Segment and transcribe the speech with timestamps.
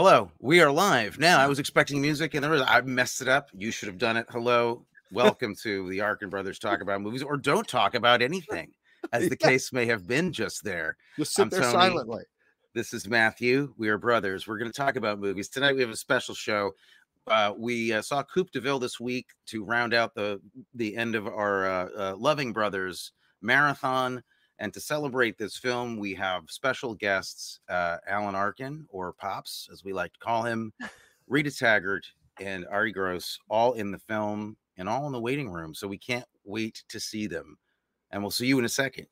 [0.00, 1.40] Hello, we are live now.
[1.40, 3.48] I was expecting music and there was I messed it up.
[3.52, 4.26] You should have done it.
[4.30, 8.70] Hello, welcome to the Arkin Brothers talk about movies or don't talk about anything,
[9.12, 10.96] as the case may have been just there.
[11.16, 11.72] Just sit I'm there Tony.
[11.72, 12.22] silently.
[12.74, 13.74] This is Matthew.
[13.76, 14.46] We are brothers.
[14.46, 15.74] We're going to talk about movies tonight.
[15.74, 16.76] We have a special show.
[17.26, 20.40] Uh, we uh, saw Coupe de Ville this week to round out the
[20.76, 23.10] the end of our uh, uh, Loving Brothers
[23.42, 24.22] marathon.
[24.60, 29.84] And to celebrate this film, we have special guests uh, Alan Arkin, or Pops, as
[29.84, 30.72] we like to call him,
[31.28, 32.06] Rita Taggart,
[32.40, 35.74] and Arye Gross, all in the film and all in the waiting room.
[35.74, 37.58] So we can't wait to see them.
[38.10, 39.06] And we'll see you in a second.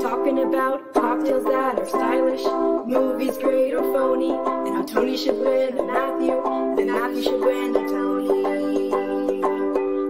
[0.00, 2.44] Talking about cocktails that are stylish,
[2.86, 6.40] movies great or phony, and how Tony should win Matthew,
[6.78, 8.90] and Matthew should win Tony.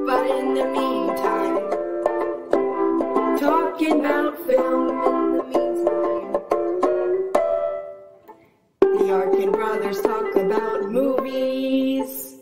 [0.05, 0.86] But in the meantime,
[3.47, 6.33] talking about film in the meantime.
[8.81, 12.39] The Arkin brothers talk about movies.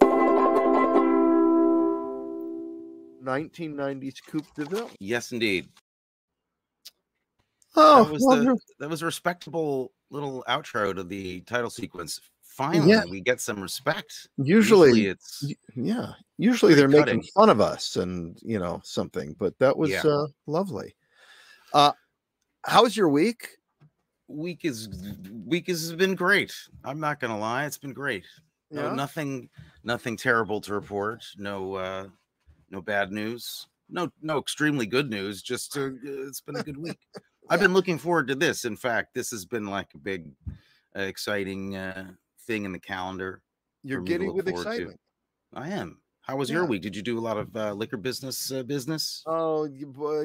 [3.22, 4.90] 1990s Coupe de Ville.
[4.98, 5.68] Yes, indeed.
[7.76, 12.20] Oh, that was the that was a respectable little outro to the title sequence.
[12.54, 14.28] Finally, we get some respect.
[14.36, 16.12] usually, it's yeah.
[16.38, 20.02] Usually they're pretty making fun of us and you know something, but that was Yeah.
[20.06, 20.94] uh, lovely.
[21.72, 21.92] Uh,
[22.64, 23.48] how's your week?
[24.28, 24.88] week is
[25.44, 26.54] week has been great.
[26.84, 28.24] I'm not gonna lie, it's been great.
[28.70, 28.94] No, Yeah?
[28.94, 29.50] nothing
[29.82, 31.24] nothing terrible to report.
[31.36, 32.06] No uh
[32.70, 33.66] no bad news.
[33.90, 35.42] No no extremely good news.
[35.42, 36.98] Just uh, it's been a good week.
[37.50, 38.64] I've been looking forward to this.
[38.64, 40.30] In fact, this has been like a big
[40.96, 42.12] uh, exciting uh
[42.46, 43.42] thing in the calendar.
[43.82, 44.70] You're for me to giddy with forward to.
[44.70, 45.00] excitement.
[45.54, 45.98] I am.
[46.22, 46.80] How was your week?
[46.80, 49.22] Did you do a lot of uh, liquor business uh, business?
[49.26, 49.68] Oh,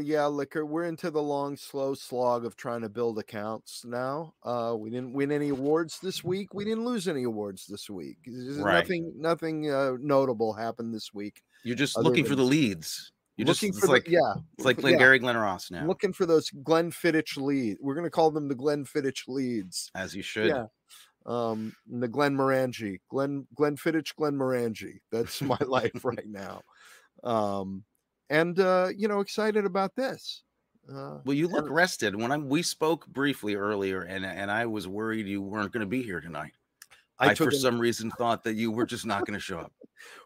[0.02, 0.66] yeah, liquor.
[0.66, 4.34] We're into the long, slow slog of trying to build accounts now.
[4.42, 6.53] Uh, we didn't win any awards this week.
[6.53, 8.17] We didn't lose any awards this week.
[8.26, 8.76] Right.
[8.76, 11.42] Nothing, nothing uh, notable happened this week.
[11.66, 13.11] You're just looking for the leads.
[13.36, 14.82] You're just looking it's for the- like yeah, it's like yeah.
[14.82, 17.80] Glengarry Glen Ross now, looking for those Glenfiddich leads.
[17.82, 19.92] We're gonna call them the Glenfiddich leads.
[19.95, 20.48] as you should.
[20.48, 20.66] Yeah.
[21.25, 24.99] Um, the Glenmorangie, Glenn Glenfiddich, Glenn Morangi.
[25.11, 26.61] That's my life right now.
[27.23, 27.83] Um,
[28.30, 30.43] and uh, you know, excited about this.
[30.91, 32.15] Uh, Well, you look And- rested.
[32.15, 35.87] When I we spoke briefly earlier, and and I was worried you weren't going to
[35.87, 36.53] be here tonight.
[37.19, 39.73] I, for an- some reason thought that you were just not going to show up.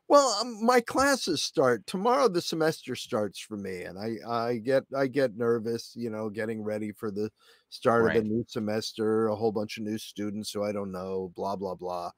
[0.09, 2.27] Well, um, my classes start tomorrow.
[2.27, 6.61] The semester starts for me, and I I get I get nervous, you know, getting
[6.63, 7.31] ready for the
[7.69, 8.13] start of Right.
[8.13, 9.27] the new semester.
[9.27, 12.11] A whole bunch of new students who I don't know, blah blah blah.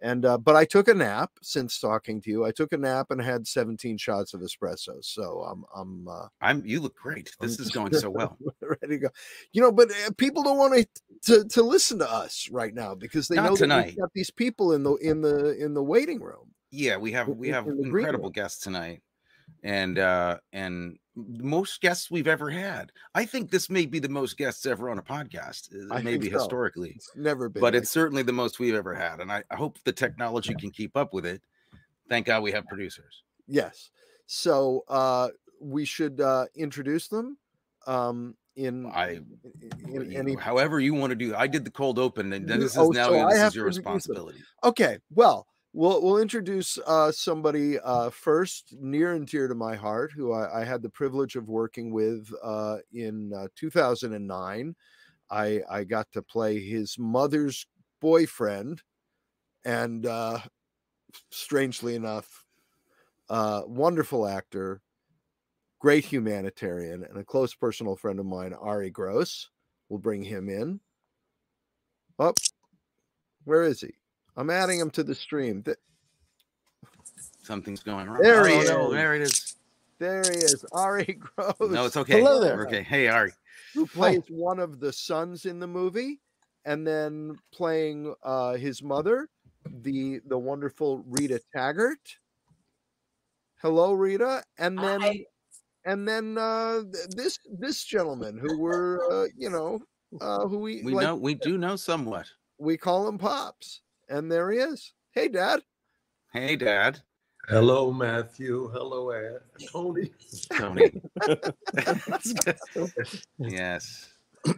[0.00, 2.44] And uh, but I took a nap since talking to you.
[2.46, 5.04] I took a nap and had 17 shots of espresso.
[5.04, 6.64] So I'm I'm uh, I'm.
[6.66, 7.34] You look great.
[7.40, 8.38] This I'm is going so well.
[8.62, 9.08] ready to go.
[9.52, 10.86] You know, but uh, people don't want
[11.24, 14.30] to to listen to us right now because they Not know that we've got these
[14.30, 16.53] people in the in the in the waiting room.
[16.74, 19.00] Yeah, we have we have in incredible guests tonight,
[19.62, 22.90] and uh and most guests we've ever had.
[23.14, 25.72] I think this may be the most guests ever on a podcast.
[25.72, 26.38] uh, I Maybe so.
[26.38, 26.90] historically.
[26.96, 27.60] It's never been.
[27.60, 30.70] but it's certainly the most we've ever had and I, I hope the technology can
[30.70, 31.42] keep up with it
[32.08, 33.90] thank god we have producers Yes.
[34.26, 35.28] So uh
[35.60, 37.38] we should uh introduce them
[37.86, 39.20] um in I-
[39.60, 42.58] in, You- any however you want to do i did the cold open and then
[42.60, 43.92] this is oh, now so this is your introduce them.
[43.94, 44.98] responsibility Okay.
[45.10, 50.32] Well, we'll we'll introduce uh somebody uh first near and dear to my heart who
[50.32, 54.74] I, I had the privilege of working with uh in uh, 2009.
[55.30, 57.66] I I got to play his mother's
[58.00, 58.82] boyfriend
[59.64, 60.38] and uh
[61.30, 62.44] strangely enough
[63.28, 64.80] uh wonderful actor
[65.80, 69.50] great humanitarian and a close personal friend of mine Arye Gross.
[69.88, 70.80] We'll bring him in.
[72.18, 72.36] Up
[73.44, 73.90] where is he
[74.36, 75.62] i'm adding him to the stream.
[75.62, 75.76] Th-
[77.42, 78.22] something's going wrong.
[78.22, 78.92] There he oh, is.
[78.92, 79.56] there it is.
[79.98, 80.64] There he is.
[80.72, 81.54] Arye gross.
[81.60, 82.20] No it's okay.
[82.20, 82.66] Hello there.
[82.66, 82.82] okay.
[82.82, 83.32] Hey Arye.
[83.74, 86.20] Who plays one of the sons in the movie
[86.64, 89.28] and then playing uh his mother
[89.82, 92.16] the the wonderful rita taggart.
[93.62, 94.42] Hello rita.
[94.58, 95.24] And then Hi.
[95.84, 99.80] and then uh this this gentleman who we're uh, you know
[100.20, 102.26] uh who we we like, know we do know somewhat.
[102.58, 104.92] We call him pops and there he is.
[105.12, 105.62] Hey dad.
[106.32, 107.00] Hey dad.
[107.48, 108.70] Hello, Matthew.
[108.72, 109.40] Hello, Ed.
[109.70, 110.10] Tony.
[110.52, 111.02] tony.
[113.38, 114.08] Yes.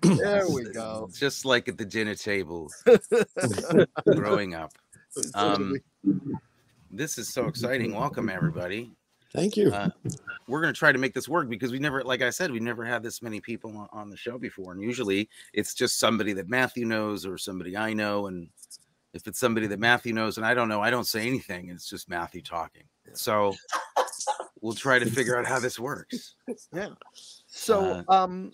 [0.03, 1.09] There we go.
[1.13, 2.71] just like at the dinner table
[4.15, 4.73] growing up.
[5.35, 5.77] Um
[6.91, 7.95] this is so exciting.
[7.95, 8.93] Welcome everybody.
[9.33, 9.73] Thank you.
[9.73, 9.91] Uh,
[10.49, 12.61] we're going to try to make this work because we never, like I said, we
[12.61, 16.33] never had this many people on, on the show before, and usually it's just somebody
[16.35, 18.49] that Matthew knows or somebody I know, and
[19.17, 21.71] if it's somebody that Matthew knows and I don't know, I don't say anything.
[21.71, 22.85] It's just Matthew talking.
[23.15, 23.55] So
[24.61, 26.35] we'll try to figure out how this works.
[26.73, 26.91] Yeah.
[27.47, 28.53] So, Uh, um,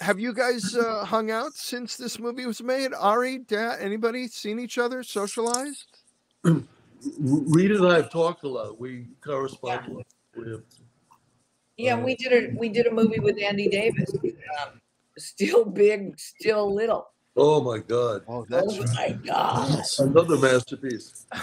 [0.00, 2.92] have you guys uh, hung out since this movie was made?
[2.92, 5.98] Arye, Dad, anybody seen each other, socialized?
[6.44, 6.62] R-
[7.20, 8.78] Rita and I have talked a lot.
[8.80, 9.88] We correspond.
[9.88, 10.06] a lot.
[10.36, 10.62] We have-
[11.76, 14.10] Yeah, we did a we did a movie with Andy Davis.
[14.62, 14.80] Um,
[15.18, 17.08] still big, still little.
[17.40, 18.22] Oh my God!
[18.28, 19.82] Oh, oh my God!
[19.98, 21.26] Another masterpiece.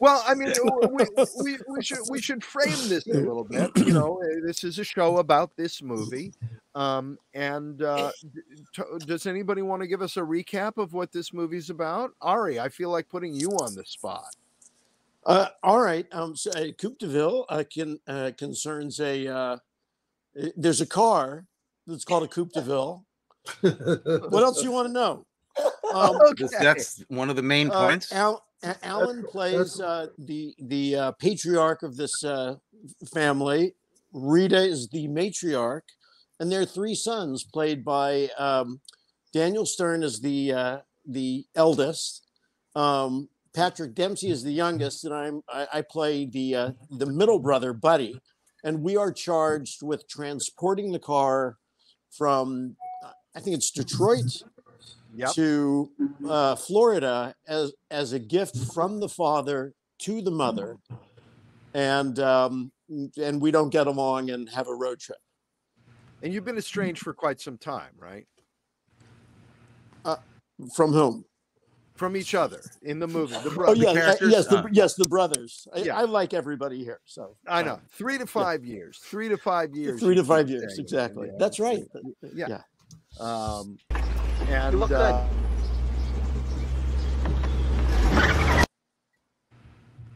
[0.00, 0.52] Well, I mean,
[0.92, 1.04] we,
[1.44, 3.70] we, we should we should frame this a little bit.
[3.76, 6.32] You know, uh, this is a show about this movie,
[6.74, 8.40] um, and uh, d-
[8.74, 12.12] t- does anybody want to give us a recap of what this movie's about?
[12.22, 14.34] Arye, I feel like putting you on the spot.
[15.26, 16.06] Uh, all right.
[16.12, 19.26] Um, so, uh, Coupe de Ville uh, can, uh, concerns a.
[19.28, 19.56] Uh,
[20.40, 21.44] uh, there's a car
[21.90, 23.04] that's called a Coupe de Ville.
[23.62, 25.26] What else do you want to know?
[25.92, 28.12] Um, This- that's one of the main uh, points.
[28.12, 32.56] Al, A- Alan plays uh, the the uh, patriarch of this uh,
[33.12, 33.74] family.
[34.12, 35.82] Rita is the matriarch,
[36.38, 38.80] and their three sons, played by um,
[39.32, 42.26] Daniel Stern, is the uh, the eldest.
[42.76, 47.38] Um, Patrick Dempsey is the youngest, and I'm I, I play the uh, the middle
[47.40, 48.20] brother, Buddy,
[48.64, 51.56] and we are charged with transporting the car
[52.10, 54.42] from uh, I think it's Detroit
[55.12, 55.32] Yep.
[55.32, 55.90] to
[56.28, 60.76] uh, Florida as as a gift from the father to the mother,
[61.74, 62.70] and um,
[63.16, 65.18] and we don't get along and have a road trip.
[66.22, 68.26] And you've been estranged for quite some time, right?
[70.74, 71.24] From whom?
[72.00, 73.34] From each other in the movie.
[73.34, 73.76] The Oh brother.
[73.76, 74.66] yeah, uh, yes, the, Ah.
[74.72, 75.68] yes, the brothers.
[75.74, 75.98] I, Yeah.
[75.98, 77.00] I like everybody here.
[77.04, 77.78] So I know.
[77.90, 78.96] Three to five years.
[78.96, 80.00] Three to five years.
[80.00, 80.80] three to five years, saying.
[80.80, 81.26] exactly.
[81.26, 81.34] Yeah.
[81.38, 81.84] That's right.
[82.34, 82.46] Yeah.
[82.48, 82.62] Yeah.
[83.20, 83.76] Um,
[84.48, 85.28] and look uh,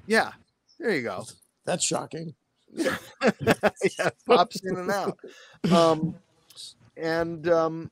[0.06, 0.32] yeah,
[0.80, 1.26] there you go.
[1.66, 2.34] That's shocking.
[2.72, 5.18] yeah, it pops in and out.
[5.70, 6.14] Um,
[6.96, 7.90] and um,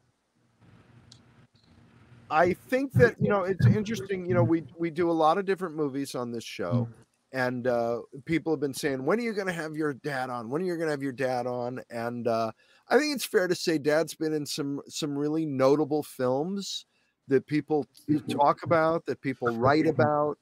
[2.32, 4.24] I think that you know it's interesting.
[4.26, 6.88] You know, we we do a lot of different movies on this show,
[7.32, 10.48] and uh, people have been saying, "When are you going to have your dad on?
[10.48, 12.52] When are you going to have your dad on?" And uh,
[12.88, 16.86] I think it's fair to say, Dad's been in some some really notable films
[17.28, 17.86] that people
[18.30, 20.38] talk about, that people write about.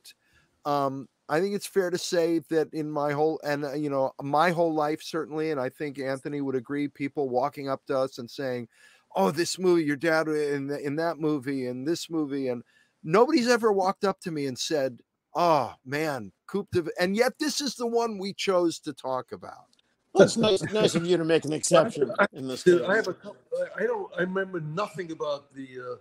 [0.65, 4.13] Um, I think it's fair to say that in my whole and uh, you know
[4.23, 6.87] my whole life certainly, and I think Anthony would agree.
[6.87, 8.69] People walking up to us and saying,
[9.17, 12.63] "Oh, this movie, your dad in in that movie, and this movie," and
[13.03, 15.01] nobody's ever walked up to me and said,
[15.35, 19.67] "Oh man, Coupe de," and yet this is the one we chose to talk about.
[20.13, 22.81] Well, it's nice, nice of you to make an exception in this case.
[22.87, 25.97] I have a couple, I- I don't, I remember nothing about the, uh,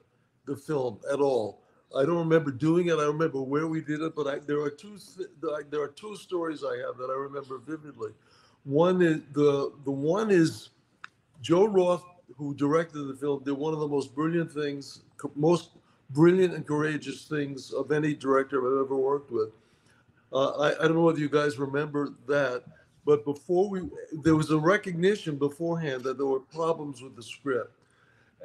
[0.45, 1.61] the film at all.
[1.95, 2.93] I don't remember doing it.
[2.93, 5.29] I don't remember where we did it, but I, there are two, th-
[5.69, 8.11] there are two stories I have that I remember vividly.
[8.63, 10.69] One is the, the one is
[11.41, 12.03] Joe Roth,
[12.39, 15.01] who directed the film, did one of the most brilliant things,
[15.35, 15.71] most
[16.11, 19.49] brilliant and courageous things of any director I've ever worked with.
[20.31, 22.63] Uh, I, I don't know whether you guys remember that,
[23.05, 23.81] but before we,
[24.23, 27.75] there was a recognition beforehand that there were problems with the script.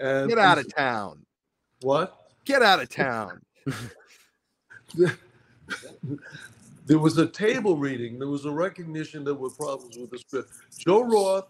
[0.01, 1.25] And Get out of town.
[1.83, 2.33] what?
[2.45, 3.43] Get out of town.
[6.87, 8.19] there was a table reading.
[8.19, 10.51] There was a recognition there were problems with the script.
[10.77, 11.47] Joe Roth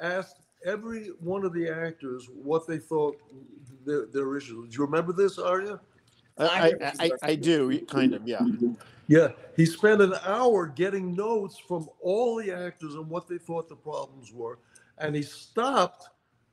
[0.00, 3.16] asked every one of the actors what they thought
[3.84, 4.70] their, their issues.
[4.70, 5.78] Do you remember this, Arye?
[6.38, 8.40] I, I, I, I do kind of, yeah.
[9.06, 13.68] Yeah, he spent an hour getting notes from all the actors on what they thought
[13.68, 14.58] the problems were,
[14.98, 16.08] and he stopped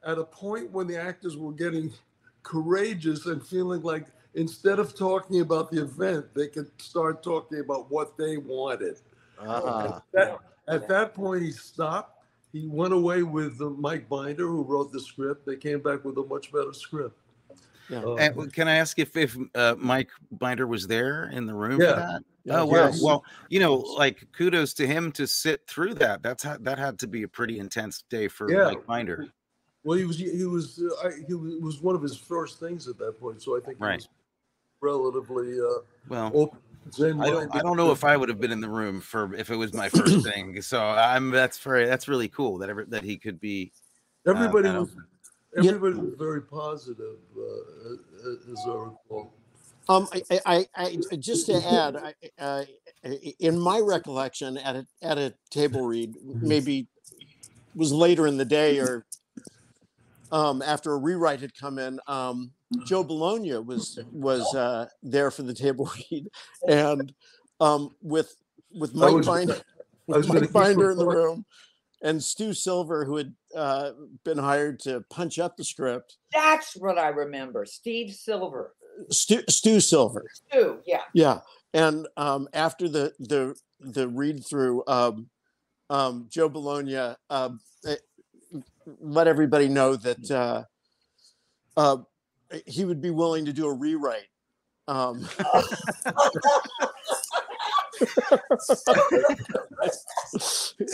[0.05, 1.91] at a point when the actors were getting
[2.43, 7.89] courageous and feeling like instead of talking about the event, they could start talking about
[7.89, 8.97] what they wanted.
[9.39, 9.95] Uh-huh.
[9.95, 12.20] At, that, at that point, he stopped.
[12.51, 15.45] He went away with uh, Mike Binder, who wrote the script.
[15.45, 17.17] They came back with a much better script.
[17.89, 17.99] Yeah.
[18.03, 21.79] Uh, And can I ask if if uh, Mike Binder was there in the room
[21.81, 21.93] Yeah.
[21.93, 22.23] for that?
[22.43, 22.73] Yeah, Oh wow!
[22.85, 23.01] yes.
[23.03, 26.23] Well, you know, like kudos to him to sit through that.
[26.23, 28.63] That's ha- that had to be a pretty intense day for Yeah.
[28.65, 29.27] Mike Binder.
[29.83, 32.87] Well, he was he was uh, I, he was, was one of his first things
[32.87, 33.95] at that point, so I think he Right.
[33.97, 34.09] was
[34.81, 36.59] relatively uh, Well, open.
[36.93, 39.33] Zen I don't I don't know if I would have been in the room for
[39.35, 40.61] if it was my first thing.
[40.61, 43.71] So I'm that's very that's really cool that ever that he could be.
[44.27, 45.05] uh, everybody that was open.
[45.55, 45.71] Yeah.
[45.71, 49.33] everybody was very positive, uh, as I recall.
[49.89, 52.63] Um, I, I, I, I just to add, I, uh,
[53.39, 56.87] in my recollection, at a at a table read, maybe
[57.75, 59.05] was later in the day or
[60.31, 61.99] um, after a rewrite had come in.
[62.07, 62.51] Um,
[62.85, 66.27] Joe Bologna was was uh, there for the table read,
[66.67, 67.13] and
[67.59, 68.35] um, with
[68.73, 69.57] with Mike was- Binder,
[70.07, 71.45] with Mike Binder in the room,
[72.01, 73.91] and Stu Silver, who had uh,
[74.23, 76.17] been hired to punch up the script.
[76.31, 77.65] That's what I remember.
[77.65, 78.73] Steve Silver.
[79.09, 81.01] Stu, Stu Silver, Stu, yeah.
[81.13, 81.39] yeah,
[81.73, 85.29] and um, after the the the read through, um,
[85.89, 87.95] um, Joe Bologna um, eh,
[88.99, 90.63] let everybody know that uh,
[91.77, 91.97] uh,
[92.65, 94.27] he would be willing to do a rewrite.
[94.87, 95.27] Um,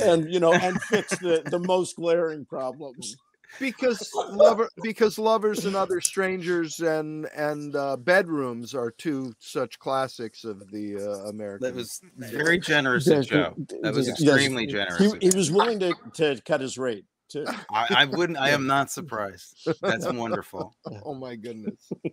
[0.03, 3.17] and you know, and fix the the most glaring problems.
[3.60, 10.44] because lover because lovers and other strangers and and uh, bedrooms are two such classics
[10.44, 11.67] of the uh, American.
[11.67, 13.56] That was very generous of Joe.
[13.82, 15.13] That was yes, extremely he- generous.
[15.13, 17.06] He, he was willing to, to cut his rate.
[17.29, 18.38] To, I, I wouldn't.
[18.38, 19.67] I am not surprised.
[19.81, 20.75] That's wonderful.
[21.05, 21.91] oh my goodness.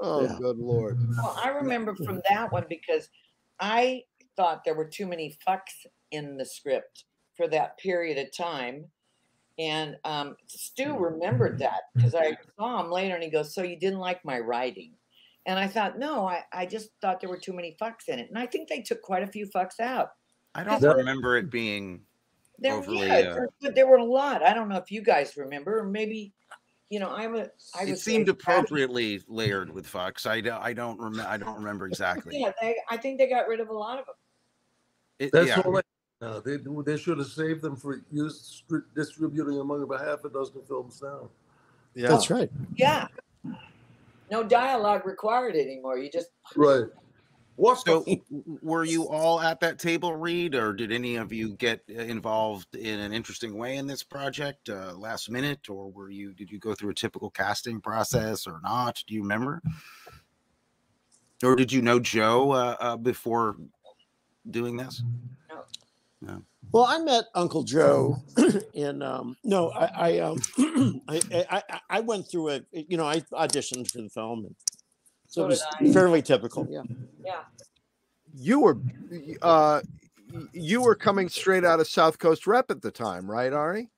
[0.00, 0.36] Oh Yeah.
[0.40, 0.98] good lord.
[1.22, 3.08] Well, I remember from that one because
[3.60, 4.02] I
[4.36, 7.04] thought there were too many fucks in the script
[7.36, 8.86] for that period of time.
[9.58, 13.78] And um, Stu remembered that because I saw him later and he goes, So you
[13.78, 14.94] didn't like my writing?
[15.46, 18.28] And I thought, No, I, I just thought there were too many fucks in it.
[18.30, 20.08] And I think they took quite a few fucks out.
[20.54, 22.00] I don't remember it being.
[22.60, 24.42] There, Overly, yeah, uh, there, but there were a lot.
[24.42, 26.34] I don't know if you guys remember, or maybe,
[26.90, 27.48] you know, I'm a.
[27.74, 30.26] I It was seemed like, "How do appropriately layered with Fox.
[30.26, 30.62] I don't.
[30.62, 31.28] I don't remember.
[31.28, 32.38] I don't remember exactly.
[32.38, 34.14] Yeah, they, I think they got rid of a lot of them.
[35.18, 35.60] It, That's yeah.
[35.60, 35.78] all.
[35.78, 35.80] I,
[36.22, 40.28] uh, they they should have saved them for use stri- distributing among about half a
[40.28, 41.30] dozen films now.
[41.94, 42.08] Yeah.
[42.08, 42.50] That's right.
[42.76, 43.06] Yeah.
[44.30, 45.98] No dialogue required anymore.
[45.98, 46.84] You just Right.
[47.60, 48.20] What So, the?
[48.62, 52.74] were you all at that table read, or did any of you get uh, involved
[52.74, 56.32] in an interesting way in this project uh, last minute, or were you?
[56.32, 59.02] Did you go through a typical casting process or not?
[59.06, 59.60] Do you remember?
[61.44, 63.56] Or did you know Joe uh, uh, before
[64.50, 65.02] doing this?
[66.22, 66.42] No.
[66.72, 68.22] Well, I met Uncle Joe
[68.74, 70.38] and um, no, I I, um,
[71.08, 72.66] I I I- I went through it.
[72.72, 74.54] You know, I auditioned for the film, and
[75.30, 76.68] so So it was fairly typical.
[76.70, 76.82] Yeah.
[77.24, 77.40] yeah.
[78.34, 78.78] You were
[79.42, 79.80] uh
[80.52, 83.88] you were coming straight out of South Coast Rep at the time, right, Arye?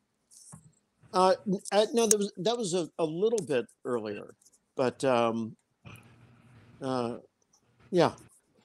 [1.12, 4.34] Uh, n- uh, no, that was that was a, a little bit earlier,
[4.76, 5.56] but um,
[6.80, 7.16] uh,
[7.90, 8.12] yeah.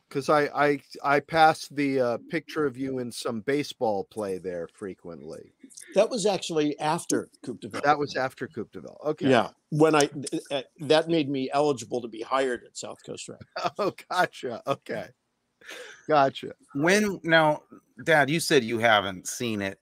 [0.08, 4.68] Because I, I I passed the uh, picture of you in some baseball play there
[4.74, 5.52] frequently.
[5.96, 7.82] That was actually after Coupe de Ville.
[7.84, 9.00] That was after Coupe de Ville.
[9.06, 9.30] Okay.
[9.30, 10.10] Yeah, when I
[10.52, 13.44] uh, that made me eligible to be hired at South Coast Rep.
[13.78, 14.62] Oh, gotcha.
[14.66, 15.08] Okay.
[16.08, 16.54] Gotcha.
[16.74, 17.64] When now,
[18.04, 19.80] Dad, you said you haven't seen it,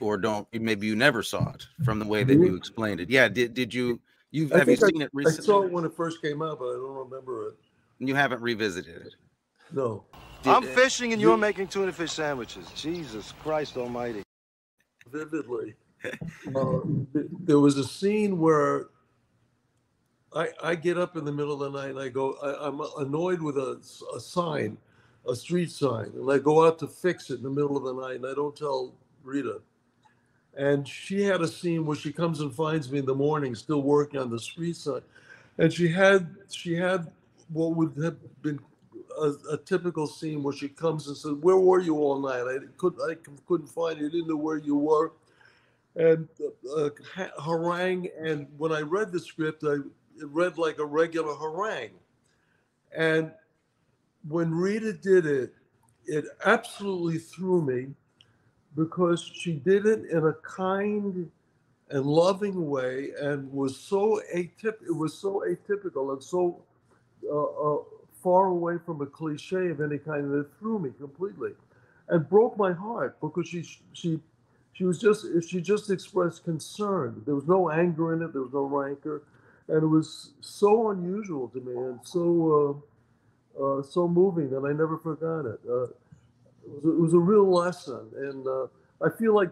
[0.00, 0.46] or don't.
[0.52, 3.08] Maybe you never saw it from the way that you explained it.
[3.08, 3.28] Yeah.
[3.28, 4.00] Did Did you?
[4.32, 5.42] You I have you think seen it recently?
[5.42, 7.54] I saw it when it first came out, but I don't remember it.
[7.98, 9.14] You haven't revisited it.
[9.72, 10.04] No.
[10.44, 12.66] I'm fishing and you're you- making tuna fish sandwiches.
[12.74, 14.22] Jesus Christ Almighty.
[15.10, 15.74] vividly.
[16.56, 16.80] Uh,
[17.44, 18.88] there was a scene where
[20.34, 22.80] I, I get up in the middle of the night and I go, I, I'm
[22.98, 23.80] annoyed with a,
[24.16, 24.76] a sign,
[25.28, 27.92] a street sign, and I go out to fix it in the middle of the
[27.94, 29.60] night and I don't tell Rita.
[30.56, 33.82] And she had a scene where she comes and finds me in the morning still
[33.82, 35.02] working on the street sign.
[35.58, 37.12] And she had she had
[37.52, 38.58] what would have been
[39.20, 42.42] a, a typical scene where she comes and says, "Where were you all night?
[42.48, 43.16] I could I
[43.46, 44.06] couldn't find you.
[44.08, 45.12] I Didn't know where you were."
[45.96, 46.28] And
[46.76, 48.08] uh, ha- harangue.
[48.20, 49.76] And when I read the script, I
[50.24, 51.92] read like a regular harangue.
[52.96, 53.32] And
[54.28, 55.54] when Rita did it,
[56.06, 57.88] it absolutely threw me
[58.76, 61.30] because she did it in a kind
[61.90, 66.62] and loving way and was so atyp- it was so atypical and so
[67.30, 67.78] uh, uh,
[68.22, 71.52] far away from a cliche of any kind that threw me completely
[72.08, 73.62] and broke my heart because she
[73.92, 74.20] she
[74.72, 77.22] she was just she just expressed concern.
[77.26, 78.32] There was no anger in it.
[78.32, 79.22] There was no rancor.
[79.68, 82.82] And it was so unusual to me and so
[83.58, 85.60] uh, uh, so moving that I never forgot it.
[85.68, 85.84] Uh,
[86.64, 88.66] it, was a, it was a real lesson, and uh,
[89.04, 89.50] I feel like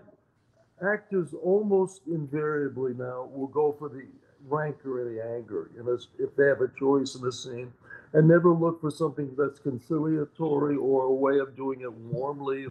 [0.82, 4.06] actors almost invariably now will go for the
[4.48, 7.72] rancor and the anger, you know, if they have a choice in the scene,
[8.12, 12.66] and never look for something that's conciliatory or a way of doing it warmly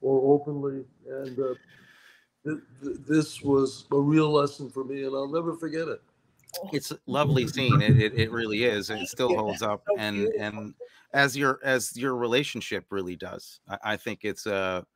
[0.00, 0.84] or openly.
[1.08, 1.54] And uh,
[2.44, 6.02] th- th- this was a real lesson for me, and I'll never forget it.
[6.72, 7.80] it's a lovely scene.
[7.80, 8.90] It, it it really is.
[8.90, 10.74] and It still holds up, and and
[11.12, 13.60] as your as your relationship really does.
[13.68, 14.86] I, I think it's a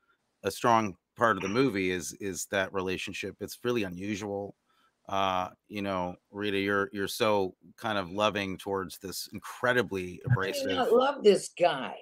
[0.43, 3.37] a strong part of the movie is is that relationship.
[3.41, 4.55] It's really unusual.
[5.12, 10.71] Uh, you know, Rita, you're you're so kind of loving towards this incredibly I abrasive.
[10.71, 11.95] not love this guy.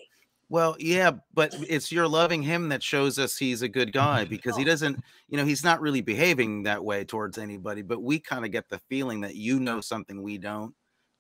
[0.49, 4.57] Well, yeah, but it's your loving him that shows us he's a good guy because
[4.57, 8.45] he doesn't, you know, he's not really behaving that way towards anybody, but we kind
[8.45, 10.73] of get the feeling that you know something we don't.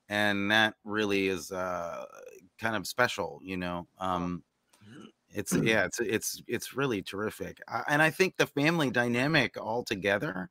[0.08, 2.04] And that really is uh
[2.60, 3.88] kind of special, you know.
[3.98, 4.44] Um
[5.34, 7.58] it's yeah, it's it's it's really terrific.
[7.66, 10.50] I, and I think the family dynamic altogether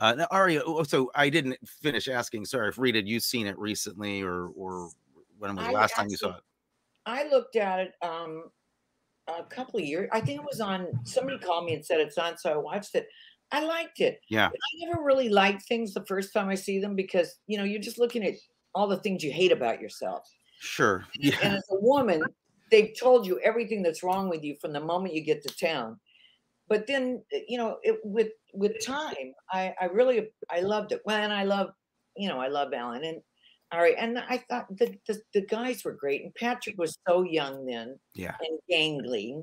[0.00, 3.58] uh now, Arye, oh, so I didn't finish asking, sorry if Rita, you seen it
[3.58, 4.90] recently or or
[5.38, 6.42] when was the I last time you saw it?
[7.06, 8.44] I looked at it um
[9.28, 10.08] a couple of years.
[10.12, 10.88] I think it was on.
[11.04, 13.08] Somebody called me and said it's on, so I watched it.
[13.52, 14.20] I liked it.
[14.28, 14.48] Yeah.
[14.48, 17.64] But I never really like things the first time I see them because you know
[17.64, 18.34] you're just looking at
[18.74, 20.28] all the things you hate about yourself.
[20.60, 21.04] Sure.
[21.18, 21.36] Yeah.
[21.42, 22.22] And as a woman,
[22.70, 25.98] they've told you everything that's wrong with you from the moment you get to town.
[26.70, 31.02] But then, uh, you know, it, with with time, I I really I loved it.
[31.04, 31.70] Well, and I love,
[32.16, 33.20] you know, I love Alan and
[33.72, 37.66] Ari, and I thought the, the the guys were great, and Patrick was so young
[37.66, 38.36] then Yeah.
[38.40, 39.42] and gangly,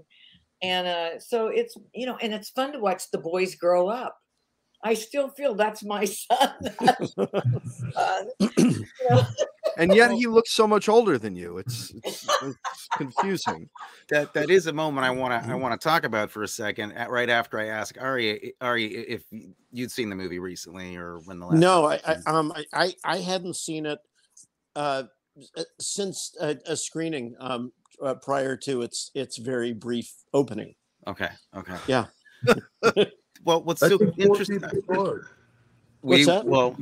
[0.63, 4.17] and uh, so it's you know, and it's fun to watch the boys grow up.
[4.81, 6.53] I still feel that's my son.
[6.79, 7.27] That's my
[7.93, 8.27] son.
[8.99, 9.23] You know?
[9.77, 11.59] And yet he looks so much older than you.
[11.59, 13.69] It's it's, it's confusing.
[14.09, 16.47] that that is a moment I want to I want to talk about for a
[16.47, 16.93] second.
[16.93, 19.23] At, right after I ask Arye, Arye, if
[19.71, 22.65] you'd seen the movie recently or when the last No, time I, I um I,
[22.73, 23.99] I I hadn't seen it
[24.75, 25.03] uh,
[25.79, 30.73] since a, a screening um, uh, prior to its its very brief opening.
[31.05, 32.05] okay, okay, Yeah.
[33.43, 34.59] well, what's I so interesting?
[34.59, 35.21] people saw it.
[36.01, 36.45] We What's that?
[36.45, 36.77] well,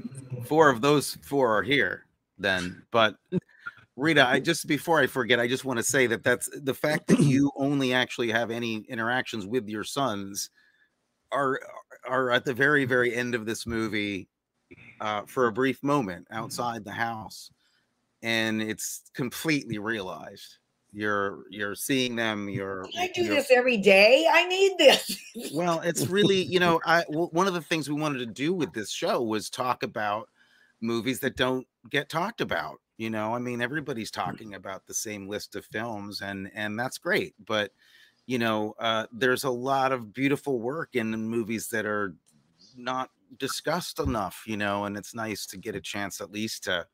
[0.45, 2.04] four of those four are here
[2.37, 3.15] then, but.
[3.97, 7.07] Rita, I just before I forget, I just want to say that that's the fact
[7.07, 10.49] that you only actually have any interactions with your sons
[11.31, 11.59] are
[12.07, 14.27] are at the very very end of this movie
[14.99, 17.49] uh, for a brief moment outside the house,
[18.21, 20.57] and it's completely realized.
[20.91, 22.49] You're you're seeing them.
[22.49, 24.27] You're I do you're- this every day.
[24.29, 25.17] I need this.
[25.53, 28.53] well, it's really, you know, I w- one of the things we wanted to do
[28.53, 30.27] with this show was talk about
[30.81, 32.79] movies that don't get talked about.
[32.97, 36.97] You know, I mean, everybody's talking about the same list of films, and and that's
[36.97, 37.35] great.
[37.45, 37.71] But
[38.25, 42.15] you know, uh, there's a lot of beautiful work in the movies that are
[42.75, 44.43] not discussed enough.
[44.47, 46.87] You know, and it's nice to get a chance at least to,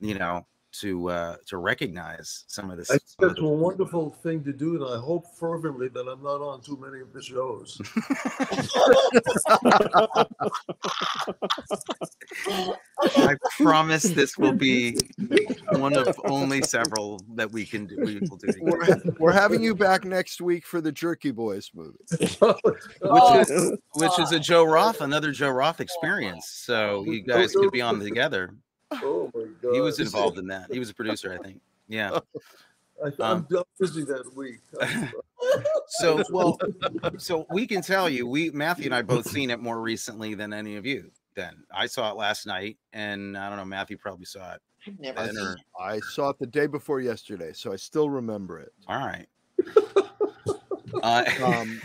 [0.00, 0.46] you know,
[0.80, 2.90] to uh to recognize some of this.
[2.90, 6.40] I think that's a wonderful thing to do, and I hope fervently that I'm not
[6.40, 7.80] on too many of the shows.
[13.16, 14.96] I promise this will be
[15.72, 17.96] one of only several that we can do.
[17.98, 18.48] We will do.
[18.60, 21.98] We're, we're having you back next week for the Jerky Boys movie.
[23.04, 26.48] Oh, Which is which is a Joe Roth, another Joe Roth experience.
[26.48, 28.54] So you guys could be on together.
[29.02, 29.72] Oh my god!
[29.74, 30.72] He was involved in that.
[30.72, 31.60] He was a producer, I think.
[31.88, 32.18] Yeah.
[33.04, 34.60] I, I'm, um, busy that week.
[35.88, 36.56] So well,
[37.18, 40.52] so we can tell you, we Matthew and I both seen it more recently than
[40.52, 41.10] any of you.
[41.34, 44.62] Then I saw it last night, and I don't know, Matthew probably saw it.
[44.86, 45.58] I've never I seen it.
[45.78, 48.72] I saw it the day before yesterday, so I still remember it.
[48.86, 49.26] All right.
[51.02, 51.80] Uh, Um,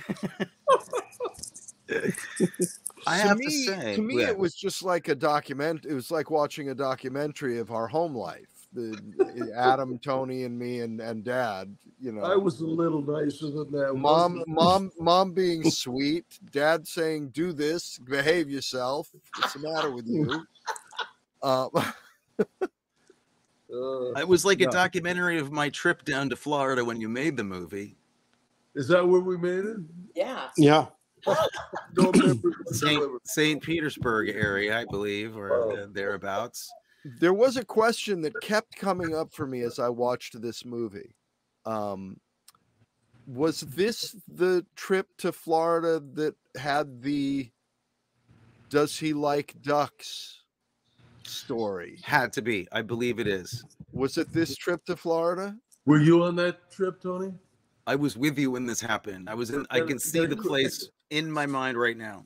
[3.08, 4.30] I to have me, to say, to me, yeah.
[4.30, 5.86] it was just like a document.
[5.86, 8.68] It was like watching a documentary of our home life.
[8.74, 11.76] The Adam, Tony, and me, and and Dad.
[12.02, 13.96] You know, I was a little nicer than that.
[13.96, 16.26] mom, mom, mom being sweet.
[16.52, 20.46] Dad saying, "Do this, behave yourself." What's the matter with you?
[21.42, 21.70] Uh,
[23.72, 27.36] Uh, It was like a documentary of my trip down to Florida when you made
[27.38, 27.98] the movie.
[28.76, 29.78] is that where we made it?
[30.16, 30.50] Yeah.
[30.56, 30.86] Yeah.
[31.94, 32.52] Don't remember.
[32.68, 33.04] Saint.
[33.26, 36.72] Saint Petersburg area, I believe, or uh, thereabouts.
[37.20, 41.16] there was a question that kept coming up for me as I watched this movie.
[41.66, 42.18] Um,
[43.26, 47.50] was this the trip to Florida that had the
[48.70, 50.44] "Does he like ducks?"
[51.24, 52.00] story?
[52.04, 52.68] Had to be.
[52.72, 53.64] I believe it is.
[53.92, 55.56] Was it this trip to Florida?
[55.86, 57.34] Were you on that trip, Tony?
[57.86, 59.30] I was with you when this happened.
[59.30, 59.66] I was in.
[59.70, 62.24] I can see the place in my mind right now.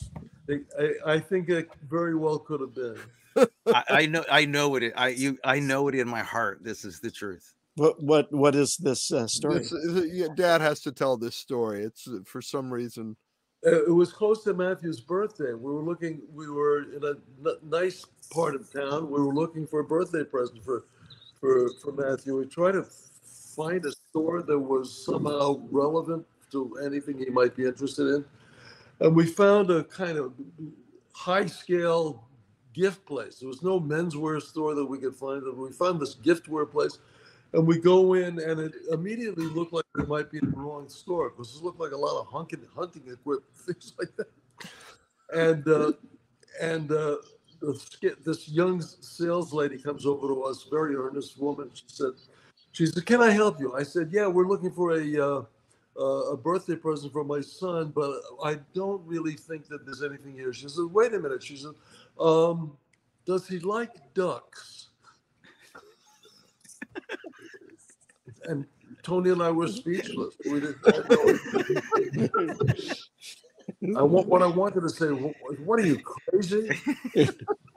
[0.49, 2.97] I, I, I think it very well could have been.
[3.67, 4.25] I, I know.
[4.29, 4.93] I know it.
[4.95, 5.37] I you.
[5.43, 6.63] I know it in my heart.
[6.63, 7.53] This is the truth.
[7.75, 9.59] What what what is this uh, story?
[9.59, 11.83] This- uh, yeah, Dad has to tell this story.
[11.83, 13.15] It's uh, for some reason
[13.65, 15.53] Uh, it was close to Matthew's birthday.
[15.53, 16.21] We were looking.
[16.33, 17.13] We were in a
[17.49, 19.09] n- nice part of town.
[19.09, 20.83] We were looking for a birthday present for
[21.39, 22.37] for for Matthew.
[22.37, 22.85] We tried to
[23.55, 28.25] find a store that was somehow relevant to anything he might be interested in,
[29.01, 30.33] and we found a kind of
[31.13, 32.23] high scale
[32.73, 33.39] gift place.
[33.39, 35.43] There was no menswear store that we could find.
[35.57, 36.99] We found this giftware place,
[37.53, 40.87] and we go in, and it immediately looked like we might be in the wrong
[40.87, 44.27] store because it looked like a lot of hunting, hunting equipment, things like that.
[45.33, 45.93] And uh,
[46.61, 47.17] and uh,
[48.23, 51.71] this young sales lady comes over to us, very earnest woman.
[51.73, 52.11] She said,
[52.71, 55.43] "She said, can I help you?" I said, "Yeah, we're looking for a." Uh,
[55.99, 60.33] uh, a birthday present for my son, but I don't really think that there's anything
[60.33, 60.53] here.
[60.53, 61.73] She said, "Wait a minute." She said,
[62.19, 62.77] um,
[63.25, 64.89] "Does he like ducks?"
[68.45, 68.65] and
[69.03, 70.35] Tony and I were speechless.
[70.45, 70.77] We didn't
[71.09, 72.59] know.
[73.97, 75.07] I want what I wanted to say.
[75.11, 75.33] What,
[75.65, 76.69] what are you crazy?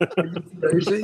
[0.00, 1.02] Are you crazy?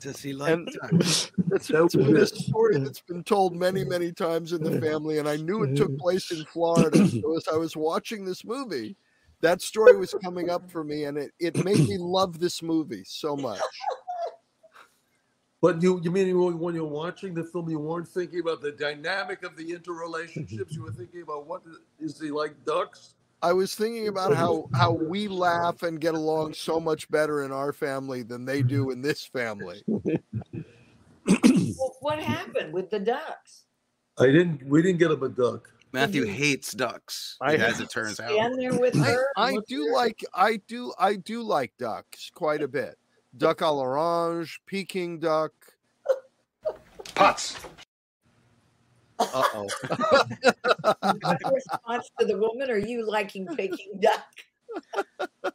[0.00, 4.12] Does he like And- That it's been a was story that's been told many, many
[4.12, 7.06] times in the family, and I knew it took place in Florida.
[7.08, 8.96] So as I was watching this movie,
[9.40, 13.02] that story was coming up for me, and it, it made me love this movie
[13.04, 13.60] so much.
[15.62, 19.44] But you, you mean when you're watching the film, you weren't thinking about the dynamic
[19.44, 20.72] of the interrelationships.
[20.72, 21.62] You were thinking about what
[22.00, 23.14] is he like ducks?
[23.42, 27.52] I was thinking about how how we laugh and get along so much better in
[27.52, 29.84] our family than they do in this family.
[29.86, 30.02] Well,
[32.00, 33.66] what happened with the ducks?
[34.18, 34.66] I didn't.
[34.66, 35.70] We didn't get him a duck.
[35.92, 38.32] Matthew hates ducks, I- as it turns out.
[38.32, 39.26] Stand there with I, her.
[39.36, 39.92] I look do there?
[39.92, 42.98] like I do I do like ducks quite a bit.
[43.36, 45.52] Duck à l'orange, Peking duck.
[47.14, 47.56] Pots.
[49.18, 49.68] Uh oh.
[51.52, 55.54] response to the woman are you liking Peking duck?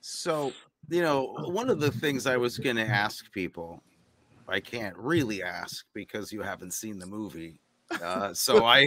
[0.00, 0.52] So,
[0.88, 3.82] you know, one of the things I was going to ask people,
[4.48, 7.60] I can't really ask because you haven't seen the movie.
[8.02, 8.86] Uh, so I,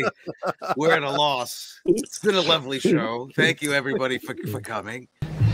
[0.76, 1.80] we're at a loss.
[1.86, 3.30] It's been a lovely show.
[3.36, 5.08] Thank you, everybody, for, for coming.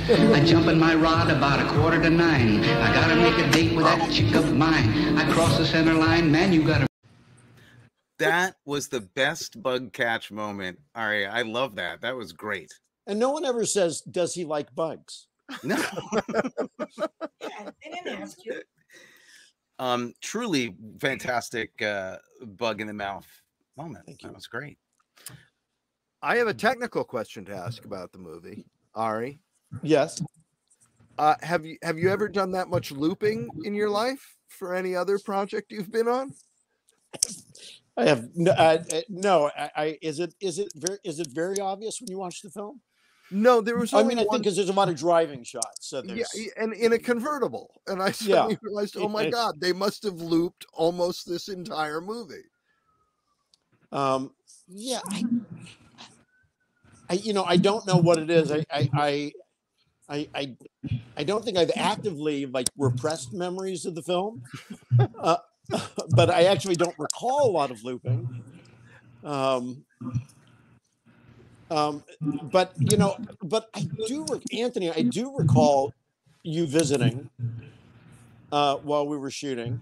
[0.10, 2.60] I jump in my rod about a quarter to nine.
[2.64, 5.18] I gotta make a date with that chick of mine.
[5.18, 6.88] I cross the center line, man, you gotta.
[8.20, 10.80] That was the best bug catch moment.
[10.96, 12.02] All right, I love that.
[12.02, 12.74] That was great.
[13.08, 15.28] And no one ever says, "Does he like bugs?"
[15.64, 18.62] No, Yeah, they didn't ask you.
[19.80, 22.18] um, truly fantastic uh,
[22.58, 23.28] bug in the mouth
[23.78, 24.06] moment.
[24.06, 24.30] Thank you.
[24.30, 24.78] That was great.
[26.22, 28.66] I have a technical question to ask about the movie.
[28.96, 29.40] Arye,
[29.82, 30.22] Yes.
[31.18, 34.96] uh, have you have you ever done that much looping in your life for any
[34.96, 36.34] other project you've been on?
[37.96, 38.52] I have no.
[38.52, 39.52] Uh, uh, no.
[39.56, 42.50] I, I is it is it very is it very obvious when you watch the
[42.50, 42.82] film?
[43.32, 43.94] No, there was.
[43.94, 45.90] I mean, I one, think because there's a lot of driving shots.
[45.90, 48.44] So yeah, there's, y- and in a convertible, and I Yeah.
[48.44, 52.44] suddenly realized, oh my god, they must have looped almost this entire movie.
[53.92, 54.34] Um,
[54.68, 55.24] yeah, I,
[57.10, 58.52] I, you know, I don't know what it is.
[58.52, 59.32] I, I, I,
[60.14, 60.56] I, I,
[61.18, 64.44] I don't think I've actively like repressed memories of the film,
[65.18, 65.38] uh,
[66.10, 68.44] but I actually don't recall a lot of looping.
[69.24, 69.84] Um,
[71.72, 72.04] um,
[72.44, 75.94] but you know, but I do, Anthony, I do recall
[76.44, 77.32] you visiting
[78.52, 79.82] uh, while we were shooting,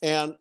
[0.00, 0.36] and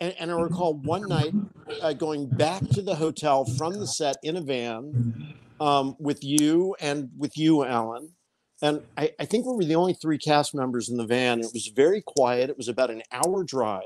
[0.00, 1.34] and, and I recall one night
[1.80, 6.74] uh, going back to the hotel from the set in a van um, with you
[6.80, 8.10] and with you, Alan.
[8.62, 11.38] And I, I think we were the only three cast members in the van.
[11.38, 12.50] It was very quiet.
[12.50, 13.82] It was about an hour drive.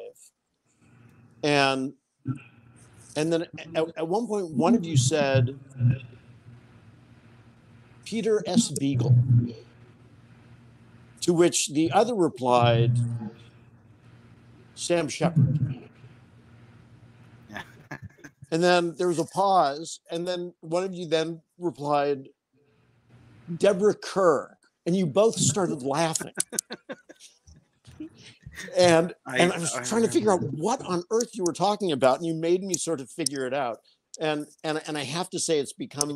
[1.43, 1.93] And
[3.15, 5.59] and then at, at one point, one of you said,
[8.05, 8.71] Peter S.
[8.71, 9.15] Beagle.
[11.23, 12.93] To which the other replied,
[14.75, 15.86] Sam Shepard.
[18.51, 22.29] And then there was a pause, and then one of you then replied,
[23.57, 24.57] Deborah Kerr,
[24.87, 26.33] and you both started laughing.
[28.77, 31.53] and I- and I was I trying to figure out what on earth you were
[31.53, 33.79] talking about, and you made me sort of figure it out.
[34.21, 36.15] And and and I have to say, it's become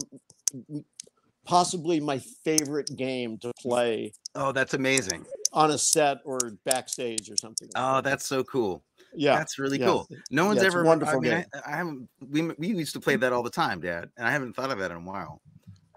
[1.46, 5.24] possibly my favorite game to play Oh, that's amazing.
[5.52, 7.68] on a set or backstage or something.
[7.74, 8.04] like Oh, that.
[8.04, 8.84] that's so cool.
[9.14, 9.36] Yeah.
[9.36, 9.86] That's really yeah.
[9.86, 10.08] cool.
[10.30, 10.84] No one's Yeah, it's a ever.
[10.86, 11.46] I wonderful mean, I, game.
[11.66, 12.08] I haven't.
[12.28, 14.78] We we used to play that all the time, Dad, and I haven't thought of
[14.78, 15.40] that in a while.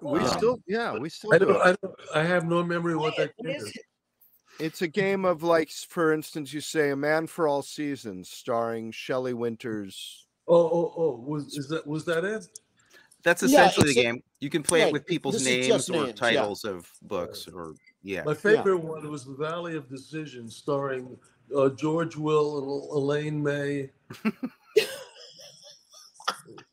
[0.02, 0.26] We Wow.
[0.38, 1.62] still, yeah, we still I do don't.
[1.62, 1.96] I don't.
[2.14, 3.78] I have no memory of what that game is is.
[4.60, 8.92] It's a game of like, for instance, you say "A Man for All Seasons," starring
[8.92, 10.28] Shelley Winters.
[10.48, 11.24] Oh, oh, oh.
[11.26, 12.48] Was is that was that it?
[13.24, 14.24] That's Yeah, essentially the a- game.
[14.42, 16.14] You can play it with people's names or names, yeah.
[16.14, 18.24] titles of books or yeah.
[18.26, 21.18] My favorite one was The Valley of Decision, starring
[21.56, 23.90] uh, George Will and Elaine May.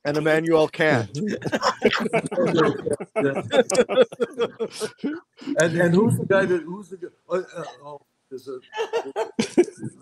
[0.04, 1.10] And Immanuel Kant.
[1.18, 1.26] and
[5.58, 7.08] and who's the guy that who's the guy?
[7.28, 8.60] Uh, uh, oh, there's a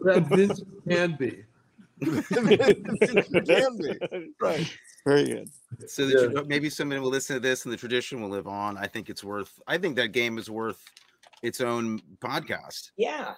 [0.05, 1.45] that Vince Canby.
[2.33, 3.99] Can be.
[4.41, 4.73] Right.
[5.05, 5.49] Very good.
[5.89, 8.79] So that you- maybe somebody will listen to this and the tradition will live on.
[8.79, 9.59] I think it's worth.
[9.67, 10.85] I think that game is worth
[11.43, 12.93] its own podcast.
[12.97, 13.35] Yeah.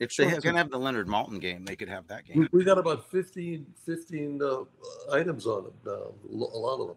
[0.00, 0.30] If they Sure.
[0.30, 2.48] have, can have the Leonard Maltin game, they could have that game.
[2.52, 4.64] we got about 15, 15 uh,
[5.12, 6.14] items on them now.
[6.32, 6.96] A lot of them.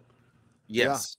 [0.67, 1.17] Yes.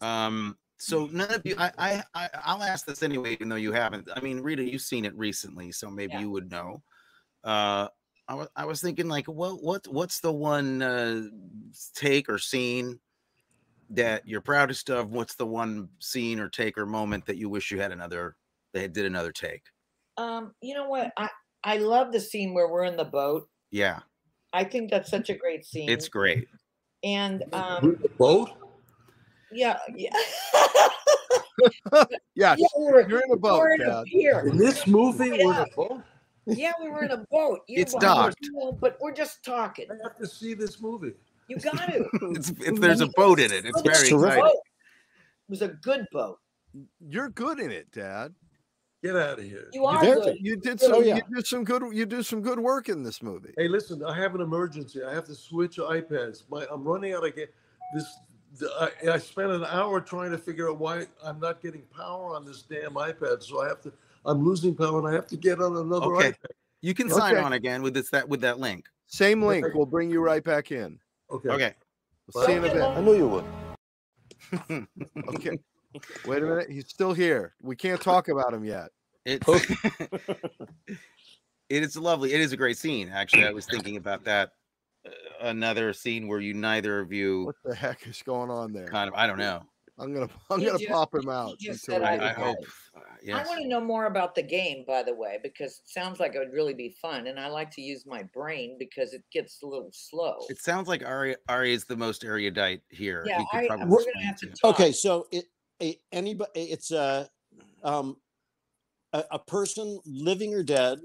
[0.00, 0.56] Um.
[0.78, 1.56] So none of you.
[1.58, 1.72] I.
[1.78, 2.02] I.
[2.14, 4.08] I I'll ask this anyway, even though you haven't.
[4.14, 6.20] I mean, Rita, you've seen it recently, so maybe Yeah.
[6.20, 6.82] you would know.
[7.42, 7.88] Uh.
[8.28, 8.48] I was.
[8.56, 9.62] I was thinking like, what.
[9.62, 9.86] What.
[9.88, 11.22] What's the one uh,
[11.94, 13.00] take or scene
[13.90, 15.10] that you're proudest of?
[15.10, 18.36] What's the one scene or take or moment that you wish you had another?
[18.72, 19.62] They did another take.
[20.16, 21.12] Um, you know what?
[21.16, 21.28] I
[21.64, 23.48] I love the scene where we're in the boat.
[23.70, 24.00] Yeah,
[24.52, 25.88] I think that's such a great scene.
[25.88, 26.48] it's great.
[27.02, 28.50] and um, the boat?
[29.52, 30.10] yeah, yeah.
[32.34, 32.58] Yes.
[32.58, 34.04] yeah, we were, You're in a boat, we're in a Dad.
[34.06, 34.40] pier.
[34.48, 35.46] In this movie, Yeah.
[35.46, 36.02] with a boat?
[36.46, 37.60] Yeah, we were in a boat.
[37.68, 38.38] You It's docked.
[38.42, 39.86] you but we're just talking.
[39.90, 41.12] I have to see this movie.
[41.48, 42.08] You got to.
[42.34, 44.38] It's, if there's a boat in it, it's Look, very terrific.
[44.38, 44.60] exciting.
[45.48, 46.38] It was a good boat.
[47.08, 48.34] You're good in it, Dad.
[49.04, 49.68] Get out of here.
[49.74, 50.36] You are Very good.
[50.40, 51.16] You did Oh, some yeah.
[51.16, 53.52] you did some good you do some good work in this movie.
[53.58, 55.02] Hey, listen, I have an emergency.
[55.04, 56.44] I have to switch iPads.
[56.50, 57.48] My, I'm running out of ga-
[57.94, 58.16] this.
[58.58, 58.70] the-
[59.04, 62.46] I, I spent an hour trying to figure out why I'm not getting power on
[62.46, 63.42] this damn iPad.
[63.42, 63.92] So I have to.
[64.24, 66.30] I'm losing power, and I have to get on another Okay.
[66.30, 66.36] iPad.
[66.80, 68.86] You can sign on again with this that with that link.
[69.06, 69.66] Same link.
[69.74, 70.98] We'll bring you right back in.
[71.30, 71.50] Okay.
[71.50, 71.74] Okay.
[72.34, 72.82] We'll see you in a bit.
[72.82, 74.86] I knew you would.
[75.28, 75.58] Okay.
[76.26, 76.70] Wait a minute.
[76.70, 77.54] He's still here.
[77.62, 78.88] We can't talk about him yet.
[79.24, 79.46] It's
[80.88, 82.32] it is lovely.
[82.32, 83.10] It is a great scene.
[83.12, 84.50] Actually, I was thinking about that.
[85.06, 85.10] Uh,
[85.42, 88.86] another scene where you neither of you What the heck is going on there?
[88.88, 89.62] kind of I don't know.
[89.98, 91.58] I'm gonna I'm He gonna just- pop him out.
[91.58, 92.58] just until I, I I hope.
[92.96, 96.18] uh, I want to know more about the game, by the way, because it sounds
[96.20, 99.22] like it would really be fun, and I like to use my brain because it
[99.32, 100.36] gets a little slow.
[100.48, 103.24] It sounds like Arye Arye is the most erudite here.
[103.26, 104.74] yeah, He could I, probably we're gonna have to talk.
[104.80, 105.44] Okay, so it
[105.82, 107.28] a, anybody it's a
[107.82, 108.16] um
[109.12, 110.98] a, a person living or dead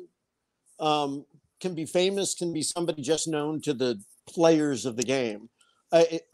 [0.80, 1.26] um
[1.60, 5.50] can be famous can be somebody just known to the players of the game
[5.92, 6.28] uh, it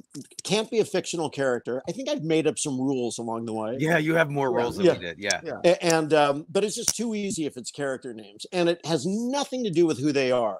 [0.44, 3.76] can't be a fictional character i think i've made up some rules along the way
[3.80, 4.58] Yeah, you have more Yeah.
[4.64, 4.94] roles than Yeah.
[4.94, 5.18] we did.
[5.20, 5.42] Yeah.
[5.64, 9.06] A- and um, but it's just too easy if it's character names and it has
[9.06, 10.60] nothing to do with who they are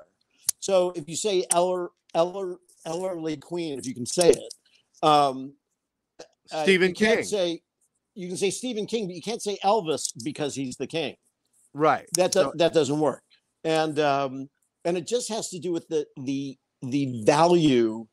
[0.60, 4.54] so if you say eller eller ellerly queen if you can say it
[5.04, 5.54] um
[6.52, 7.24] uh, Stephen you can't King.
[7.26, 7.62] say
[8.16, 11.16] you can say Stephen King, but you can't say Elvis because he's the king.
[11.74, 12.08] Right.
[12.16, 13.24] That do- So- that doesn't work.
[13.64, 14.50] And um,
[14.86, 18.08] and it just has to do with the the the value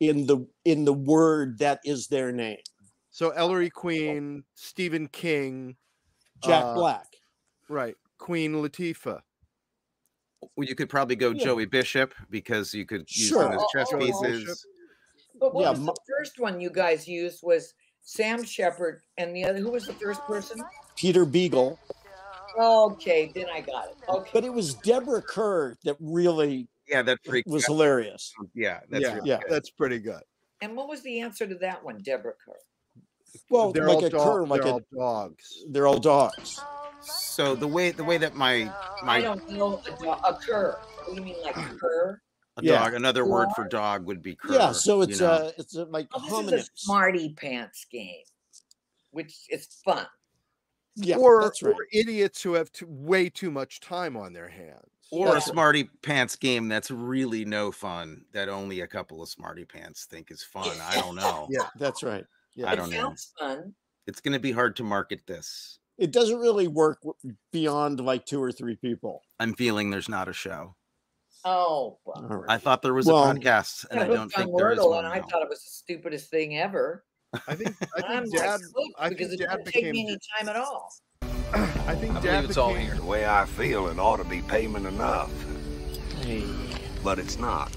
[0.00, 2.58] in the in the word that is their name.
[3.10, 5.76] So Ellery Queen, Stephen King,
[6.44, 7.06] Jack Uh, Black.
[7.68, 7.94] right?
[8.18, 9.20] Queen Latifah.
[10.56, 11.44] Well, you could probably go Yeah.
[11.44, 13.44] Joey Bishop because you could use Sure.
[13.44, 14.66] them as Oh, chess oh, oh, pieces.
[15.40, 17.72] But what Yeah, was mo- the first one you guys used was
[18.10, 20.58] Sam Shepard, and the other who was the first person?
[20.96, 21.78] Peter Beagle.
[22.58, 23.96] Okay, then I got it.
[24.08, 27.72] Okay, But it was Deborah Kerr that really Yeah, that freaked was out.
[27.72, 28.32] hilarious.
[28.54, 29.38] Yeah, that's yeah, really yeah.
[29.40, 29.50] good.
[29.50, 30.22] that's pretty good.
[30.62, 32.56] and what was the answer to that one, Deborah Kerr?
[33.50, 35.64] Well, they're like all a dog- cur, like they're a all dogs.
[35.68, 36.58] they're all dogs.
[37.02, 40.78] So the way the way that my I my don't know a, do- a cur.
[41.04, 42.22] What do you mean, like a cur?
[42.58, 42.82] A Yeah.
[42.84, 45.26] dog another word for dog would be cur, Yeah, so you it's know?
[45.26, 46.58] uh it's uh like Oh, this homonyms.
[46.58, 48.24] is a smarty pants game,
[49.10, 50.06] which is fun.
[50.96, 51.72] Yeah, or, that's right.
[51.74, 54.82] or idiots who have too, way too much time on their hands.
[55.10, 55.36] or Yeah.
[55.38, 60.04] a smarty pants game that's really no fun that only a couple of smarty pants
[60.04, 60.68] think is fun.
[60.82, 61.46] I don't know.
[61.50, 61.68] Yeah.
[61.76, 62.26] That's right.
[62.66, 62.96] I don't know.
[62.98, 63.74] sounds fun.
[64.06, 65.78] It's going to be hard to market this.
[65.96, 67.00] It doesn't really work
[67.52, 69.22] beyond like two or three people.
[69.40, 70.74] I'm feeling there's not a show.
[71.44, 72.44] Oh, well.
[72.48, 74.90] I thought there was Well- a podcast, and I I don't think there is Wordle,
[74.90, 75.04] one.
[75.04, 77.04] and I thought it was the stupidest thing ever.
[77.46, 78.60] I think I I'm think like Dad.
[78.74, 80.92] hooked I because think it Dad didn't take me any time at all.
[81.52, 82.94] I think I Dad believe it's all here.
[82.96, 85.30] The way I feel, it ought to be payment enough,
[86.22, 86.44] Hey,
[87.04, 87.70] but it's not.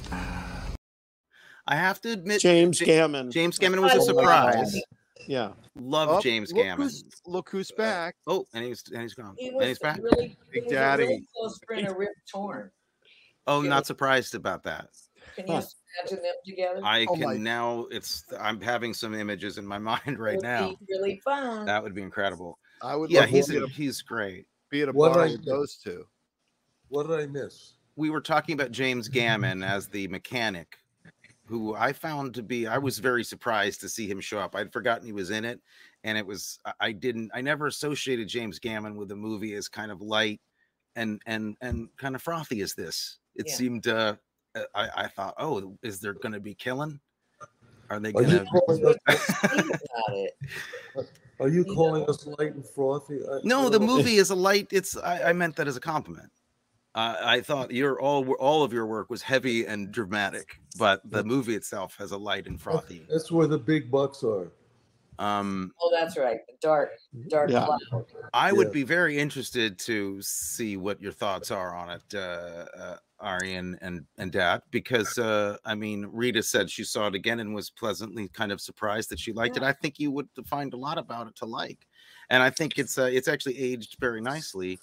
[1.67, 3.31] I have to admit, James Ja- Gammon.
[3.31, 4.71] James Gammon was I a surprise.
[4.71, 4.83] Jamie.
[5.27, 5.51] Yeah.
[5.75, 6.83] Love Oh, James look Gammon.
[6.87, 8.15] Who's, look who's uh, back.
[8.27, 9.35] Oh, and he's and he's gone.
[9.37, 9.99] He And was he's back.
[10.01, 11.03] really, Big he was a Daddy.
[11.03, 12.71] really close friend of Rip Torn.
[13.47, 13.69] Oh, yeah.
[13.69, 14.89] not surprised about that.
[15.35, 15.61] Can you Huh.
[15.99, 16.81] imagine them together?
[16.83, 17.85] I Oh can my- now.
[17.91, 20.77] It's I'm having some images in my mind right Would now.
[20.89, 21.65] really fun.
[21.65, 22.59] That would be incredible.
[22.81, 24.47] I would Yeah, love he's to be at a, he's great.
[24.69, 26.05] be at a What bar with those two.
[26.89, 27.73] What did I miss?
[27.95, 30.77] We were talking about James Gammon as the mechanic,
[31.45, 32.67] who I found to be.
[32.67, 34.55] I was very surprised to see him show up.
[34.55, 35.61] I'd forgotten he was in it,
[36.03, 36.59] and it was.
[36.65, 37.31] I- I didn't.
[37.33, 40.41] I never associated James Gammon with a movie as kind of light
[40.95, 43.19] and and and kind of frothy as this.
[43.35, 43.55] It Yeah.
[43.55, 43.87] seemed.
[43.87, 44.15] uh
[44.53, 46.99] uh, I, I thought, oh, is there going to be killing?
[47.89, 48.51] Are they Are you going to?
[48.51, 48.95] calling us,
[49.49, 50.33] Think about it.
[51.39, 53.19] are you You calling us light and frothy?
[53.25, 53.85] I- I No, the know.
[53.85, 54.67] movie is a light.
[54.71, 56.31] It's I, I meant that as a compliment.
[56.93, 61.23] Uh, I thought your all all of your work was heavy and dramatic, but the
[61.23, 63.05] movie itself has a light and frothy.
[63.09, 64.51] That's where the big bucks are.
[65.21, 66.39] Um, Oh, that's right.
[66.47, 66.91] The dark,
[67.27, 67.65] dark Yeah.
[67.65, 67.79] cloud.
[68.33, 68.73] I would Yeah.
[68.73, 73.77] be very interested to see what your thoughts are on it, uh, uh, Arye and
[73.81, 77.69] and and Dad, because uh, I mean, Rita said she saw it again and was
[77.69, 79.63] pleasantly kind of surprised that she liked it.
[79.63, 81.87] I think you would find a lot about it to like,
[82.29, 84.79] and I think it's uh, it's actually aged very nicely.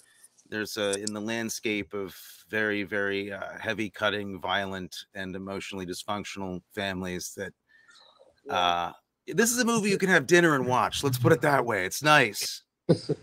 [0.47, 2.15] There's uh, in the landscape of
[2.49, 7.53] very very uh, heavy cutting, violent, and emotionally dysfunctional families that.
[8.49, 8.93] Uh,
[9.33, 11.03] this is a movie you can have dinner and watch.
[11.03, 11.85] Let's put it that way.
[11.85, 12.63] It's nice.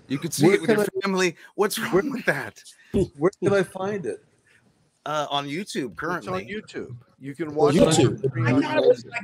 [0.08, 1.36] You could see it with your can family.
[1.54, 2.62] What's wrong with that?
[3.18, 4.24] Where can I find it?
[5.04, 6.44] Uh, on YouTube currently.
[6.44, 6.84] It's currently.
[6.84, 6.96] on YouTube.
[7.18, 8.28] You can Well, watch it on YouTube.
[8.28, 9.22] stream I thought it was like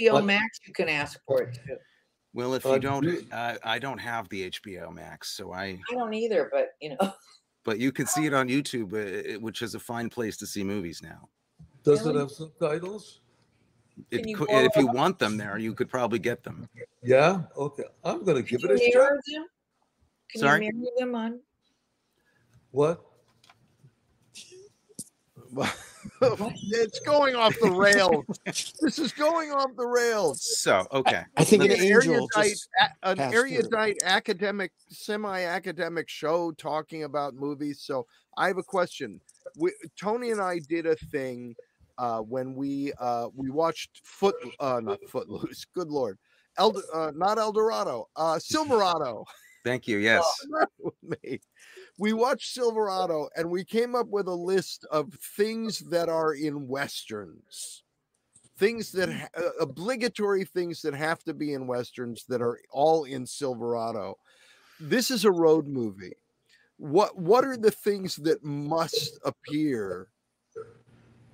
[0.00, 0.24] HBO What?
[0.24, 0.60] Max.
[0.66, 1.76] You can ask for it too.
[2.32, 5.64] Well, if Uh, you don't, uh, I don't have the HBO Max, so I.
[5.90, 7.14] I don't either, but you know,
[7.64, 10.62] But you can see it on YouTube, uh, which is a fine place to see
[10.62, 11.28] movies now.
[11.82, 13.20] Does it have subtitles?
[14.10, 16.68] It, you cou- borrow if you want them there, you could probably get them.
[17.02, 17.42] Yeah.
[17.56, 17.84] Okay.
[18.04, 19.08] I'm gonna can give you it a shot.
[19.26, 19.46] them?
[20.30, 20.66] Can Sorry?
[20.66, 21.40] you mirror them on?
[22.72, 23.02] What?
[26.20, 28.24] it's going off the rails.
[28.44, 30.58] this is going off the rails.
[30.60, 33.50] So okay, I think an An angel erudite, just a- an passed through.
[33.52, 37.80] erudite academic, semi-academic show talking about movies.
[37.82, 38.06] So
[38.36, 39.20] I have a question.
[39.56, 41.54] We, Tony and I did a thing
[41.98, 45.64] uh, when we uh, we watched Foot, uh, not Footloose.
[45.74, 46.18] Good lord,
[46.58, 49.24] El, uh, not El Dorado, uh, Silverado.
[49.64, 49.98] thank you.
[49.98, 50.24] Yes,
[50.78, 51.40] with me.
[51.98, 56.68] We watched Silverado and we came up with a list of things that are in
[56.68, 57.82] westerns.
[58.58, 63.04] Things that ha- uh, obligatory things that have to be in westerns that are all
[63.04, 64.18] in Silverado.
[64.80, 66.16] This is a road movie.
[66.78, 70.08] What what are the things that must appear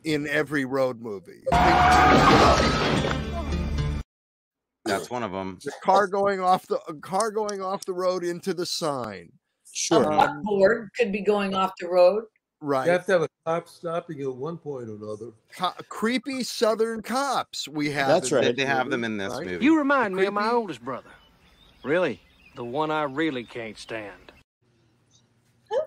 [0.05, 1.43] in every road movie?
[4.85, 5.59] that's one of them.
[5.65, 9.31] The car going off the a car going off the road into the sign.
[9.33, 10.13] A sure.
[10.13, 12.25] Um, buckboard could be going off the road.
[12.61, 12.87] Right.
[12.87, 15.33] You have to have a cop stopping you at one point or another.
[15.57, 18.45] co- creepy southern cops we have That's right.
[18.45, 19.47] this They have them in this right?
[19.47, 19.65] movie.
[19.65, 21.11] You remind me of my oldest brother.
[21.83, 22.21] Really?
[22.55, 24.31] The one I really can't stand.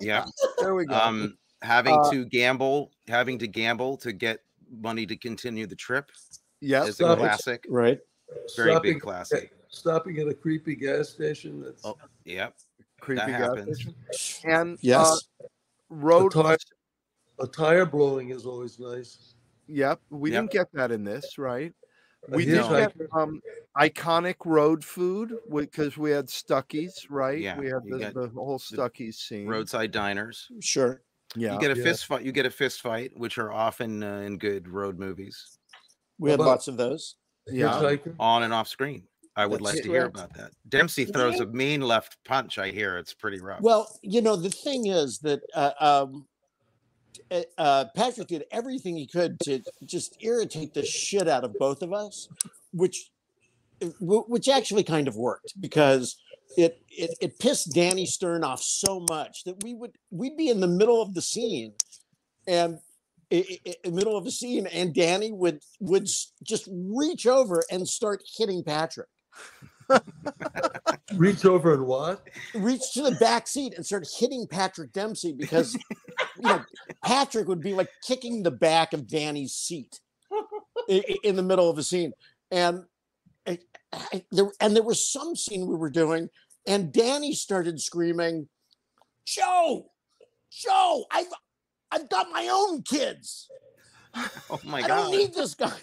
[0.02, 0.26] yeah.
[0.60, 4.40] there we go Um, having Uh, to gamble, having to gamble to get
[4.82, 6.12] money to continue the trip
[6.62, 7.22] yes is a Stop it.
[7.22, 7.66] classic.
[7.70, 8.00] Right.
[8.56, 9.52] Very stopping, big classic.
[9.70, 11.62] Stopping at a creepy gas station.
[11.62, 12.56] That's Oh, Yep.
[13.00, 13.80] creepy that gas happens.
[13.80, 13.96] station.
[14.46, 15.08] and Yes.
[15.42, 15.46] uh,
[15.90, 16.58] road A tire,
[17.40, 19.36] a tire blowing is always nice.
[19.68, 20.42] yep we Yep.
[20.42, 21.74] didn't get that in this right
[22.28, 23.42] A we did get um
[23.78, 29.18] iconic road food because we had Stuckey's right Yeah, we had the, the whole Stuckey's
[29.20, 30.48] scene Roadside diners.
[30.62, 31.02] Sure.
[31.36, 31.84] Yeah You get a Yeah.
[31.84, 32.24] fist fight.
[32.24, 35.58] You get a fist fight, which are often uh, in good road movies,
[36.20, 37.16] We had lots of those.
[37.48, 38.16] yeah Hitchhiker.
[38.20, 39.04] on and off screen.
[39.38, 40.52] I would That's like to hear about that.
[40.70, 42.58] Dempsey throws a mean left punch.
[42.58, 43.60] I hear it's pretty rough.
[43.62, 46.26] Well, you know, the thing is that uh, um,
[47.30, 51.82] uh, uh, Patrick did everything he could to just irritate the shit out of both
[51.82, 52.30] of us,
[52.72, 53.12] which
[53.82, 56.16] uh, which actually kind of worked because
[56.58, 60.60] it, it it pissed Danny Stern off so much that we would we'd be in
[60.60, 61.74] the middle of the scene
[62.48, 62.80] and
[63.32, 66.08] i- i- i- in the middle of the scene and Danny would would
[66.44, 69.08] just reach over and start hitting Patrick
[71.14, 72.28] Reach over and what?
[72.56, 76.64] reach to the back seat and start hitting Patrick Dempsey because you know
[77.04, 80.00] Patrick would be like kicking the back of Danny's seat
[80.90, 82.12] i- i- in the middle of a scene,
[82.52, 82.84] and
[83.48, 83.60] I-
[83.94, 86.30] I- there and there was some scene we were doing,
[86.68, 88.48] and Danny started screaming,
[89.26, 89.92] "Joe,
[90.52, 91.28] Joe, I've
[91.92, 93.50] I've got my own kids.
[94.50, 94.88] oh my I god!
[94.88, 95.72] don't need this guy."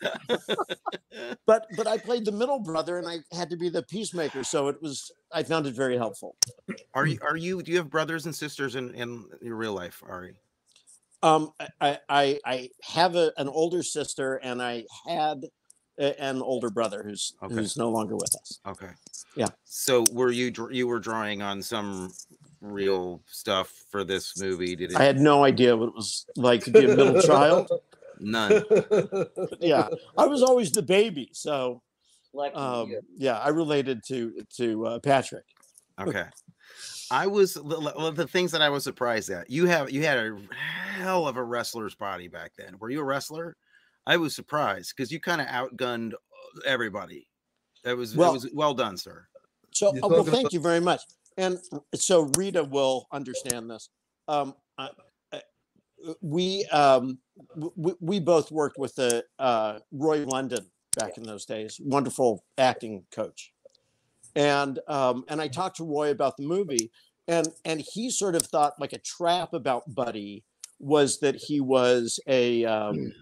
[1.46, 4.68] but but I played the middle brother, and I had to be the peacemaker, so
[4.68, 6.36] it was I found it very helpful.
[6.94, 7.18] Are you?
[7.22, 7.62] Are you?
[7.62, 10.34] Do you have brothers and sisters in in your real life, Arye?
[11.22, 15.46] Um, I, I I have a, an older sister, and I had
[15.98, 17.54] an older brother who's Okay.
[17.54, 18.60] who's no longer with us.
[18.66, 18.90] Okay.
[19.36, 19.48] Yeah.
[19.64, 22.12] So were you you were drawing on some
[22.60, 24.76] real stuff for this movie?
[24.76, 24.96] Did it?
[24.96, 27.70] I had no idea what it was like to be a middle child.
[28.20, 28.62] None.
[29.60, 31.82] Yeah, I was always the baby, so
[32.54, 35.44] um, yeah, I related to to uh, Patrick.
[36.00, 36.24] Okay.
[37.10, 39.50] I was the- the the things that I was surprised at.
[39.50, 40.36] You have you had a
[40.98, 42.76] hell of a wrestler's body back then.
[42.78, 43.56] Were you a wrestler?
[44.06, 47.28] I was surprised because you kind of outgunned uh, everybody.
[47.84, 49.26] That was Well- was well done, sir.
[49.72, 51.02] So, oh, well, thank you very much.
[51.36, 51.58] And
[51.94, 53.90] so Rita will understand this.
[54.26, 54.88] Um, I,
[55.32, 55.42] I,
[56.22, 57.18] we, um,
[57.54, 60.64] w- w- we both worked with the uh, Roy London
[60.98, 63.52] back in those days, wonderful acting coach.
[64.34, 66.90] And um, and I talked to Roy about the movie,
[67.28, 70.44] and and he sort of thought like a trap about Buddy
[70.78, 73.12] was that he was a um,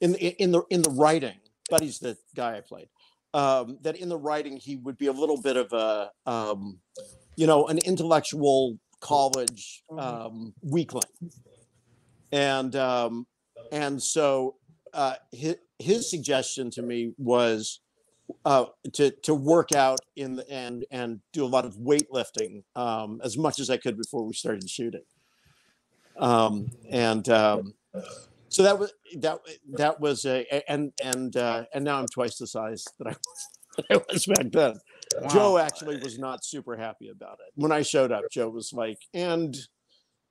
[0.00, 1.34] in the in the in the writing.
[1.70, 2.88] Buddy's the guy I played
[3.34, 6.78] um, that in the writing he would be a little bit of a um,
[7.36, 11.02] you know an intellectual college um, weakling
[12.32, 13.26] and um,
[13.70, 14.56] and so
[14.94, 17.80] uh, his, his suggestion to me was
[18.44, 23.20] uh, to to work out in the and and do a lot of weightlifting um,
[23.22, 25.04] as much as I could before we started shooting
[26.18, 27.74] um, and um,
[28.58, 29.38] so that was that
[29.74, 33.48] that was a and and uh, and now I'm twice the size that I was,
[33.76, 34.80] that I was back then.
[35.30, 37.52] Joe actually was not super happy about it.
[37.54, 39.56] When I showed up, Joe was like, "And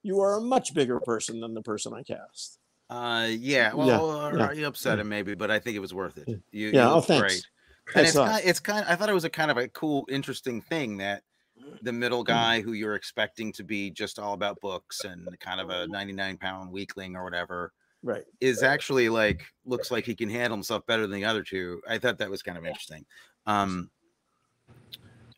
[0.04, 2.60] you are a much bigger person than the person I cast."
[2.90, 3.74] Uh, yeah.
[3.74, 4.52] Well, Yeah, yeah.
[4.52, 6.28] you upset him maybe, but I think it was worth it.
[6.52, 7.22] You, Yeah, you oh, thanks.
[7.22, 7.48] great.
[7.96, 8.86] And it's kind, it's kind.
[8.90, 11.24] I thought it was a kind of a cool, interesting thing that
[11.82, 12.28] the middle Mm.
[12.28, 16.38] guy who you're expecting to be just all about books and kind of a 99
[16.38, 17.72] pound weakling or whatever
[18.04, 18.24] Right.
[18.40, 21.82] is actually like looks like he can handle himself better than the other two.
[21.88, 23.06] I thought that was kind of interesting.
[23.46, 23.90] Um,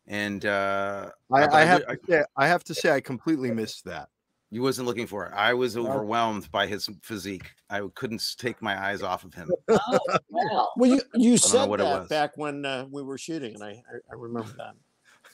[0.07, 3.51] and uh, I, I I have would- to say, I have to say I completely
[3.51, 4.10] missed that.
[4.51, 5.34] you wasn't looking for it.
[5.36, 7.49] I was overwhelmed by his physique.
[7.70, 9.49] I couldn't take my eyes off of him.
[9.70, 9.99] Oh,
[10.30, 10.74] well.
[10.78, 12.10] Well, you you know said what it that was.
[12.10, 14.76] back when uh, we were shooting, and I I, I remember that.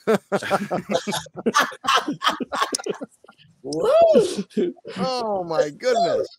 [4.98, 6.38] Oh my goodness.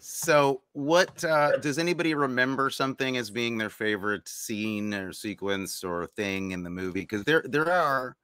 [0.00, 6.06] So, what uh, does anybody remember something as being their favorite scene or sequence or
[6.06, 7.00] thing in the movie?
[7.00, 8.16] Because there, there are,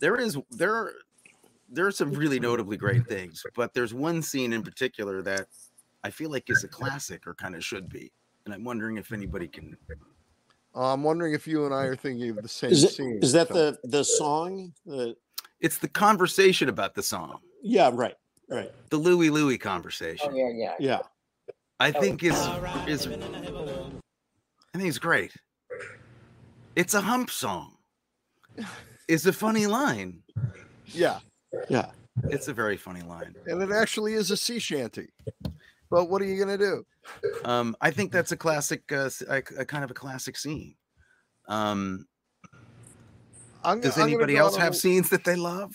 [0.00, 0.92] there is, there are,
[1.68, 5.46] there are some really notably great things, but there's one scene in particular that
[6.04, 8.12] I feel like is a classic or kind of should be,
[8.44, 9.76] and I'm wondering if anybody can.
[10.74, 13.18] Uh, I'm wondering if you and I are thinking of the same Is it scene.
[13.22, 14.72] is that so- the the song?
[14.84, 15.16] The
[15.60, 18.14] It's the conversation about the song, yeah, right,
[18.48, 20.34] right, the Louie Louie Oh, conversation.
[20.36, 20.74] yeah, yeah.
[20.78, 20.98] yeah.
[21.80, 22.34] I think is
[22.86, 25.32] is I think it's great.
[26.74, 27.76] It's a hump song.
[29.08, 30.22] It's a funny line.
[30.86, 31.20] Yeah,
[31.68, 31.90] Yeah.
[32.30, 33.34] It's a very funny line.
[33.46, 35.08] and it actually is a sea shanty.
[35.90, 36.84] But what are you gonna do?
[37.44, 40.74] Um, I think that's a classic, uh, s- a, a kind of a classic scene.
[41.48, 42.06] Um,
[43.62, 45.72] I'm, does I'm anybody else have little- scenes that they love?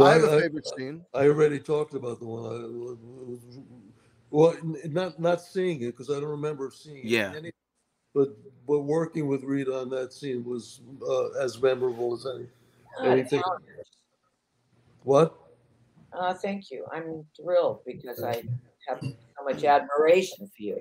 [0.00, 1.04] I have I- a I- favorite scene.
[1.14, 2.44] I already talked about the one.
[2.50, 3.98] I,
[4.30, 7.34] well, not not seeing it because I don't remember seeing Yeah.
[7.36, 7.52] any.
[8.14, 8.36] But
[8.66, 12.46] but working with Rita on that scene was uh, as memorable as any
[12.98, 13.40] Ah, anything.
[13.40, 13.62] Italian.
[15.04, 15.38] What?
[16.12, 16.84] Uh, thank you.
[16.92, 18.42] I'm thrilled because I
[18.86, 20.80] have so much admiration for you.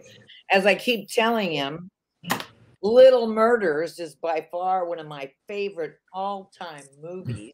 [0.52, 1.90] As I keep telling him,
[2.82, 7.54] Little Murders is by far one of my favorite all time movies.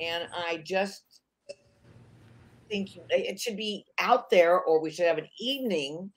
[0.00, 1.22] And I just
[2.68, 6.12] think it should be out there, or we should have an evening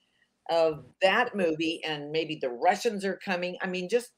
[0.49, 1.82] of that movie.
[1.86, 3.57] And maybe the Russians are coming.
[3.61, 4.11] I mean, just,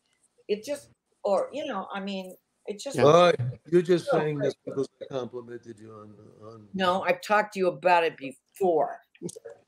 [0.47, 0.89] it just,
[1.23, 2.35] or, you know, I mean,
[2.67, 3.33] it just, Uh,
[3.69, 6.13] you're just saying this because I complimented you on
[6.47, 6.67] on.
[6.73, 8.99] no, I've talked to you about it before.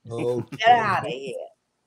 [0.09, 1.35] Oh, Get out of here.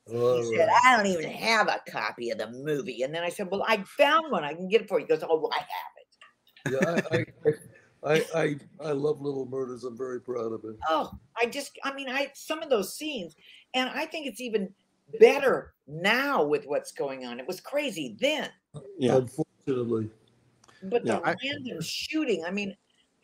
[0.13, 0.81] all He said, right.
[0.85, 3.03] I don't even have a copy of the movie.
[3.03, 4.45] And then I said, Well, I found one.
[4.45, 5.07] I can get it for you.
[5.07, 7.07] He goes, Oh, well, I have it.
[7.13, 7.53] Yeah, I, I,
[8.05, 9.85] I, I, I love Little Murders.
[9.85, 10.77] I'm very proud of it.
[10.89, 13.35] Oh, I just, I mean, I some of those scenes,
[13.75, 14.73] and I think it's even
[15.19, 17.41] better now with what's going on.
[17.41, 18.51] It was crazy then,
[18.99, 19.17] Yeah.
[19.17, 20.11] Unfortunately,
[20.85, 22.45] but Yeah, the I- random shooting.
[22.45, 22.77] I mean,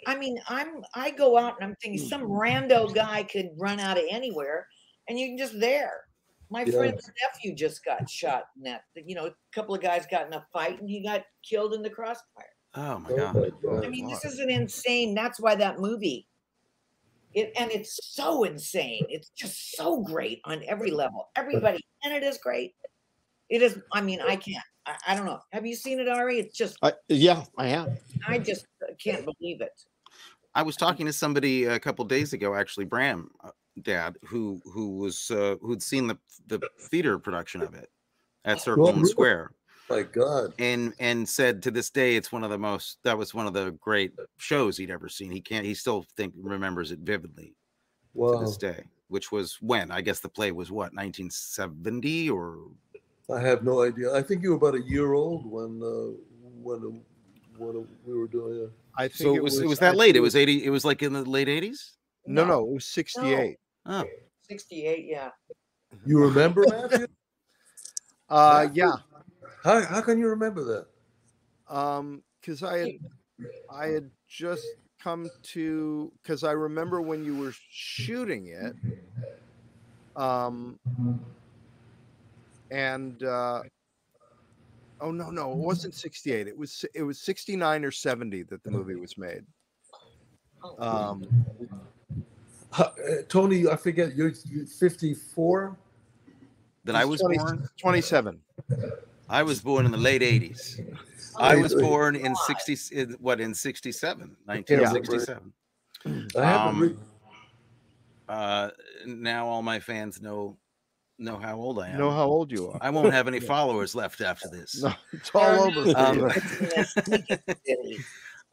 [0.06, 3.98] I mean, I'm I go out and I'm thinking some rando guy could run out
[3.98, 4.66] of anywhere,
[5.08, 6.04] and you're just there.
[6.50, 6.76] My Yeah.
[6.78, 8.82] friend's nephew just got shot in that.
[8.96, 11.82] You know, a couple of guys got in a fight, and he got killed in
[11.82, 12.51] the crossfire.
[12.74, 13.52] Oh my Oh god!
[13.62, 15.14] my I mean, this is an insane.
[15.14, 16.26] That's why that movie
[17.34, 19.04] It and it's so insane.
[19.08, 21.30] It's just so great on every level.
[21.36, 22.74] Everybody in it is great.
[23.48, 23.78] It is.
[23.92, 24.64] I mean, I can't.
[24.86, 25.40] I, I don't know.
[25.52, 26.38] Have you seen it, Arye?
[26.38, 26.76] It's just.
[26.82, 27.96] I, yeah, I am.
[28.26, 28.66] I just
[29.02, 29.72] can't believe it.
[30.54, 33.50] I was talking to somebody a couple days ago, actually, Bram, uh,
[33.82, 36.60] Dad, who who was uh, who'd seen the the
[36.90, 37.88] theater production of it
[38.44, 39.10] at Circle Well, and really?
[39.10, 39.52] Square,
[39.90, 40.54] My God.
[40.58, 43.52] and and said to this day it's one of the most that was one of
[43.52, 45.30] the great shows he'd ever seen.
[45.30, 47.54] He can't he still think remembers it vividly
[48.16, 48.84] to this day.
[49.08, 52.58] Which was when I guess the play was what 1970 or
[53.30, 54.14] I have no idea.
[54.14, 56.16] I think you were about a year old when uh,
[56.62, 57.02] when
[57.58, 58.72] when we were doing it.
[58.96, 60.16] I think so it was, it was that I late.
[60.16, 60.64] It was 80.
[60.64, 61.92] It was like in the late 80s.
[62.26, 63.56] no, no, it was 68.
[63.86, 64.04] Oh,
[64.48, 65.30] 68, yeah.
[66.04, 67.06] You remember Matthew?
[68.28, 68.92] Uh, yeah.
[69.62, 70.86] How how can you remember that?
[71.72, 72.90] um because i had
[73.70, 74.66] i had just
[75.02, 78.74] come to because i remember when you were shooting it
[80.20, 80.78] um
[82.70, 83.62] and uh
[85.00, 88.70] oh no no it wasn't 68 it was it was 69 or 70 that the
[88.70, 89.44] movie was made
[90.78, 91.26] um
[92.78, 92.88] uh,
[93.28, 94.16] Tony, I forget.
[94.16, 95.76] You're, you're 54.
[96.84, 97.68] that I was 20 born.
[97.78, 98.40] 27
[99.28, 100.80] I was born in the late 80s.
[101.38, 101.88] I was Wait, wait.
[101.88, 105.52] born in 60 in- what in 67, 1967.
[106.36, 106.98] I Um,
[108.28, 108.70] Uh
[109.06, 110.56] now all my fans know
[111.18, 111.98] know how old I am.
[111.98, 114.82] know how old you are I won't have any followers left after this.
[114.82, 116.30] no it's all over Um,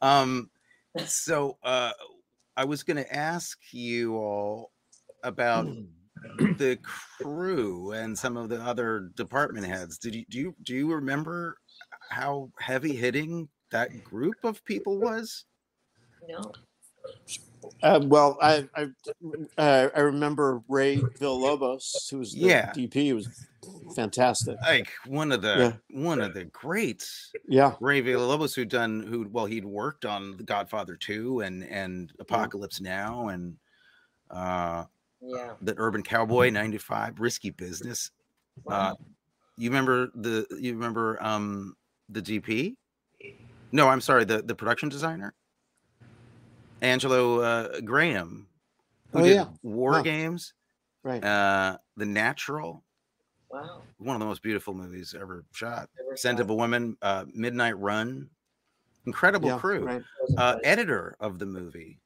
[0.00, 0.50] um
[1.06, 1.92] so uh
[2.56, 4.72] I was going to ask you all
[5.22, 5.66] about
[6.36, 6.78] the
[7.20, 9.98] crew and some of the other department heads.
[9.98, 11.58] Did you do you do you remember
[12.08, 15.44] how heavy hitting that group of people was?
[16.28, 16.52] No.
[17.82, 18.88] Uh, well, I I,
[19.58, 22.72] uh, I remember Ray Villalobos, who was the Yeah.
[22.72, 22.94] DP.
[22.94, 23.28] He was
[23.94, 24.56] fantastic.
[24.62, 25.56] Like one of the
[25.92, 26.00] Yeah.
[26.02, 27.32] one of the greats.
[27.48, 32.12] Yeah, Ray Villalobos, who done who well he'd worked on The Godfather 2 and and
[32.18, 33.56] Apocalypse Now and
[34.30, 34.84] uh
[35.20, 35.52] Yeah.
[35.60, 38.10] the Urban Cowboy 95 Risky Business.
[38.66, 38.94] Uh
[39.56, 41.76] you remember the you remember um
[42.08, 42.76] the DP?
[43.72, 45.34] No, I'm sorry, the the production designer.
[46.82, 48.46] Angelo uh, Graham,
[49.12, 49.44] who Oh, did yeah.
[49.62, 50.02] War Huh.
[50.02, 50.54] Games,
[51.02, 51.22] right.
[51.22, 52.82] uh, The Natural,
[53.50, 53.82] Wow.
[53.98, 55.90] one of the most beautiful movies ever shot.
[55.98, 58.30] Never Scent saw of a Woman, uh, Midnight Run,
[59.04, 59.84] incredible yeah, crew.
[59.84, 60.02] Right.
[60.38, 62.00] Uh, editor of the movie,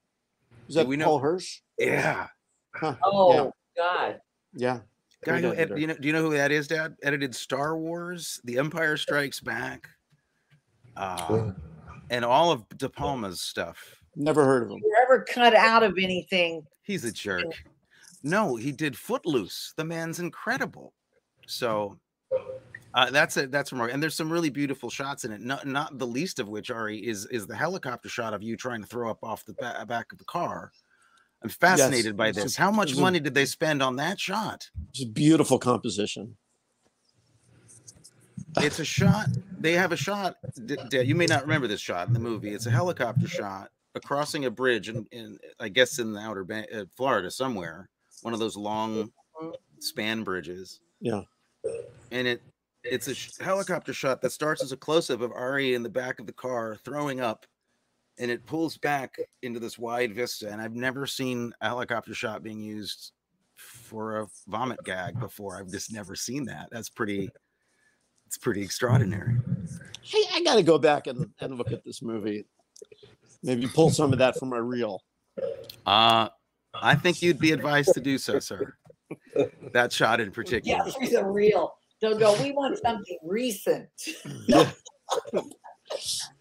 [0.69, 1.61] Is that we know- Paul Hirsch?
[1.79, 2.27] yeah,
[2.75, 2.97] Huh.
[3.05, 4.21] oh God.
[4.55, 4.81] Yeah.
[5.25, 6.97] guy who ed- do you know do you know who that is, Dad?
[7.03, 9.89] Edited Star Wars, The Empire Strikes Back,
[10.97, 11.51] uh,
[12.11, 13.97] and all of De Palma's stuff.
[14.17, 14.77] Never heard of him.
[14.79, 17.47] If you're ever cut out of anything, He's a jerk.
[18.23, 19.73] No, he did Footloose.
[19.77, 20.93] The man's incredible.
[21.47, 21.99] So
[22.95, 23.51] uh, that's it.
[23.51, 23.95] That's remarkable.
[23.95, 25.41] And there's some really beautiful shots in it.
[25.41, 28.81] Not not the least of which, Arye, is is the helicopter shot of you trying
[28.83, 30.71] to throw up off the ba- back of the car.
[31.45, 32.57] I'm fascinated by it's a- this.
[32.57, 34.69] How much a- money did they spend on that shot?
[34.91, 36.37] It's a beautiful composition.
[38.57, 39.27] It's a shot.
[39.59, 40.37] They have a shot.
[40.91, 42.51] You may not remember this shot in the movie.
[42.51, 43.71] It's a helicopter shot
[44.03, 47.89] crossing a bridge in, in I guess in the outer ba- uh, Florida somewhere.
[48.23, 49.13] One of those long
[49.81, 50.81] span bridges.
[51.01, 51.23] Yeah.
[52.11, 52.43] and it
[52.83, 56.19] it's a sh- helicopter shot that starts as a close-up of Arye in the back
[56.19, 57.47] of the car throwing up
[58.19, 62.43] and it pulls back into this wide vista and I've never seen a helicopter shot
[62.43, 63.13] being used
[63.57, 67.31] for a vomit gag before I've just never seen that that's pretty
[68.27, 69.37] it's pretty extraordinary
[70.03, 72.45] Hey, I got to go back and, and look at this movie.
[73.43, 75.03] Maybe pull some of that from my reel.
[75.87, 76.29] uh
[76.75, 78.75] I think you'd be advised to do so sir
[79.73, 81.75] that shot in particular yeah, she's a real.
[82.01, 82.41] Don't go.
[82.43, 83.89] We want something recent.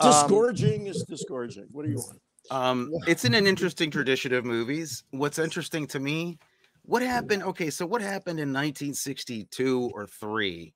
[0.00, 1.66] Um, Disgorging is disgorging.
[1.70, 2.20] What do you want?
[2.50, 5.04] Um, it's in an interesting tradition of movies.
[5.10, 6.38] What's interesting to me,
[6.82, 7.42] what happened?
[7.42, 10.74] Okay, so what happened in 1962 or three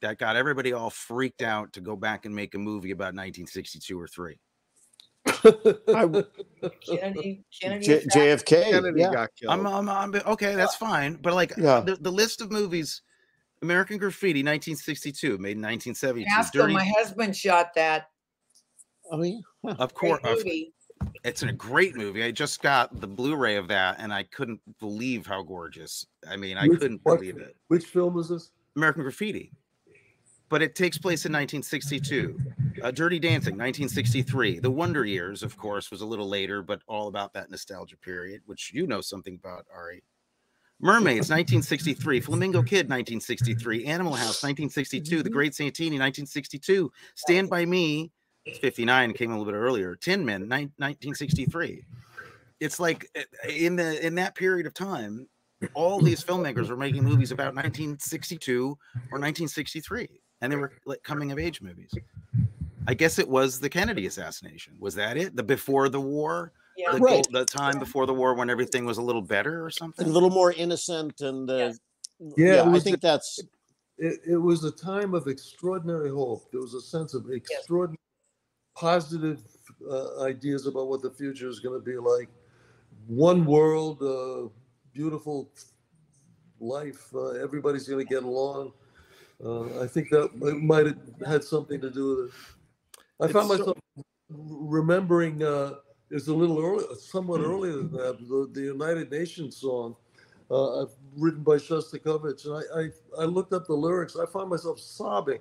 [0.00, 4.00] that got everybody all freaked out to go back and make a movie about 1962
[4.00, 4.38] or three?
[5.26, 6.24] Kennedy,
[7.60, 7.86] Kennedy.
[7.86, 8.70] J- JFK.
[8.70, 9.12] Kennedy yeah.
[9.12, 9.52] got killed.
[9.52, 11.18] I'm, I'm, I'm okay, that's fine.
[11.20, 11.80] But like Yeah.
[11.80, 13.02] the, the list of movies,
[13.62, 16.30] American Graffiti, 1962, made in 1972.
[16.30, 18.08] Asco, Dirty, my husband shot that.
[19.10, 19.38] Oh yeah.
[19.64, 19.74] Huh.
[19.78, 20.72] of Great course, of, movie.
[21.24, 22.22] it's a great movie.
[22.22, 26.06] I just got the Blu-ray of that, and I couldn't believe how gorgeous.
[26.28, 27.56] I mean, I Which- couldn't what- believe it.
[27.68, 28.50] Which film is this?
[28.76, 29.52] American Graffiti.
[30.48, 32.36] but it takes place in 1962.
[32.82, 34.58] Uh, Dirty Dancing, 1963.
[34.58, 38.42] The Wonder Years, of course, was a little later, but all about that nostalgia period,
[38.46, 40.02] which you know something about, Arye.
[40.80, 42.20] Mermaids, 1963.
[42.20, 43.84] Flamingo Kid, 1963.
[43.84, 45.22] Animal House, 1962.
[45.22, 46.90] The Great Santini, 1962.
[47.14, 48.10] Stand By Me,
[48.60, 49.94] 59, came a little bit earlier.
[49.96, 51.84] Tin Men, nine- 1963.
[52.60, 55.26] It's like uh, in the in that period of time,
[55.74, 60.08] all these filmmakers were making movies about 1962 or 1963,
[60.40, 61.90] and they were like coming of age movies.
[62.86, 64.74] I guess it was the Kennedy assassination.
[64.78, 65.36] Was that it?
[65.36, 66.92] The before the war, Yeah.
[66.92, 67.26] the, Right.
[67.30, 70.30] the time before the war when everything was a little better or something, a little
[70.30, 71.78] more innocent and uh, Yes.
[72.36, 73.40] Yeah, it I was think that's
[73.96, 76.50] it, it was a time of extraordinary hope.
[76.52, 77.96] There was a sense of extraordinary
[78.74, 79.40] positive
[79.88, 82.28] uh, ideas about what the future is going to be like.
[83.06, 84.48] One world, uh,
[84.92, 85.50] beautiful
[86.60, 87.08] life.
[87.14, 88.72] Uh, everybody's going to get along.
[89.44, 92.32] Uh, I think that might have had something to do with it.
[93.20, 93.76] I It's found so- myself
[94.32, 95.74] remembering uh,
[96.10, 99.96] it's a little early, somewhat earlier than that, the, the United Nations song
[100.50, 102.44] uh, written by Shostakovich.
[102.46, 104.16] And I, I, I looked up the lyrics.
[104.16, 105.40] I found myself sobbing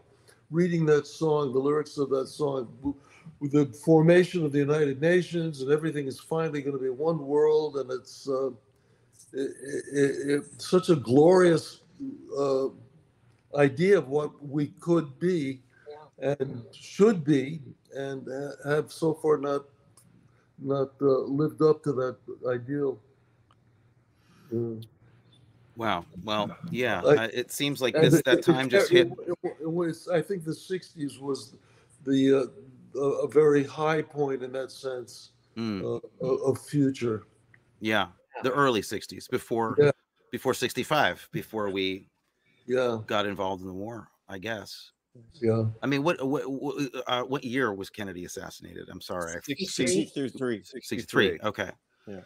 [0.51, 2.95] reading that song, the lyrics of that song.
[3.39, 7.19] With the formation of the United Nations and everything is finally going to be one
[7.25, 8.47] world, and it's uh,
[9.31, 9.51] it,
[9.93, 11.81] it, it, such a glorious
[12.37, 12.67] uh,
[13.55, 15.61] idea of what we could be
[16.19, 17.61] and should be,
[17.95, 19.63] and uh, have so far not
[20.57, 22.17] not uh, lived up to that
[22.47, 22.99] ideal.
[24.53, 24.81] Uh,
[25.75, 26.03] Wow.
[26.25, 26.99] Well, yeah.
[26.99, 29.11] Like- uh, it seems like this that time it- just it- hit.
[29.25, 30.09] It, it was.
[30.09, 31.55] I think the '60s was
[32.05, 32.45] the uh,
[32.95, 37.27] a, a very high point in that sense Mm, uh, of of future.
[37.79, 38.09] yeah,
[38.43, 39.91] the early '60s before Yeah.
[40.31, 42.07] before '65, before we
[42.65, 44.09] Yeah, got involved in the war.
[44.27, 44.91] I guess.
[45.41, 45.65] yeah.
[45.81, 48.89] I mean, what what what, uh, what year was Kennedy assassinated?
[48.89, 50.63] I'm sorry, I- 63.
[50.63, 51.39] 63.
[51.43, 51.71] Okay.
[52.07, 52.21] Yeah.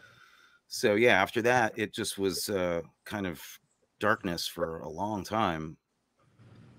[0.66, 3.42] So yeah, after that, it just was uh, kind of
[4.00, 5.76] darkness for a long time.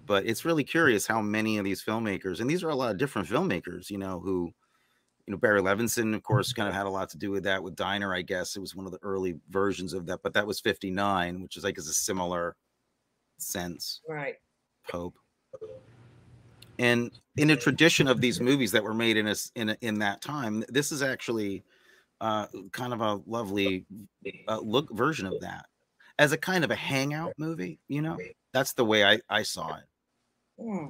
[0.06, 2.98] But it's really curious how many of these filmmakers, and these are a lot of
[2.98, 4.52] different filmmakers, you know, who,
[5.26, 7.64] you know, Barry Levinson, of course, kind of had a lot to do with that
[7.64, 8.56] with Diner, I guess.
[8.56, 11.64] It was one of the early versions of that, but that was 59, which is
[11.64, 12.56] like is a similar
[13.38, 14.02] sense.
[14.08, 14.36] Right.
[14.88, 15.16] Pope.
[16.78, 20.00] And in a tradition of these movies that were made in us in a, in
[20.00, 21.64] that time, this is actually
[22.22, 23.86] uh, kind of a lovely
[24.48, 25.66] uh, look version of that
[26.20, 27.80] as a kind of a hangout movie.
[27.88, 28.18] You know,
[28.54, 29.84] that's the way I I saw it.
[30.58, 30.88] Hmm.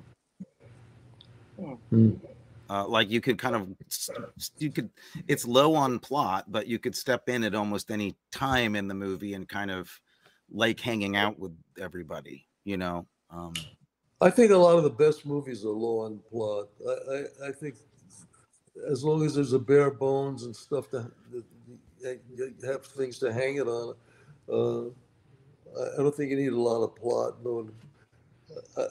[2.69, 4.89] Uh, like you could kind of s- s- you could
[5.27, 8.93] it's low on plot, but you could step in at almost any time in the
[8.93, 9.89] movie and kind of
[10.51, 12.47] like hanging out with everybody.
[12.63, 13.05] You know.
[13.29, 13.53] Um,
[14.21, 16.69] I think a lot of the best movies are low on plot.
[16.87, 17.75] I, I, I think
[18.89, 21.11] as long as there's a bare bones and stuff to
[22.01, 23.95] that you have things to hang it on,
[24.51, 24.85] uh,
[25.79, 27.43] I, I don't think you need a lot of plot.
[27.43, 27.69] No, I, I,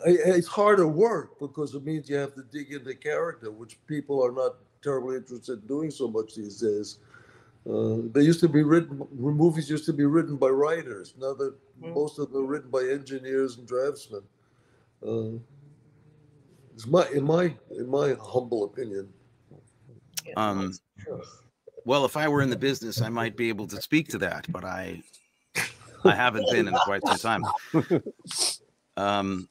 [0.06, 4.32] it's harder work because it means you have to dig into character, which people are
[4.32, 6.98] not terribly interested in doing so much these days.
[7.68, 9.06] Uh, they used to be written.
[9.12, 11.14] Movies used to be written by writers.
[11.18, 14.22] Now that most of them are written by engineers and draftsmen.
[15.06, 15.38] Uh,
[16.74, 19.08] it's my, in my, in my humble opinion.
[20.36, 20.72] um,
[21.84, 24.46] well, if I were in the business, I might be able to speak to that,
[24.50, 25.02] but I,
[26.04, 28.02] I haven't been in quite some time.
[28.96, 29.48] Um,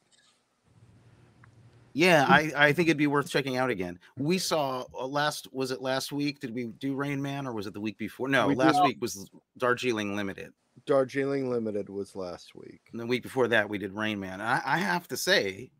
[1.94, 4.00] yeah, I, I think it'd be worth checking out again.
[4.18, 6.40] We saw uh, last, was it last week?
[6.40, 8.28] Did we do Rain Man or was it the week before?
[8.28, 10.54] No, We last week was Darjeeling Limited.
[10.86, 12.82] Darjeeling Limited was last week.
[12.92, 14.42] And the week before that, we did Rain Man.
[14.42, 15.72] I, I have to say,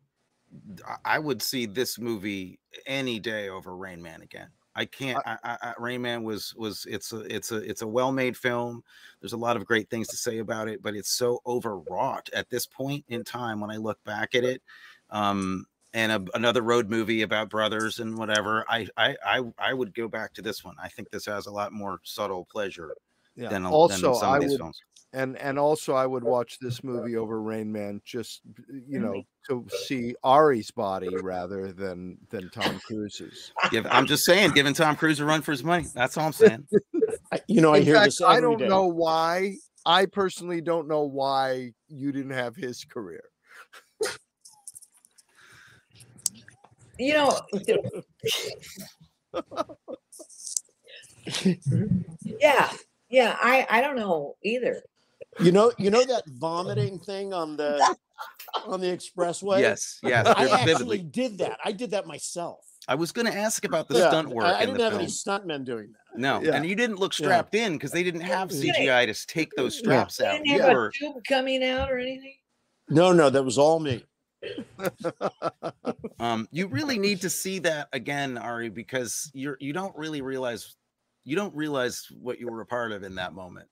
[0.86, 4.48] I- I would see this movie any day over Rain Man again.
[4.76, 5.22] I can't.
[5.24, 8.36] I, I, I, Rain Man was was it's a it's a it's a well made
[8.36, 8.82] film.
[9.20, 12.50] There's a lot of great things to say about it, but it's so overwrought at
[12.50, 14.62] this point in time when I look back at it.
[15.10, 18.64] Um, and a, another road movie about brothers and whatever.
[18.68, 20.74] I, I I I would go back to this one.
[20.82, 22.94] I think this has a lot more subtle pleasure
[23.36, 23.48] Yeah.
[23.48, 24.80] than, a- also, than some I of these would, films.
[25.12, 29.02] and and also I would watch this movie over Rain Man, just you mm-hmm.
[29.04, 33.52] know, to see Arye's body rather than than Tom Cruise's.
[33.70, 35.86] Give, I'm just saying, giving Tom Cruise a run for his money.
[35.94, 36.66] That's all I'm saying.
[37.32, 38.68] I- You know, I In hear fact, this I don't day.
[38.68, 39.54] know why.
[39.86, 43.22] I personally don't know why you didn't have his career.
[46.98, 47.38] You know,
[52.22, 52.70] yeah,
[53.08, 53.36] yeah.
[53.40, 54.82] I I don't know either.
[55.40, 57.96] You know, you know that vomiting thing on the
[58.66, 59.60] on the expressway.
[59.60, 60.72] Yes, yes, I vividly.
[60.72, 61.58] actually did that.
[61.64, 62.60] I did that myself.
[62.86, 64.44] I was going to ask about the Yeah, stunt work.
[64.44, 65.02] I, I didn't the have film.
[65.02, 66.20] any stuntmen doing that.
[66.20, 66.54] No, Yeah.
[66.54, 67.24] and you didn't look Yeah.
[67.26, 70.42] strapped in because they didn't have CGI to take those straps They out.
[70.44, 72.36] didn't have were- a tube coming out or anything.
[72.90, 74.04] No, no, that was all me.
[76.20, 80.76] um, you really need to see that again, Arye, because you're you don't really realize
[81.24, 83.68] you don't realize what you were a part of in that moment.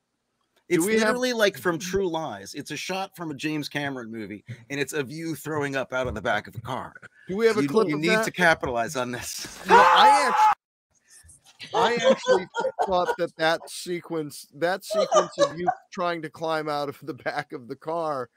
[0.69, 2.55] It's we have- literally like from True Lies.
[2.55, 6.07] It's a shot from a James Cameron movie, and it's of you throwing up out
[6.07, 6.95] of the back of a car.
[7.29, 8.25] Do we have a you, clip You need that?
[8.25, 9.59] to capitalize on this.
[9.65, 12.47] You know, I actually, I actually
[12.87, 17.53] thought that that sequence, that sequence of you trying to climb out of the back
[17.53, 18.31] of the car,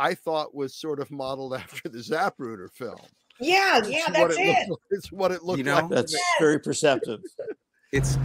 [0.00, 2.96] I thought was sort of modeled after the Zapruder film.
[3.38, 4.40] Yeah, It's yeah, that's it.
[4.40, 4.68] it.
[4.68, 5.88] Looked, it's what it looked You know, like.
[5.90, 6.20] That's me.
[6.40, 7.20] very perceptive.
[7.92, 8.16] It's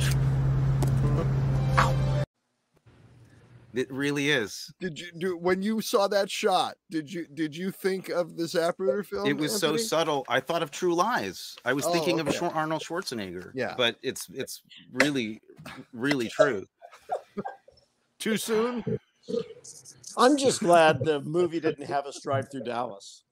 [3.74, 4.72] it really is.
[4.80, 6.76] Did you do when you saw that shot?
[6.90, 9.28] Did you did you think of the Zapruder film?
[9.28, 10.26] It was so subtle.
[10.30, 11.56] I thought of True Lies.
[11.66, 12.38] I was Oh, thinking of okay.
[12.38, 13.52] Schwar- Arnold Schwarzenegger.
[13.54, 13.74] Yeah.
[13.78, 14.62] but it's it's
[14.94, 15.42] really
[15.92, 16.66] really true.
[18.20, 18.84] Too soon?
[20.18, 23.24] I'm just glad the movie didn't have us drive through Dallas.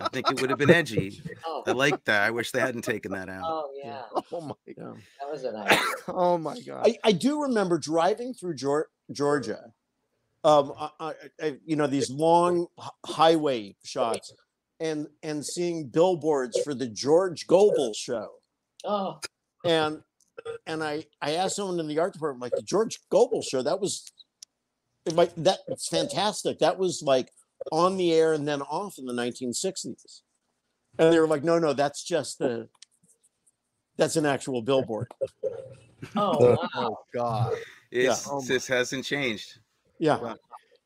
[0.00, 1.22] I think it would have been edgy.
[1.46, 2.22] Oh, I like that.
[2.22, 3.44] I wish they hadn't taken that out.
[3.44, 4.02] oh yeah,
[4.32, 4.94] Oh my Yeah.
[5.20, 5.78] that was an idea.
[6.08, 6.86] oh my god.
[6.88, 9.72] I, I do remember driving through Georgia.
[10.42, 12.66] Um, I, I, I- you know these long
[13.06, 14.32] highway shots,
[14.80, 18.28] and and seeing billboards for the George Gobel show,
[18.84, 19.20] Oh,
[19.64, 20.02] and
[20.66, 23.80] and I I asked someone in the art department like the George Gobel show that
[23.80, 24.12] was
[25.12, 26.58] like that's fantastic.
[26.58, 27.30] That was like
[27.72, 30.22] on the air and then off in the 1960s,
[30.98, 32.68] and they were like, no, no, that's just the
[33.96, 35.08] that's an actual billboard.
[36.16, 36.68] oh, wow.
[36.74, 37.54] Oh god.
[37.90, 39.58] It's, Oh this hasn't changed.
[39.98, 40.34] Yeah.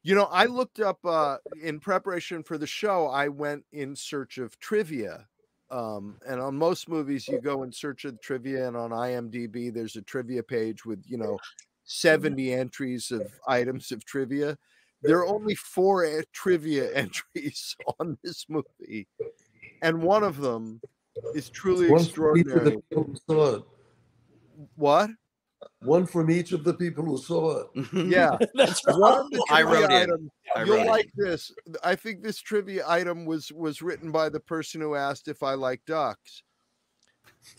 [0.03, 3.09] You know, I looked up uh, in preparation for the show.
[3.09, 5.27] I went in search of trivia,
[5.71, 9.97] um, and on most movies, you go in search of trivia, and on IMDb, there's
[9.97, 11.39] a trivia page with you know
[11.85, 14.57] seventy entries of items of trivia.
[15.03, 19.07] There are only four eh, trivia entries on this movie,
[19.83, 20.81] and one of them
[21.35, 22.77] is truly One from the extraordinary.
[22.91, 23.63] people who saw it.
[24.77, 25.11] What?
[25.83, 27.89] One from each of the people who saw it.
[27.93, 30.03] Yeah, That's one I trivia wrote in.
[30.03, 30.91] items I You'll wrote it.
[30.91, 31.53] like this.
[31.85, 35.55] I think this trivia item was was written by the person who asked if I
[35.55, 36.43] like ducks.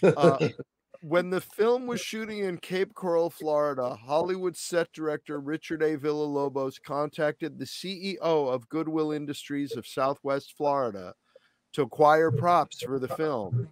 [0.03, 0.49] Uh,
[1.01, 5.97] when the film was shooting in Cape Coral, Florida, Hollywood set director Richard A.
[5.97, 11.13] Villalobos contacted the CEO of Goodwill Industries of Southwest Florida
[11.73, 13.69] to acquire props for the film.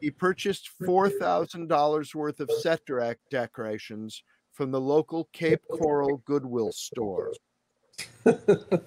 [0.00, 6.18] He purchased four thousand dollars worth of set direct decorations from the local Cape Coral
[6.24, 7.32] Goodwill store.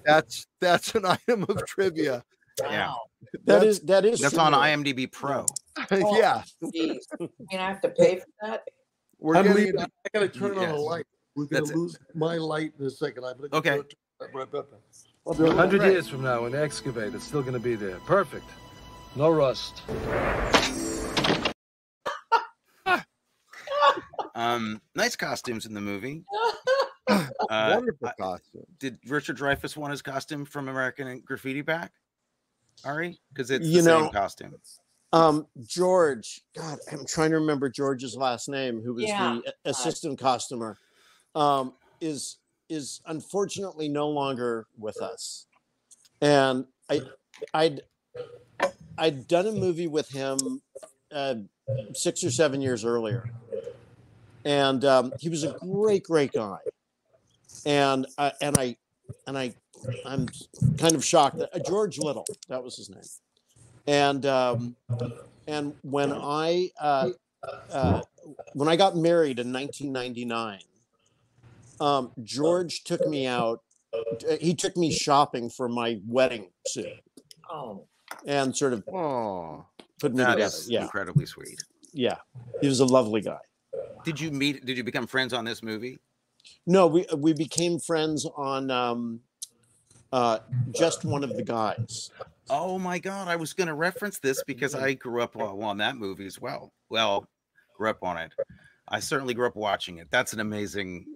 [0.04, 2.22] that's that's an item of trivia.
[2.60, 2.88] Yeah.
[2.88, 3.00] Wow.
[3.32, 4.52] That That's- is that is That's on.
[4.52, 5.46] IMDb Pro.
[5.90, 6.98] Oh, yeah, Jeez.
[7.12, 7.28] I mean,
[7.60, 8.62] I have to pay for that.
[9.18, 9.80] we're I'm getting leaving.
[9.80, 10.72] into- I gotta turn on Yes.
[10.72, 11.06] a light.
[11.34, 11.76] We're gonna That's it.
[11.76, 13.24] lose my light in a second.
[13.24, 13.76] I'm gonna Okay.
[13.78, 13.96] go to-
[14.32, 14.64] right back.
[15.26, 17.96] I'll right hundred years from now, when they excavate, it's still going to be there.
[18.06, 18.44] Perfect.
[19.16, 19.82] No rust.
[24.36, 26.24] Um, nice costumes in the movie.
[27.50, 28.64] Uh, wonderful I- costume.
[28.78, 31.92] did Richard Dreyfuss want his costume from American Graffiti back?
[32.84, 34.54] Arye, because it's the You same know, costume.
[35.12, 39.38] Um, George, God, I'm trying to remember George's last name, who was Yeah.
[39.44, 40.78] the a- assistant costumer,
[41.34, 42.38] um, is
[42.70, 45.46] is unfortunately no longer with us.
[46.22, 47.02] And I,
[47.52, 47.82] I'd
[48.98, 50.60] I'd done a movie with him
[51.12, 51.36] uh,
[51.94, 53.28] six or seven years earlier,
[54.44, 56.58] and um, he was a great, great guy.
[57.66, 58.76] And I, and I
[59.26, 59.54] and I
[60.04, 60.28] I'm
[60.78, 63.02] kind of shocked that uh, George Little, that was his name.
[63.86, 64.76] And um,
[65.46, 67.10] and when I uh,
[67.70, 68.02] uh,
[68.54, 70.60] when I got married in 1999,
[71.80, 73.60] um, George took me out.
[73.94, 76.88] uh, He took me shopping for my wedding suit
[77.50, 77.86] Oh,
[78.26, 79.64] and sort of Oh,
[80.00, 80.46] put me That together.
[80.46, 81.62] is Yeah, incredibly sweet.
[81.92, 82.16] yeah.
[82.60, 83.38] He was a lovely guy.
[84.04, 84.64] Did you meet?
[84.66, 85.98] Did you become friends on this movie?
[86.66, 89.20] No, we we became friends on um,
[90.12, 90.40] uh,
[90.72, 92.10] just one of the guys.
[92.50, 93.28] Oh my God!
[93.28, 96.38] I was going to reference this because I grew up on on that movie as
[96.38, 96.72] well.
[96.90, 97.26] Well,
[97.76, 98.32] grew up on it.
[98.88, 100.08] I certainly grew up watching it.
[100.10, 101.06] That's an amazing.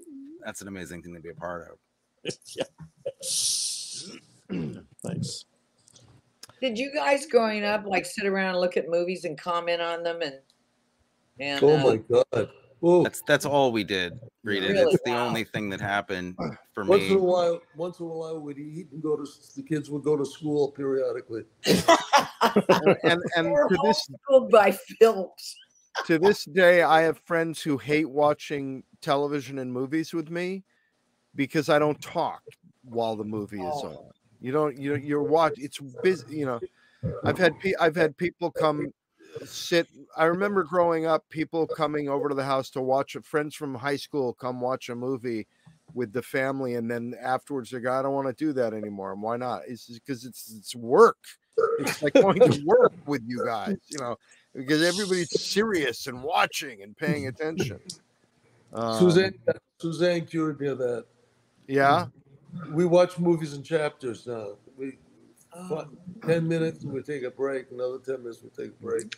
[0.42, 1.78] That's an amazing thing to be a part of.
[2.56, 2.64] yeah.
[5.04, 5.44] Thanks.
[6.60, 10.02] Did you guys growing up like sit around and look at movies and comment on
[10.02, 10.34] them and
[11.40, 12.50] and Oh uh, my God.
[12.82, 14.12] Oh, That's that's all we did,
[14.44, 14.68] Rita.
[14.68, 14.74] Really?
[14.84, 15.26] That's the Wow.
[15.26, 16.36] only thing that happened
[16.72, 16.90] for me.
[16.90, 19.90] once in a while, once in a while, we'd eat and go to the kids
[19.90, 21.42] would go to school periodically.
[21.66, 24.08] and and We're to this
[24.50, 25.56] by films.
[26.06, 30.62] to this day, I have friends who hate watching television and movies with me
[31.34, 32.42] because I don't talk
[32.84, 33.88] while the movie is Oh.
[33.88, 34.10] on.
[34.40, 34.78] You don't.
[34.78, 35.54] You know you're watch.
[35.56, 36.38] It's busy.
[36.38, 36.60] You know,
[37.24, 38.92] I've had pe- I've had people come
[39.44, 39.88] sit.
[40.16, 43.16] I remember growing up, people coming over to the house to watch.
[43.16, 45.46] A friends from high school come watch a movie
[45.94, 49.12] with the family, and then afterwards they go, "I don't want to do that anymore."
[49.12, 49.62] And why not?
[49.66, 51.18] It's because it's it's work.
[51.80, 53.76] It's like going to work with you guys.
[53.88, 54.16] You know,
[54.54, 57.80] because everybody's serious and watching and paying attention.
[58.72, 59.34] Um, Suzanne,
[59.80, 61.06] Suzanne cured me of that.
[61.66, 62.06] yeah.
[62.70, 64.56] We watch movies in chapters now.
[64.76, 64.98] We
[65.54, 65.86] Oh.
[66.26, 67.70] ten minutes we take a break.
[67.70, 69.16] Another ten minutes we take a break.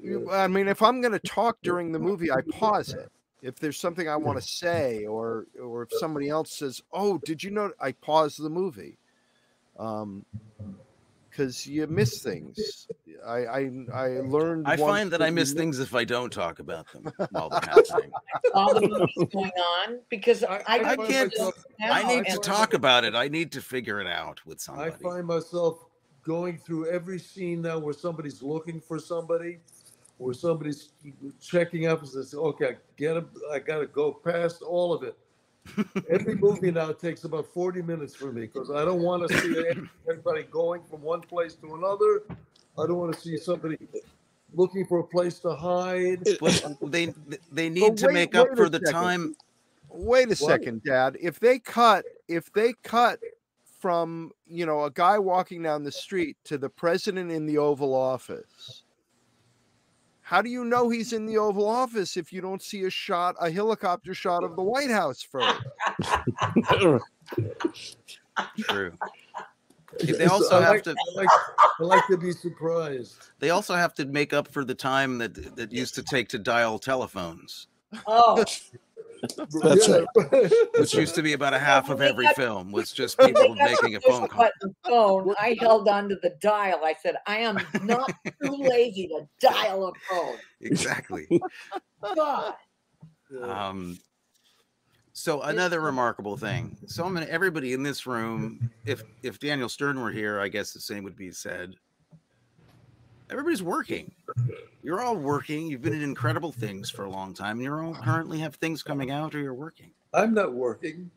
[0.00, 3.10] You- I mean, if I'm going to talk during the movie, I pause it.
[3.42, 7.42] If there's something I want to say, or or if somebody else says, "Oh, did
[7.42, 8.98] you know?" I pause the movie,
[9.78, 10.24] um,
[11.32, 12.86] because you miss things.
[13.26, 14.66] I I, I learned.
[14.66, 17.60] I find that I miss mi- things if I don't talk about them while they're
[17.60, 18.10] happening.
[18.54, 21.34] All the movies going on because I, I I can't.
[21.82, 23.14] I need to and- talk about it.
[23.14, 24.92] I need to figure it out with somebody.
[24.92, 25.86] I find myself
[26.24, 29.58] going through every scene now where somebody's looking for somebody,
[30.18, 30.90] where somebody's
[31.40, 33.28] checking up and says, "Okay, get him.
[33.50, 35.16] I got to go past all of it."
[36.10, 39.64] Every movie now takes about forty minutes for me because I don't want to see
[40.08, 42.22] everybody going from one place to another.
[42.78, 43.78] I don't want to see somebody
[44.54, 46.26] looking for a place to hide.
[46.40, 47.14] But they
[47.50, 48.92] they need to wait- make up for the second.
[48.92, 49.36] time.
[49.88, 51.16] Wait a second, Dad.
[51.20, 53.18] If they cut, if they cut
[53.78, 57.94] from you know a guy walking down the street to the president in the Oval
[57.94, 58.84] Office,
[60.32, 63.36] how do you know he's in the Oval Office if you don't see a shot,
[63.38, 65.60] a helicopter shot of the White House first?
[68.60, 68.92] True.
[70.02, 70.92] They also I have like, to.
[70.92, 71.28] I like,
[71.78, 73.28] I like to be surprised.
[73.40, 76.38] They also have to make up for the time that that used to take to
[76.38, 77.66] dial telephones,
[78.06, 78.42] Oh,
[79.22, 80.04] That's Yeah.
[80.76, 84.00] which used to be about a half of every film was just people making a
[84.00, 84.42] phone call.
[84.44, 85.34] button phone.
[85.40, 86.80] I held onto the dial.
[86.84, 88.10] I said, "I am not
[88.42, 91.26] too lazy to dial a phone." Exactly.
[92.14, 92.54] God,
[93.42, 93.98] Um,
[95.12, 96.76] so another remarkable thing.
[96.86, 100.80] So many, everybody in this room, if if Daniel Stern were here, I guess the
[100.80, 101.74] same would be said.
[103.32, 104.12] Everybody's working.
[104.82, 105.66] You're all working.
[105.66, 107.56] You've been in incredible things for a long time.
[107.56, 109.90] and You're all currently have things coming out, or you're working.
[110.12, 111.10] I'm not working.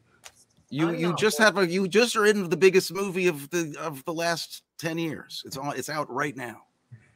[0.70, 3.49] You I'm you not just have a you just are in the biggest movie of
[3.49, 5.43] the of the last ten years.
[5.45, 6.63] It's all it's out right now.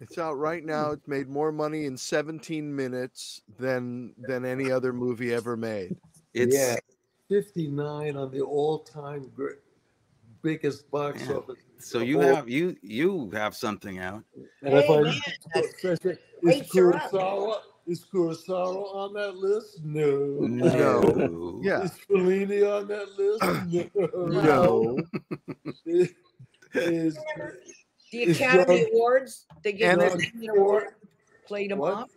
[0.01, 0.91] It's out right now.
[0.91, 5.95] It's made more money in 17 minutes than than any other movie ever made.
[6.33, 6.75] It's yeah,
[7.29, 9.57] 59 on the all-time great,
[10.41, 11.35] biggest box Yeah.
[11.37, 11.57] office.
[11.79, 14.23] So you of have you you have something out.
[14.61, 15.13] And if I man,
[15.55, 16.71] is rates.
[16.73, 19.83] Kurosawa is Kurosawa on that list?
[19.83, 20.37] No.
[20.41, 21.59] No.
[21.63, 21.81] Yeah.
[21.85, 23.95] Is Fellini on that list?
[24.15, 24.97] No.
[24.97, 24.97] No.
[25.85, 26.09] Is,
[26.73, 27.17] is
[28.11, 30.83] the Academy John- Awards they give And the it- Award
[31.47, 31.93] played them What?
[31.93, 32.09] off.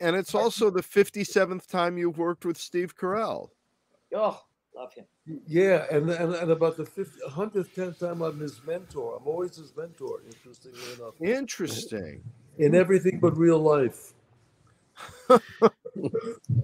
[0.00, 3.48] And it's also the 57th time you've worked with Steve Carell.
[4.14, 4.40] Oh,
[4.74, 5.04] love him.
[5.46, 9.16] yeah, and, and and about the 50, 110th time I'm his mentor.
[9.20, 10.20] I'm always his mentor.
[10.26, 12.22] Interestingly enough, Interesting.
[12.58, 14.14] in everything but real life.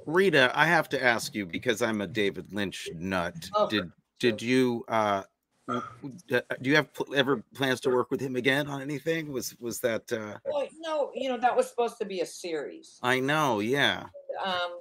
[0.07, 3.35] Rita, I have to ask you because I'm a David Lynch nut.
[3.55, 3.69] Oh.
[3.69, 5.23] Did did you uh
[5.69, 8.83] w- w- uh, do you have pl- ever plans to work with him again on
[8.83, 9.33] anything?
[9.33, 12.99] Was was that uh Well, no, you know that was supposed to be a series.
[13.03, 14.05] I know, yeah.
[14.45, 14.81] Um,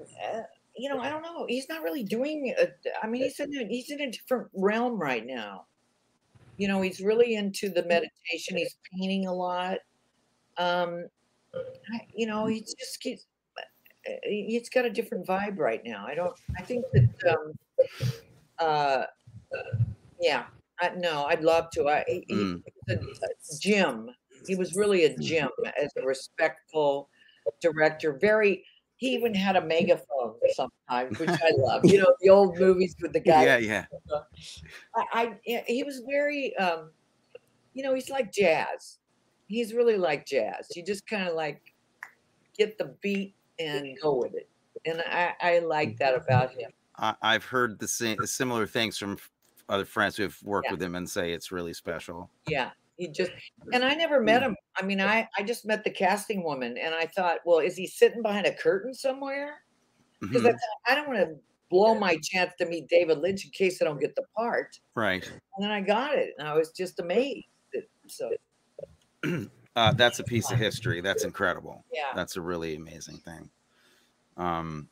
[0.00, 0.40] uh,
[0.78, 1.46] you know, I don't know.
[1.48, 2.54] He's not really doing.
[2.58, 2.68] A,
[3.02, 5.66] I mean, he's in a, he's in a different realm right now.
[6.56, 8.56] You know, he's really into the meditation.
[8.56, 9.78] He's painting a lot.
[10.56, 11.06] Um,
[11.54, 16.04] I, you know, he's just uh, he's got a different vibe right now.
[16.06, 16.34] I don't.
[16.58, 17.36] I think that.
[17.36, 17.52] Um,
[18.58, 19.04] uh,
[20.20, 20.44] yeah.
[20.80, 21.88] I, no, I'd love to.
[21.88, 22.62] I he, he Mm.
[22.88, 24.10] a, a Jim.
[24.46, 25.48] He was really a Jim
[25.80, 27.08] as a respectful
[27.60, 28.16] director.
[28.20, 28.64] Very.
[28.98, 31.84] He even had a megaphone sometimes, which I love.
[31.84, 33.44] You know, the old movies with the guy.
[33.44, 33.84] Yeah, yeah.
[34.94, 36.90] I, I he was very um
[37.74, 38.98] you know he's like jazz
[39.46, 41.74] he's really like jazz you just kind of like
[42.56, 44.48] get the beat and go with it
[44.84, 49.16] and i i like that about him I, I've heard the same similar things from
[49.68, 50.72] other friends who've worked Yeah.
[50.72, 52.30] with him and say it's really special.
[52.48, 53.32] yeah He just
[53.72, 54.56] and I never met him.
[54.76, 57.86] I mean, I I just met the casting woman, and I thought, well, is he
[57.88, 59.60] sitting behind a curtain somewhere?
[60.30, 60.52] Because I Mhm.
[60.52, 61.36] thought, I don't want to
[61.70, 64.68] blow my chance to meet David Lynch in case I don't get the part.
[64.94, 65.30] Right.
[65.56, 67.46] And then I got it, and I was just amazed.
[68.08, 68.30] So
[69.76, 71.00] Uh, that's a piece of history.
[71.00, 71.84] That's incredible.
[71.92, 72.12] Yeah.
[72.12, 73.50] That's a really amazing thing.
[74.36, 74.90] Um.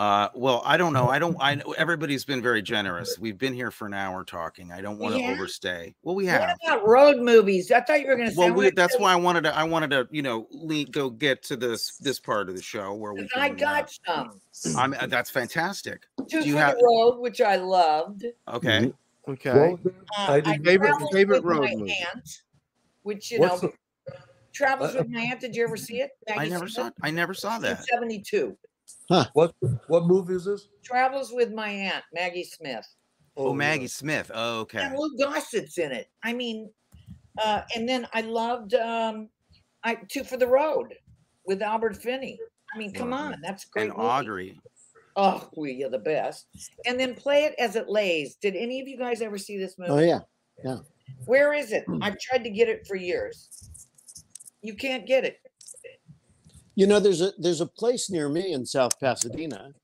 [0.00, 1.08] Uh, well, I don't know.
[1.08, 1.36] I don't.
[1.40, 3.18] I know everybody's been very generous.
[3.18, 4.72] We've been here for an hour talking.
[4.72, 5.32] I don't want to Yeah.
[5.32, 5.94] overstay.
[6.02, 6.56] Well, we have.
[6.62, 7.70] what about road movies?
[7.70, 8.34] I thought you were going to.
[8.34, 9.54] Well, I we, wanna that's why I wanted to.
[9.54, 12.94] I wanted to, you know, le go get to this this part of the show
[12.94, 13.20] where we.
[13.20, 14.30] you- I Can, got some.
[14.74, 14.94] uh, I'm.
[14.94, 16.06] uh, That's fantastic.
[16.30, 16.76] Two Do you have?
[16.82, 18.24] road, which I loved.
[18.48, 18.94] Okay.
[19.28, 19.50] Okay.
[19.52, 19.92] What was that?
[20.18, 21.96] Uh, I I didn't- Favorite- Travels favorite with road my movie.
[22.14, 22.42] aunt,
[23.02, 23.72] which you What's know,
[24.54, 25.40] travels Uh, with my aunt.
[25.40, 26.12] Did you ever see it?
[26.34, 26.88] I never saw.
[27.02, 27.84] I never saw that.
[27.84, 28.56] Seventy-two.
[29.32, 29.54] What
[29.88, 30.68] what movie is this?
[30.84, 32.86] Travels with my aunt, Maggie Smith.
[33.36, 33.56] Oh, yeah.
[33.58, 34.30] Maggie Smith.
[34.34, 34.82] Oh, okay.
[34.82, 36.10] And Lou Gossett's in it.
[36.22, 36.70] I mean,
[37.42, 39.28] uh, and then I loved um,
[39.84, 40.94] I Two for the Road
[41.46, 42.38] with Albert Finney.
[42.74, 43.88] I mean, come on, that's great.
[43.88, 44.08] And movie.
[44.08, 44.60] Audrey.
[45.16, 46.46] Oh, we are the best.
[46.86, 48.36] And then play it as it lays.
[48.36, 49.90] Did any of you guys ever see this movie?
[49.90, 50.20] Oh yeah,
[50.64, 50.78] yeah.
[51.26, 51.84] Where is it?
[52.00, 53.48] I've tried to get it for years.
[54.62, 55.38] You can't get it.
[56.80, 59.74] You know, there's a there's a place near me in South Pasadena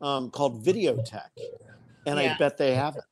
[0.00, 1.20] um, called Videotheque,
[2.06, 2.34] and Yeah.
[2.34, 3.02] I bet they have it.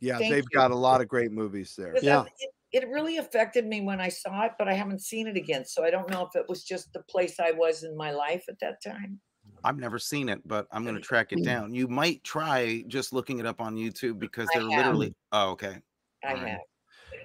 [0.00, 0.58] Yeah, Thank they've you.
[0.58, 1.92] got a lot of great movies there.
[1.92, 2.20] Because Yeah.
[2.20, 5.34] I- It, it really affected me when I saw it, but I haven't seen it
[5.34, 5.64] again.
[5.64, 8.44] So I don't know if it was just the place I was in my life
[8.50, 9.18] at that time.
[9.64, 11.72] I've never seen it, but I'm going to track it down.
[11.72, 15.14] You might try just looking it up on YouTube because they're literally.
[15.32, 15.78] Oh, okay.
[16.22, 16.48] I All right.
[16.48, 16.60] have.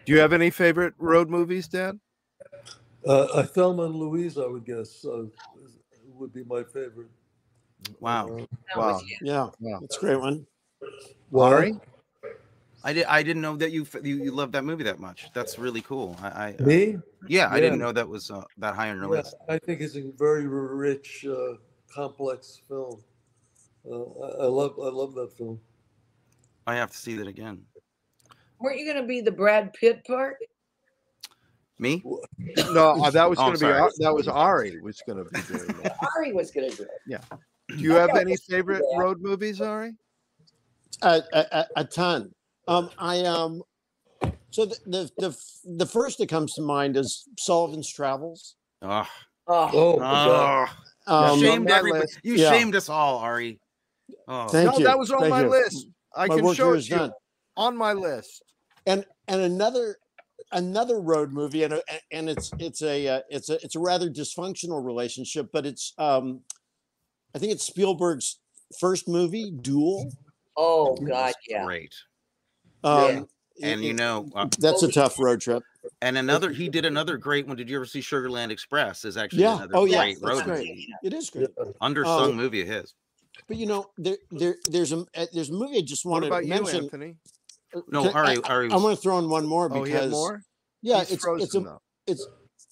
[0.06, 2.00] Do you have any favorite road movies, Dad?
[3.06, 5.24] Uh, Thelma and Louise, I would guess, uh,
[6.14, 7.10] would be my favorite.
[8.00, 8.28] Wow.
[8.28, 8.46] Uh,
[8.76, 9.02] Wow.
[9.22, 9.80] Yeah, Wow.
[9.82, 10.46] that's a great one.
[11.34, 11.74] Ari?
[12.84, 13.06] I did.
[13.06, 15.30] I didn't know that you you, you love that movie that much.
[15.34, 16.16] That's really cool.
[16.22, 16.98] I, I uh, me?
[17.28, 19.36] yeah, I didn't know that was uh, that high on your Yeah, list.
[19.50, 21.56] I think it's a very rich, uh,
[21.94, 23.04] complex film.
[23.90, 25.60] Uh, I, I love I love that film.
[26.68, 27.66] I have to see that again.
[28.60, 30.38] Weren't you going to be the Brad Pitt part?
[31.80, 32.04] Me?
[32.74, 33.92] No, uh, that was Oh, going to be sorry.
[34.00, 35.96] That was Ari was going to be doing that.
[36.18, 36.90] Ari was going to do it.
[37.08, 37.20] Yeah.
[37.70, 39.94] Do you have any favorite road movies, Ari?
[41.04, 42.32] A, a, a- a ton.
[42.68, 43.62] Um, I um,
[44.52, 45.38] so the, the the
[45.78, 48.56] the first that comes to mind is Sullivan's Travels.
[48.82, 49.08] Oh,
[49.48, 49.70] Oh,
[50.02, 50.66] Oh,
[51.08, 52.02] oh Um, you shamed everybody.
[52.02, 52.20] list.
[52.24, 52.52] You Yeah.
[52.52, 53.60] shamed us all, Ari.
[54.28, 54.86] Oh, Thank no, you.
[54.86, 55.50] that was on Thank my you.
[55.50, 55.88] list.
[56.16, 56.98] I My can work show here it is to you.
[57.00, 57.12] done.
[57.56, 58.44] On my list.
[58.86, 59.98] and and another
[60.52, 61.82] another road movie and
[62.12, 66.42] and it's it's a uh, it's a it's a rather dysfunctional relationship but it's um
[67.36, 68.40] i think it's spielberg's
[68.80, 70.12] first movie duel
[70.58, 71.66] oh God, yeah.
[71.66, 71.94] great.
[72.84, 73.28] um
[73.62, 75.64] And it- you know, uh, that's a tough road trip
[76.02, 77.56] and another he did another great one.
[77.58, 79.06] Did you ever see Sugarland Express?
[79.06, 80.88] Is actually yeah another oh yeah great that's road great movie.
[81.04, 81.50] it is great
[81.82, 82.94] Undersung Um, movie of his.
[83.48, 86.28] but you know there there there's a uh, there's a movie i just What wanted
[86.28, 87.16] about to you, mention Anthony?
[87.90, 89.88] No, Can- Ari, I, Ari I, was- want to throw in one more Oh, because
[89.88, 90.42] he had more?
[90.82, 91.82] yeah He's it's frozen, it's a though.
[92.08, 92.28] it's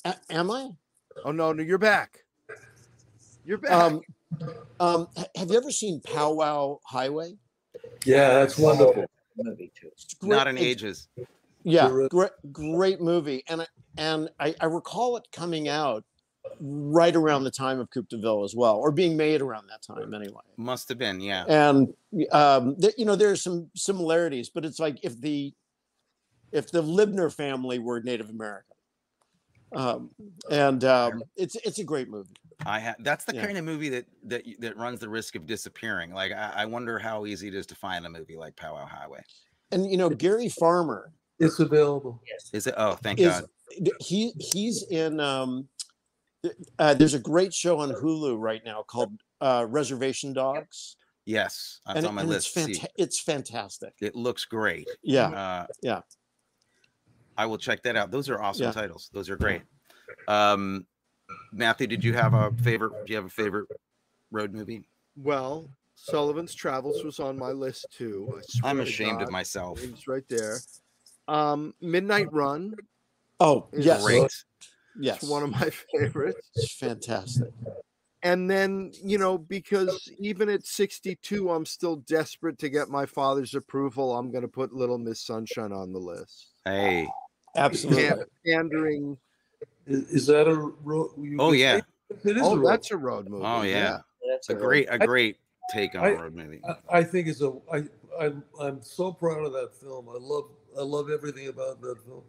[0.05, 0.69] a- am i
[1.25, 2.19] Oh no, no, you're back.
[3.45, 3.71] You're back.
[3.71, 4.01] um
[4.79, 7.33] um have you ever seen powwow highway
[8.05, 9.05] Yeah, that's wonderful.
[9.37, 9.89] Movie too.
[10.19, 11.07] Great- not in ages.
[11.63, 13.67] Yeah, great, great movie, and I,
[13.97, 16.03] and I, I recall it coming out
[16.59, 19.81] right around the time of Coupe de Ville as well, or being made around that
[19.81, 20.41] time anyway.
[20.57, 21.45] Must have been, yeah.
[21.47, 21.93] And
[22.31, 25.53] um, there, you know, there's some similarities, but it's like if the
[26.51, 28.75] if the Libner family were Native American,
[29.73, 30.11] um,
[30.49, 32.33] and um, it's it's a great movie.
[32.65, 33.45] I ha- that's the Yeah.
[33.45, 36.11] kind of movie that that that runs the risk of disappearing.
[36.13, 39.21] Like I, I wonder how easy it is to find a movie like Powwow Highway.
[39.71, 42.21] And you know, Gary Farmer It's available.
[42.27, 42.49] Yes.
[42.53, 42.73] Is it?
[42.77, 43.45] Oh, thank is God.
[43.99, 45.76] he he's in um th-
[46.79, 49.11] uh, there's a great show on Hulu right now called
[49.41, 52.55] uh Reservation Dogs Yes, that's and, on my and list.
[52.55, 52.79] it's to see.
[52.81, 54.87] fanta- it's fantastic It looks great.
[55.03, 56.01] yeah Uh, yeah.
[57.37, 58.09] I will check that out.
[58.11, 58.71] Those are awesome Yeah.
[58.71, 59.09] titles.
[59.13, 59.61] Those are great.
[60.27, 60.87] Um,
[61.51, 62.93] Matthew, did you have a favorite?
[63.05, 63.67] Do you have a favorite
[64.31, 64.87] road movie?
[65.15, 68.31] well, Sullivan's Travels was on my list too.
[68.37, 69.83] I swear I'm to ashamed of myself.
[69.83, 70.59] It's right there.
[71.27, 72.73] Um, Midnight Run.
[73.39, 74.31] oh yes Great.
[74.99, 76.49] Yes It's one of my favorites.
[76.55, 77.49] it's fantastic
[78.23, 83.53] And then, you know, because even at 62, I'm still desperate to get my father's
[83.53, 84.17] approval.
[84.17, 86.47] I'm going to put Little Miss Sunshine on the list.
[86.65, 87.07] Hey.
[87.55, 89.17] absolutely Pan- pandering.
[89.85, 91.11] Is, is that a road?
[91.39, 91.77] Oh yeah.
[92.23, 92.67] say It is oh, a Oh, road.
[92.71, 93.45] that's a road movie.
[93.45, 93.99] Oh yeah.
[94.29, 95.37] That's A great, a great
[95.71, 96.61] take on I- a road movie.
[96.67, 97.53] I, I think it's a.
[97.71, 97.83] I,
[98.19, 100.09] I I'm so proud of that film.
[100.09, 100.45] I love
[100.77, 102.23] I love everything about that film.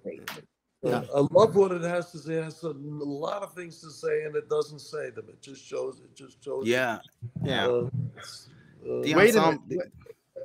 [0.83, 1.03] Yeah.
[1.15, 2.35] I love what it has to say.
[2.35, 5.27] It has a lot of things to say, and it doesn't say them.
[5.29, 6.01] It just shows.
[6.01, 6.67] It just shows.
[6.67, 6.99] Yeah,
[7.43, 7.67] yeah.
[7.67, 7.89] Uh,
[8.89, 9.93] uh, Wait a minute.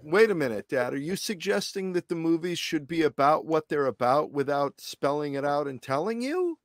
[0.03, 0.93] Wait a minute, Dad.
[0.93, 5.45] Are you suggesting that the movies should be about what they're about without spelling it
[5.45, 6.57] out and telling you?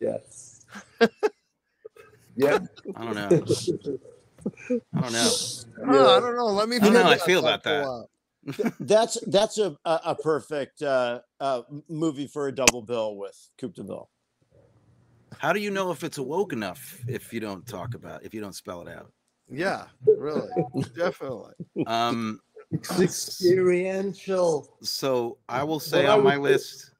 [0.00, 0.64] yes.
[2.36, 2.58] yeah.
[2.94, 3.28] I don't know.
[4.94, 5.30] I don't know.
[5.88, 6.46] Oh, I don't know.
[6.46, 6.76] Let me.
[6.76, 8.06] I don't know how I feel about that.
[8.46, 8.72] While.
[8.80, 13.74] That's that's a a, a perfect uh, uh, movie for a double bill with Coupe
[13.74, 14.08] de Ville.
[15.38, 18.40] How do you know if it's awoke enough if you don't talk about if you
[18.40, 19.12] don't spell it out?
[19.50, 20.48] Yeah, really,
[20.96, 21.52] definitely.
[21.86, 22.40] Um,
[22.72, 24.76] It's experiential.
[24.82, 26.90] so I will say Well, on my would- list,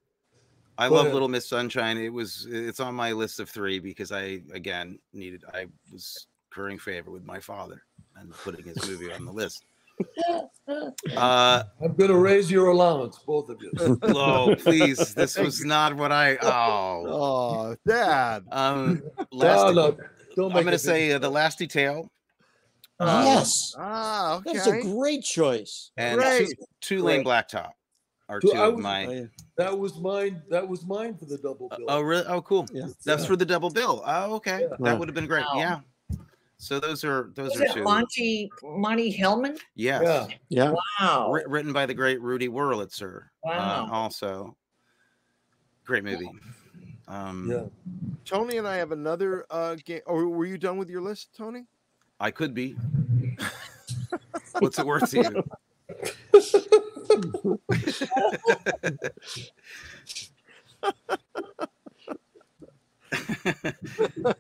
[0.78, 1.14] I Go love ahead.
[1.14, 1.96] Little Miss Sunshine.
[1.96, 6.78] It was it's on my list of three because I again needed I was currying
[6.78, 7.82] favor with my father
[8.16, 9.64] and putting his movie on the list.
[11.16, 13.70] Uh, I'm going to raise your allowance, both of you.
[14.02, 16.36] oh please, this was not what I.
[16.42, 18.44] Oh, Oh, Dad.
[18.50, 19.96] um, no, last, no,
[20.34, 22.10] don't I'm gonna say uh, the Last Detail
[23.00, 24.54] yes, Ah, okay.
[24.54, 25.90] that's a great choice.
[25.96, 26.48] and Great.
[26.48, 27.70] two, two Lane Blacktop
[28.28, 29.26] are Two- two I of was- my.
[29.58, 30.42] That was mine.
[30.50, 31.86] That was mine for the double bill.
[31.88, 32.26] Oh really?
[32.26, 32.66] Oh cool.
[32.72, 32.88] Yeah.
[33.06, 34.02] That's for the double bill.
[34.04, 34.76] Oh okay, Yeah.
[34.80, 35.44] that would have been great.
[35.54, 35.58] Wow.
[35.58, 35.80] Yeah.
[36.58, 37.82] So those are those Was are it two.
[37.84, 39.58] Monty Monte Hellman?
[39.74, 40.02] Yes.
[40.04, 40.26] Yeah.
[40.48, 41.30] Yeah, Wow.
[41.30, 43.24] Writ- written by the great Rudy Wurlitzer.
[43.44, 43.86] Wow.
[43.86, 44.56] Uh, also,
[45.84, 46.30] great movie.
[47.08, 47.64] Um, Yeah.
[48.24, 50.00] Tony and I have another uh game.
[50.06, 51.66] Or were you done with your list, Tony?
[52.18, 52.74] I could be.
[54.58, 55.44] What's it worth to you?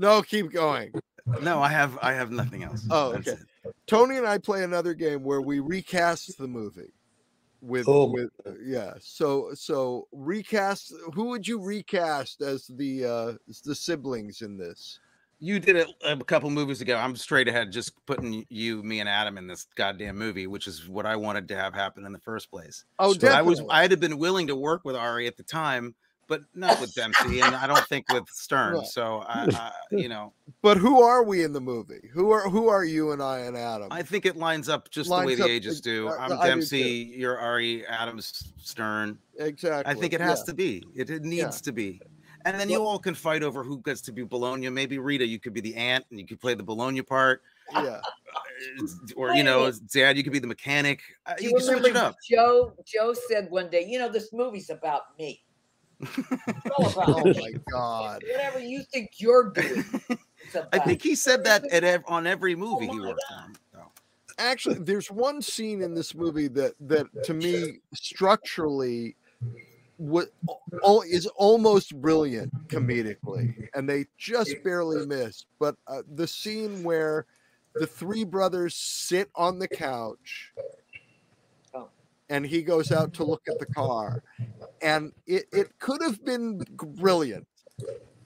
[0.00, 0.92] No, keep going.
[1.42, 2.86] No, I have I have nothing else.
[2.90, 3.40] Oh, That's okay.
[3.64, 3.74] it.
[3.86, 6.92] Tony and I play another game where we recast the movie
[7.60, 8.10] with Oh.
[8.10, 8.30] with
[8.64, 8.94] yeah.
[9.00, 10.92] So so recast.
[11.14, 15.00] Who would you recast as the uh as the siblings in this?
[15.40, 16.96] You did it a couple movies ago.
[16.96, 20.88] I'm straight ahead, just putting you, me, and Adam in this goddamn movie, which is
[20.88, 22.84] what I wanted to have happen in the first place.
[22.98, 23.62] Oh, So I was.
[23.70, 25.94] I'd have been willing to work with Ari at the time,
[26.28, 28.74] but not with Dempsey, and I don't think with Stern.
[28.74, 28.86] Right.
[28.86, 32.08] So I, I you know, But who are we in the movie?
[32.12, 33.88] Who are who are you and I and Adam?
[33.90, 36.08] I think it lines up just the way the ages do.
[36.08, 39.18] uh, I'm I do Dempsey, you're Ari, Adams, Stern.
[39.38, 39.90] exactly.
[39.90, 40.44] I think it has yeah.
[40.44, 40.84] to be.
[40.94, 42.00] It, it needs to be.
[42.44, 44.68] And then you all can fight over who gets to be Bologna.
[44.70, 48.00] Maybe Rita, you could be the aunt, and you could play the Bologna part, Yeah.
[49.16, 51.00] or you know, Dad, you could be the mechanic.
[51.26, 52.16] Uh, Do You you can switch it up.
[52.26, 52.72] Joe?
[52.86, 55.42] Joe said one day, "You know, this movie's about me.
[56.00, 56.16] It's
[56.78, 58.22] all about Oh my god.
[58.30, 59.84] Whatever you think you're doing,
[60.72, 63.56] I think he said that at ev- on every movie he my worked on.
[63.72, 63.80] So.
[64.38, 69.16] Actually, there's one scene in this movie that that to me structurally
[69.96, 70.28] what
[70.82, 75.46] all is almost brilliant comedically, and they just barely missed.
[75.58, 77.26] But uh, the scene where
[77.74, 80.62] the three brothers sit on the couch, Oh.
[82.30, 84.22] And he goes out to look at the car,
[84.82, 87.46] and it it could have been brilliant,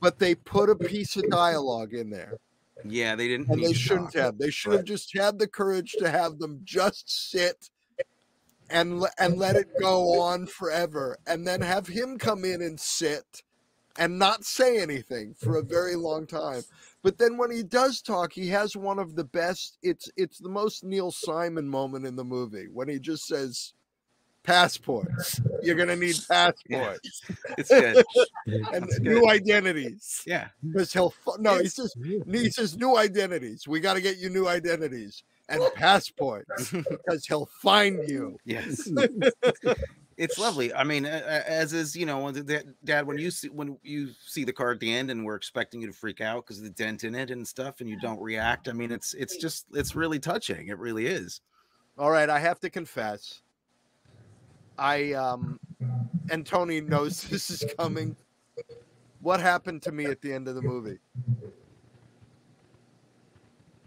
[0.00, 2.38] but they put a piece of dialogue in there
[2.84, 3.48] Yeah, they didn't.
[3.50, 4.38] and they shouldn't have.
[4.38, 7.70] They should have just had the courage to have them just sit
[8.70, 13.42] and and let it go on forever, and then have him come in and sit
[13.98, 16.62] and not say anything for a very long time.
[17.02, 19.76] But then when he does talk, he has one of the best.
[19.82, 23.74] It's it's the most Neil Simon moment in the movie when he just says,
[24.42, 25.40] "Passports.
[25.62, 27.22] You're gonna need passports
[27.58, 28.04] It's good.
[28.46, 29.30] and That's new good.
[29.30, 30.48] identities." Yeah.
[30.66, 31.94] Because he'll fu- no, he says
[32.30, 33.66] he says new identities.
[33.68, 38.38] We got to get you new identities and passports because he'll find you.
[38.44, 38.88] Yes.
[40.16, 40.72] it's lovely.
[40.74, 42.30] I mean, a- a- as is, you know,
[42.84, 45.80] Dad, when you see when you see the car at the end, and we're expecting
[45.80, 48.20] you to freak out because of the dent in it and stuff, and you don't
[48.20, 48.68] react.
[48.68, 50.68] I mean, it's it's just it's really touching.
[50.68, 51.40] It really is.
[51.98, 53.42] All right, I have to confess.
[54.78, 55.58] I um
[56.30, 58.16] and Tony knows this is coming.
[59.20, 60.98] What happened to me at the end of the movie?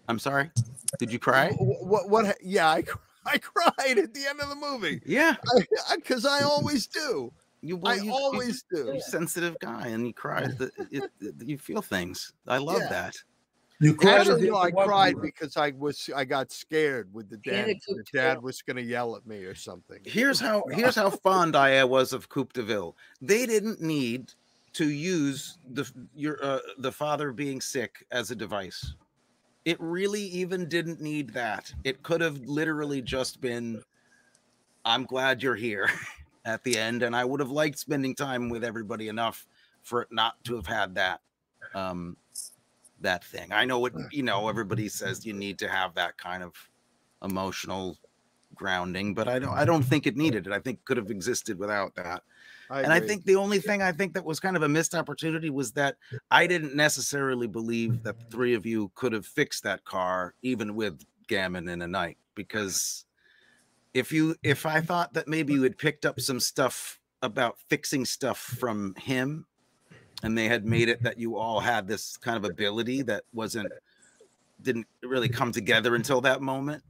[0.07, 0.51] I'm sorry.
[0.99, 1.51] Did you cry?
[1.51, 2.83] What what, what yeah, I
[3.25, 5.01] I cried at the end of the movie.
[5.05, 5.35] Yeah.
[6.05, 7.31] Cuz I always do.
[7.61, 8.85] You, I you- always do.
[8.85, 10.45] You're sensitive guy, and you cry.
[10.45, 11.11] The, it-
[11.43, 12.33] you feel things.
[12.47, 12.89] I love Yeah.
[12.89, 13.15] that.
[13.79, 16.23] You cried at Actually, the no, I end of what cried because I was I
[16.23, 17.75] got scared with the dad.
[17.87, 19.99] The dad was going to yell at me or something.
[20.05, 22.95] Here's how here's how fond I was of Coupe de Ville.
[23.21, 24.33] They didn't need
[24.73, 28.93] to use the your uh, the father being sick as a device.
[29.65, 31.73] It really even didn't need that.
[31.83, 33.83] It could have literally just been,
[34.85, 35.89] "I'm glad you're here,"
[36.45, 39.47] at the end, and I would have liked spending time with everybody enough
[39.83, 41.21] for it not to have had that
[41.75, 42.17] um
[43.05, 43.51] that thing.
[43.51, 44.07] I know what mm.
[44.11, 46.53] you know, everybody says you need to have that kind of
[47.23, 47.97] emotional
[48.53, 50.53] grounding, but I don't I don't think it needed it.
[50.53, 52.23] I think it could have existed without that.
[52.69, 54.95] I and I think the only thing I think that was kind of a missed
[54.95, 55.97] opportunity was that
[56.31, 60.75] I didn't necessarily believe that the three of you could have fixed that car even
[60.75, 63.05] with Gammon in a night because
[63.93, 68.05] if you if I thought that maybe you had picked up some stuff about fixing
[68.05, 69.45] stuff from him
[70.25, 73.71] and they had made it that you all had this kind of ability that wasn't
[74.63, 76.83] didn't really come together until that moment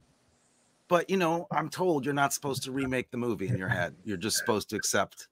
[0.88, 3.94] but you know i'm told you're not supposed to remake the movie in your head
[4.04, 5.28] you're just supposed to accept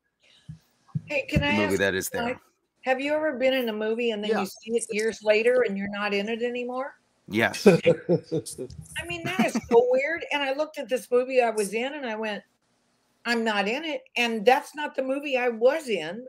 [1.06, 2.40] Hey, can the I movie ask, that is Mike, there
[2.84, 4.40] have you ever been in a movie and then Yeah.
[4.40, 6.94] you see it years later and you're not in it anymore?
[7.28, 10.24] yes I mean, that is so weird.
[10.32, 12.42] And I looked at this movie I was in and I went,
[13.24, 14.02] I'm not in it.
[14.16, 16.24] And that's not the movie I was in,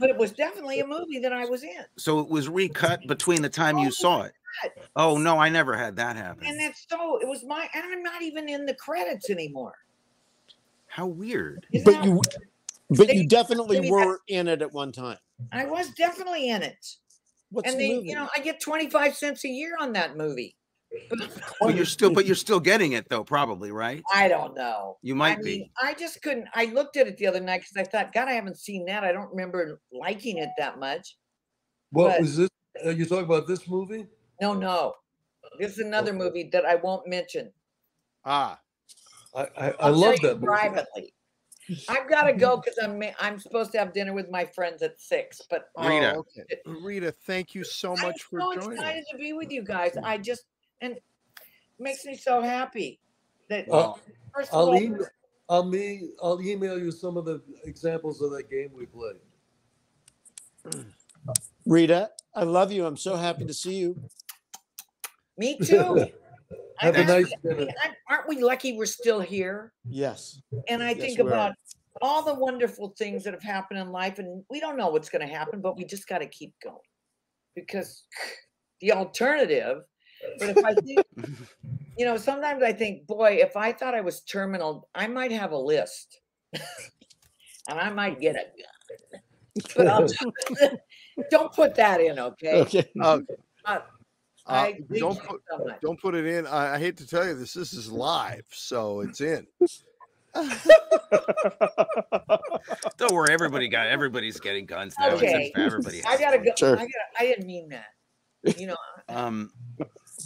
[0.00, 1.84] but it was definitely a movie that I was in.
[1.96, 4.32] so it was recut between the time you oh saw it
[4.62, 4.70] God.
[4.96, 8.02] oh no i never had that happen And that's so, it was my, and I'm
[8.02, 9.74] not even in the credits anymore.
[10.88, 12.26] how weird Isn't But you, weird?
[12.90, 15.18] but They- you definitely maybe that- were in it at one time.
[15.52, 16.96] I was definitely in it.
[17.50, 18.08] What's and the they, movie?
[18.08, 20.54] you know, I get 25 cents a year on that movie.
[21.60, 24.98] But you're still but you're still getting it though probably right I don't know.
[25.02, 26.48] you might I be mean, I just couldn't.
[26.54, 29.04] I looked at it the other night because I thought, God, I haven't seen that.
[29.04, 31.16] I don't remember liking it that much.
[31.90, 32.50] What But- was this?
[32.84, 34.06] Uh, you talking about this movie?
[34.40, 34.94] No, no.
[35.58, 37.52] This is another movie that I won't mention.
[38.24, 38.58] ah,
[39.36, 40.46] I I, I love tell you that movie.
[40.46, 41.14] privately.
[41.88, 45.00] I've got to go because I'm I'm supposed to have dinner with my friends at
[45.00, 45.40] six.
[45.50, 46.14] But Rita.
[46.16, 46.44] oh, okay.
[46.66, 48.60] Rita, thank you so I'm much for joining.
[48.60, 48.78] so joining.
[48.78, 49.96] excited to be with you guys.
[50.02, 50.44] I just
[50.80, 51.02] and it
[51.78, 53.00] makes me so happy
[53.48, 53.94] that Uh,
[54.34, 55.06] first of I'll all, email,
[55.48, 59.16] I'll, me, I'll email you some of the examples of that game we played.
[61.66, 62.86] Rita, I love you.
[62.86, 63.96] I'm so happy to see you.
[65.36, 66.06] me too.
[66.78, 67.72] Have a I'm nice actually- dinner.
[68.08, 69.72] Aren't we lucky we're still here?
[69.88, 70.40] Yes.
[70.68, 71.28] And I Yes, think we are.
[71.28, 71.54] about
[72.00, 75.26] all the wonderful things that have happened in life, and we don't know what's going
[75.26, 76.76] to happen, but we just got to keep going
[77.54, 78.04] because
[78.80, 79.82] the alternative.
[80.38, 81.06] But if I think,
[81.96, 85.52] you know, sometimes I think, boy, if I thought I was terminal, I might have
[85.52, 86.20] a list,
[86.52, 86.60] and
[87.68, 89.22] I might get a gun.
[89.76, 90.08] But I'll,
[91.30, 92.60] don't put that in, okay?
[92.60, 92.88] Okay.
[93.00, 93.20] Uh,
[93.64, 93.80] Uh,
[94.46, 96.46] uh, don't put, so don't put it in.
[96.46, 97.52] I, I hate to tell you this.
[97.52, 99.46] This is live, so it's in.
[102.96, 105.52] don't worry everybody got everybody's getting guns now Okay.
[105.56, 106.46] everybody I gotta one.
[106.46, 106.52] go.
[106.56, 106.76] Sure.
[106.76, 106.90] I gotta.
[107.18, 107.86] I didn't mean that.
[108.56, 108.76] You know,
[109.08, 109.50] um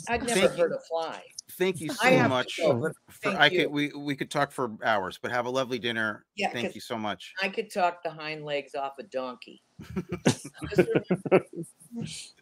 [0.09, 1.23] I'd never Thank hurt a fly.
[1.53, 3.63] thank you so have much go, for, i you.
[3.65, 6.75] could we we could talk for hours but have a lovely dinner Yeah, thank 'cause
[6.75, 9.63] you so much I could talk the hind legs off a donkey.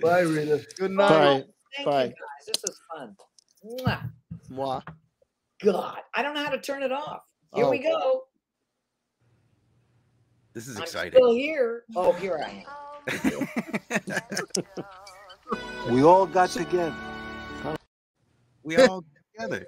[0.01, 0.65] Bye, Rita.
[0.79, 1.09] Good night.
[1.09, 1.45] Bye.
[1.77, 2.05] Thank Bye.
[2.05, 2.47] you guys.
[2.47, 3.17] This was fun.
[3.65, 4.11] Mwah.
[4.51, 4.83] Mwah.
[5.63, 7.23] God, I don't know how to turn it off.
[7.55, 7.91] Here we Oh.
[8.01, 8.23] go.
[10.55, 11.85] this is I'm exciting still here.
[11.97, 13.49] Oh, here I am.
[15.91, 16.95] We all got together.
[18.65, 19.67] We all together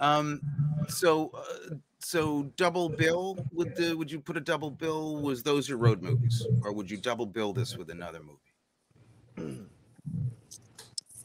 [0.00, 0.40] um
[0.88, 5.68] so uh, so double bill would the would you put a double bill was those
[5.68, 9.66] your road movies or would you double bill this with another movie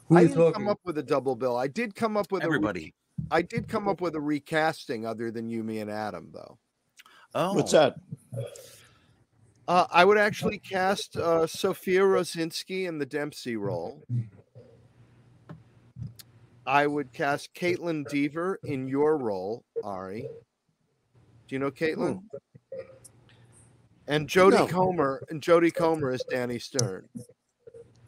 [0.08, 1.58] Who I didn't come up with a double bill.
[1.58, 5.06] I did come up with A everybody re- I did come up with a recasting
[5.06, 6.58] other than you, me, and Adam, though.
[7.36, 7.96] oh What's that?
[9.68, 14.04] Uh, I would actually cast uh, Sofia Rosinsky in the Dempsey role.
[16.66, 20.22] I would cast Kaitlyn Dever in your role, Ari.
[20.22, 22.22] Do you know Kaitlyn?
[24.08, 24.68] And Jodie No.
[24.68, 27.08] Comer and Jodie Comer is Danny Stern.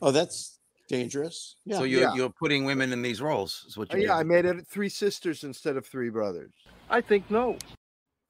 [0.01, 1.55] Oh, that's dangerous.
[1.65, 1.77] Yeah.
[1.77, 2.13] so you're Yeah.
[2.13, 4.89] you're putting women in these roles is what Uh, you yeah, I made it three
[4.89, 6.51] sisters instead of three brothers.
[6.89, 7.57] I think no.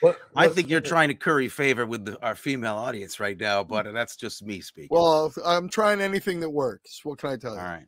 [0.01, 3.39] What, I think you're uh, trying to curry favor with the, our female audience right
[3.39, 3.69] now, hmm.
[3.69, 4.89] but uh, that's just me speaking.
[4.91, 7.03] Well, I'm trying anything that works.
[7.03, 7.59] What can I tell you?
[7.59, 7.87] All right.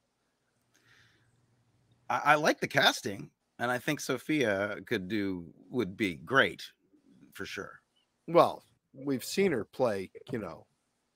[2.09, 6.63] I, I like the casting, and I think Sofia could do would be great
[7.33, 7.79] for sure.
[8.27, 8.63] Well,
[8.93, 10.65] we've seen her play, you know,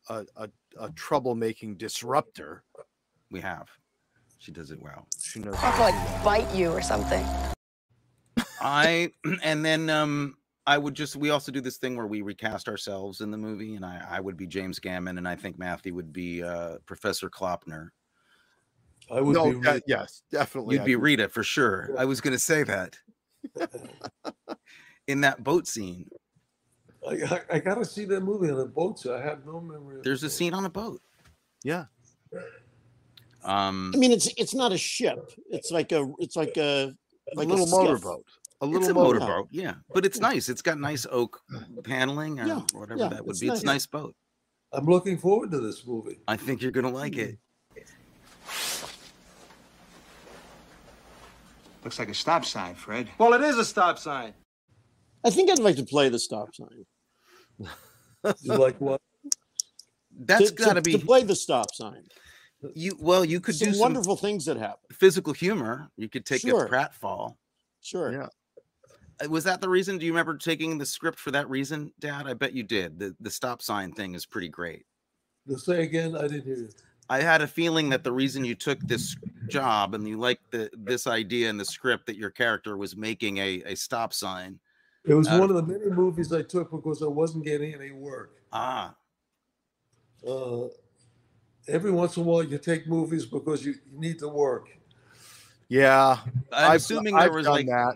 [0.10, 0.50] a, a,
[0.80, 2.64] a troublemaking disruptor.
[3.32, 3.70] We have.
[4.40, 5.08] She does it well.
[5.20, 5.56] She knows.
[5.56, 7.26] I'll how have to to do like bite you or something.
[8.62, 9.12] I
[9.44, 10.36] and then um
[10.66, 13.76] I would just we also do this thing where we recast ourselves in the movie,
[13.76, 17.30] and I I would be James Gammon, and I think Matthew would be uh Professor
[17.30, 17.90] Klopner.
[19.10, 19.84] I would No, be that- Rita.
[19.88, 20.76] yes, definitely.
[20.76, 21.90] You'd I'd be Rita for sure.
[21.98, 22.98] I was gonna say that.
[25.08, 26.10] in that boat scene.
[27.08, 29.00] I, I, I gotta see that movie on a boat.
[29.00, 30.00] So I have no memory.
[30.00, 30.32] of There's a it.
[30.32, 31.02] scene on a boat.
[31.64, 31.86] Yeah.
[33.46, 35.32] Um, I mean, it's it's not a ship.
[35.50, 36.94] It's like a it's like a
[37.32, 38.26] A like little motorboat.
[38.62, 40.50] A it's little a motor- motorboat, yeah, but it's nice.
[40.50, 41.40] It's got nice oak
[41.84, 43.48] paneling or Yeah, whatever yeah, that would it's be.
[43.50, 43.74] It's a nice.
[43.76, 44.16] nice boat.
[44.74, 46.20] I'm looking forward to this movie.
[46.28, 47.38] I think you're gonna like it.
[51.84, 53.10] Looks like a stop sign, Fred.
[53.18, 54.34] Well, it is a stop sign.
[55.24, 56.86] I think I'd like to play the stop sign.
[58.42, 59.00] You like what?
[60.20, 62.04] That's to, got to to, to play the stop sign.
[62.74, 62.98] you.
[63.00, 64.80] Well, you could Some do some wonderful things that happen.
[64.92, 65.88] physical humor.
[65.96, 66.66] You could take Sure.
[66.66, 67.36] a pratfall.
[67.82, 68.12] Sure.
[68.12, 68.28] Yeah.
[69.24, 69.98] Uh, Was that the reason?
[69.98, 72.28] Do you remember taking the script for that reason, Dad?
[72.28, 73.00] I bet you did.
[73.00, 74.86] The the stop sign thing is pretty great.
[75.48, 76.70] To say again, I didn't hear you.
[77.10, 79.16] I had a feeling that the reason you took this
[79.48, 83.38] job and you liked the this idea in the script that your character was making
[83.38, 84.60] a, a stop sign.
[85.06, 87.92] It was Uh, one of the many movies I took because I wasn't getting any
[87.92, 88.34] work.
[88.52, 88.94] Ah,
[90.28, 90.68] Uh,
[91.70, 94.68] every once in a while, you take movies because you, you need to work.
[95.70, 96.18] Yeah.
[96.52, 97.96] I'm I've- assuming I've there was done like that.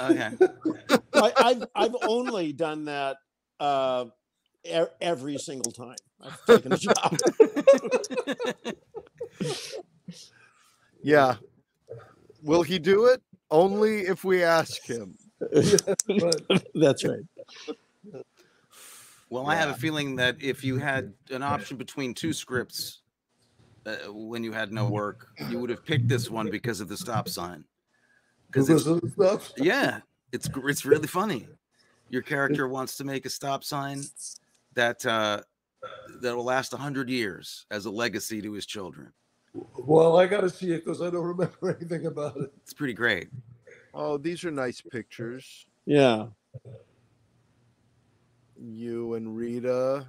[0.00, 0.30] Okay.
[1.14, 3.16] I, I've I've only done that
[3.58, 4.06] uh,
[4.64, 7.18] e- every single time I've taken a job.
[11.02, 11.36] Yeah.
[12.42, 13.22] Will he do it?
[13.50, 15.16] Only if we ask him.
[16.74, 17.22] That's right.
[19.30, 23.00] Well, I have a feeling that if you had an option between two scripts
[23.86, 26.96] uh, when you had no work, you would have picked this one because of the
[26.96, 27.64] stop sign.
[28.50, 29.52] Because Because of stuff.
[29.56, 30.00] yeah,
[30.32, 31.46] it's it's really funny.
[32.08, 34.02] Your character wants to make a stop sign
[34.74, 35.40] that uh,
[36.20, 39.12] that will last a hundred years as a legacy to his children.
[39.76, 42.52] Well, I got to see it because I don't remember anything about it.
[42.62, 43.28] It's pretty great.
[43.94, 45.66] Oh, these are nice pictures.
[45.86, 46.26] Yeah.
[48.56, 50.06] You and Rita.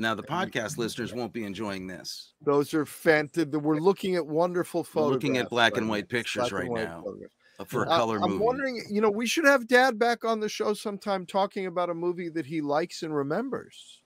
[0.00, 2.32] Now the podcast listeners won't be enjoying this.
[2.42, 3.52] Those are fantastic.
[3.52, 7.02] We're looking at wonderful We're looking at black and white pictures Black right white now
[7.04, 7.34] photographs.
[7.60, 8.24] uh, for a I- color movie.
[8.24, 8.44] I'm movie.
[8.44, 11.94] wondering, you know, we should have Dad back on the show sometime talking about a
[11.94, 14.00] movie that he likes and remembers.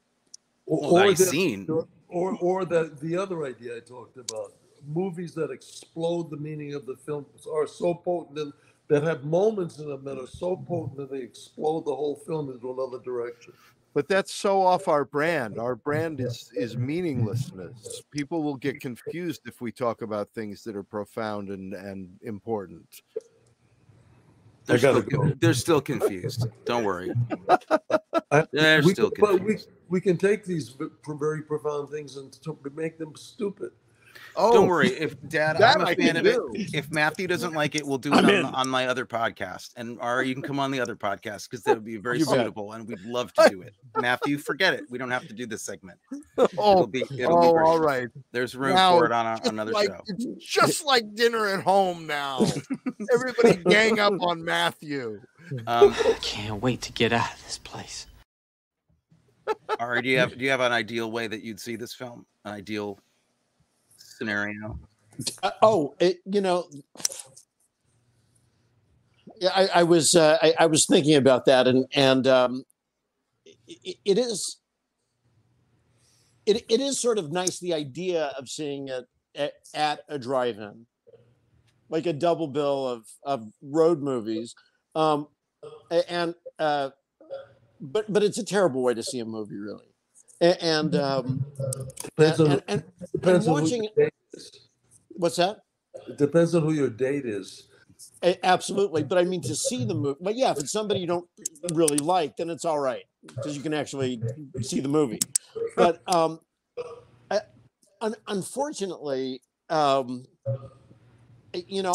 [0.67, 1.69] Well, that I've the- seen.
[2.09, 4.53] or or the the other idea I talked about,
[4.89, 8.53] movies that explode the meaning of the film are so potent and
[8.89, 12.51] that have moments in them that are so potent that they explode the whole film
[12.51, 13.53] into another direction.
[13.95, 15.59] But that's so off our brand.
[15.59, 16.27] Our brand mm-hmm.
[16.27, 18.03] is is meaninglessness.
[18.11, 23.03] People will get confused if we talk about things that are profound and and important.
[24.67, 25.33] They're, still, go.
[25.41, 26.47] they're still confused.
[26.65, 27.13] Don't worry.
[28.51, 29.59] They're we still can, but we,
[29.91, 30.75] we can take these
[31.07, 33.73] very profound things and to make them stupid.
[34.37, 34.89] Oh, Don't worry.
[34.89, 36.41] If Dad, I'm a I fan can of it.
[36.75, 39.71] If Matthew doesn't like it, we'll do it I'm on, on my other podcast.
[39.77, 42.27] And or you can come on the other podcast because that would be very You
[42.27, 42.35] bet.
[42.35, 43.75] suitable, and we'd love to do it.
[43.97, 44.85] Matthew, forget it.
[44.91, 45.99] We don't have to do this segment.
[46.37, 47.67] Oh, It'll be, it'll oh, great.
[47.67, 48.09] all right.
[48.33, 50.01] There's room Now, for it on a, another like, show.
[50.07, 52.47] It's just like dinner at home now.
[53.13, 55.21] Everybody gang up on Matthew.
[55.67, 58.07] Um, Can't wait to get out of this place.
[59.79, 62.25] Ari, do you have do you have an ideal way that you'd see this film?
[62.45, 62.99] An ideal
[64.17, 64.79] scenario?
[65.43, 66.69] Uh, oh, it, you know,
[69.41, 72.65] yeah, I, I was uh, I, I was thinking about that, and and um,
[73.67, 74.59] it, it is
[76.47, 79.05] it, it is sort of nice the idea of seeing it
[79.35, 80.87] at, at a drive-in,
[81.89, 84.55] like a double bill of of road movies,
[84.95, 85.29] um,
[86.09, 86.91] and uh,
[87.81, 89.94] but but it's a terrible way to see a movie, really,
[90.41, 91.45] A- and um,
[92.17, 94.51] Depends on, and, and, depends and on who watching your date is.
[95.11, 95.59] what's that?
[96.09, 97.69] It depends on who your date is.
[98.43, 100.19] Absolutely, but I mean to see the movie.
[100.21, 101.29] But yeah, if it's somebody you don't
[101.73, 104.23] really like, then it's all right because you can actually
[104.61, 105.21] see the movie.
[105.77, 106.41] But um,
[107.31, 107.41] I,
[108.01, 109.41] un- unfortunately,
[109.71, 110.25] um,
[111.55, 111.95] you know,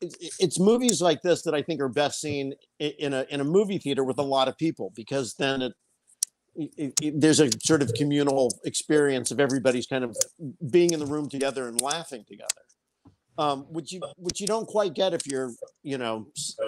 [0.00, 3.40] it, it- it's movies like this that I think are best seen in a in
[3.40, 5.72] a movie theater with a lot of people because then it.
[6.54, 10.16] It, it, there's a sort of communal experience of everybody's kind of
[10.70, 12.48] being in the room together and laughing together
[13.38, 15.52] um, which you which you don't quite get if you're
[15.82, 16.26] you know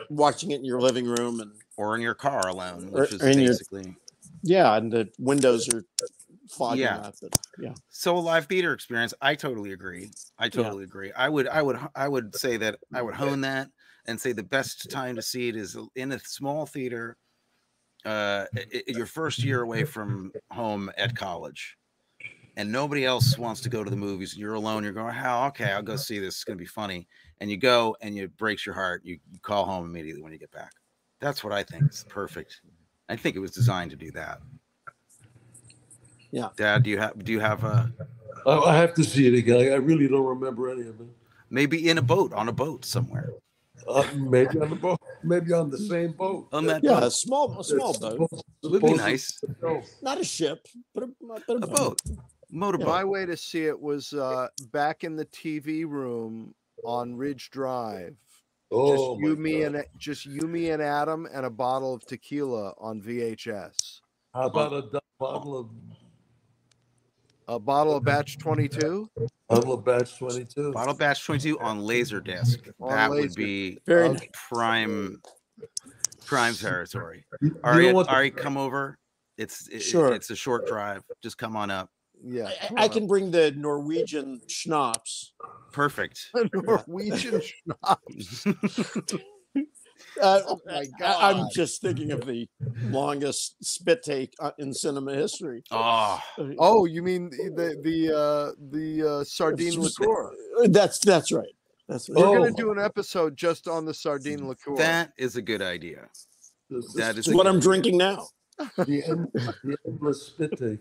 [0.08, 3.22] watching it in your living room and Or in your car alone, Or- which is
[3.22, 3.94] or your- basically
[4.42, 5.84] yeah, and the windows are
[6.50, 6.98] fogging Yeah.
[6.98, 7.14] up.
[7.20, 9.12] But, yeah, so a live theater experience.
[9.20, 10.10] I totally agree.
[10.38, 11.12] I totally agree.
[11.12, 13.68] I would I would I would say that I would hone that
[14.06, 17.16] and say the best time to see it is in a small theater
[18.04, 21.76] uh i- i- your first year away from home at college
[22.56, 24.84] and nobody else wants to go to the movies, you're alone.
[24.84, 25.46] You're going, "How?
[25.48, 26.34] Okay, I'll go see this.
[26.36, 27.08] It's gonna be funny."
[27.40, 29.02] And you go, and it breaks your heart.
[29.04, 30.70] You, you call home immediately when you get back.
[31.20, 32.60] That's what I think is perfect.
[33.08, 34.40] I think it was designed to do that.
[36.30, 36.50] Yeah.
[36.56, 37.92] Dad, do you have do you have a
[38.46, 39.72] I, I have to see it again.
[39.72, 41.06] I really don't remember any of it.
[41.50, 43.30] maybe in a boat on a boat somewhere?
[43.86, 46.48] Uh, maybe on the boat, maybe on the same boat.
[46.52, 49.38] On that Yeah, a small, a small That's boat, supposed- Would be nice.
[50.02, 52.00] not a ship, but a, but a, A boat.
[52.50, 52.88] Motorboat.
[52.88, 56.54] My way to see it was uh, back in the TV room
[56.84, 58.16] on Ridge Drive.
[58.70, 59.74] Oh, just you, me, God.
[59.74, 64.00] and just you, me, and Adam, and a bottle of tequila on VHS.
[64.34, 65.70] How about a bottle of
[67.48, 69.08] A bottle of Batch Twenty Two.
[69.48, 70.72] bottle of batch twenty two?
[70.72, 72.72] Bottle batch 22 on Laserdisc.
[72.80, 74.26] On that would be Very nice.
[74.48, 75.20] prime
[76.26, 77.24] prime territory.
[77.42, 78.98] You, you Ari, know Ari, come over.
[79.36, 80.14] It's it, Sure.
[80.14, 81.02] it's a short drive.
[81.22, 81.90] Just come on up.
[82.26, 82.48] Yeah,
[82.78, 85.34] I, I can bring the Norwegian schnapps.
[85.72, 86.30] Perfect.
[86.54, 88.46] Norwegian schnapps.
[90.20, 92.48] Uh, Oh my I, I'm just thinking of the
[92.84, 95.62] longest spit take uh, in cinema history.
[95.70, 96.20] Oh,
[96.58, 100.32] Oh, you mean the the uh, the uh, sardine liqueur?
[100.66, 101.54] That's that's right.
[101.88, 102.18] That's right.
[102.18, 102.34] We're Oh.
[102.44, 104.76] gonna do an episode just on the sardine liqueur.
[104.76, 106.08] that is a good idea.
[106.70, 108.28] the- the that is what I'm drinking now.
[108.78, 110.78] the, end, the endless spit take.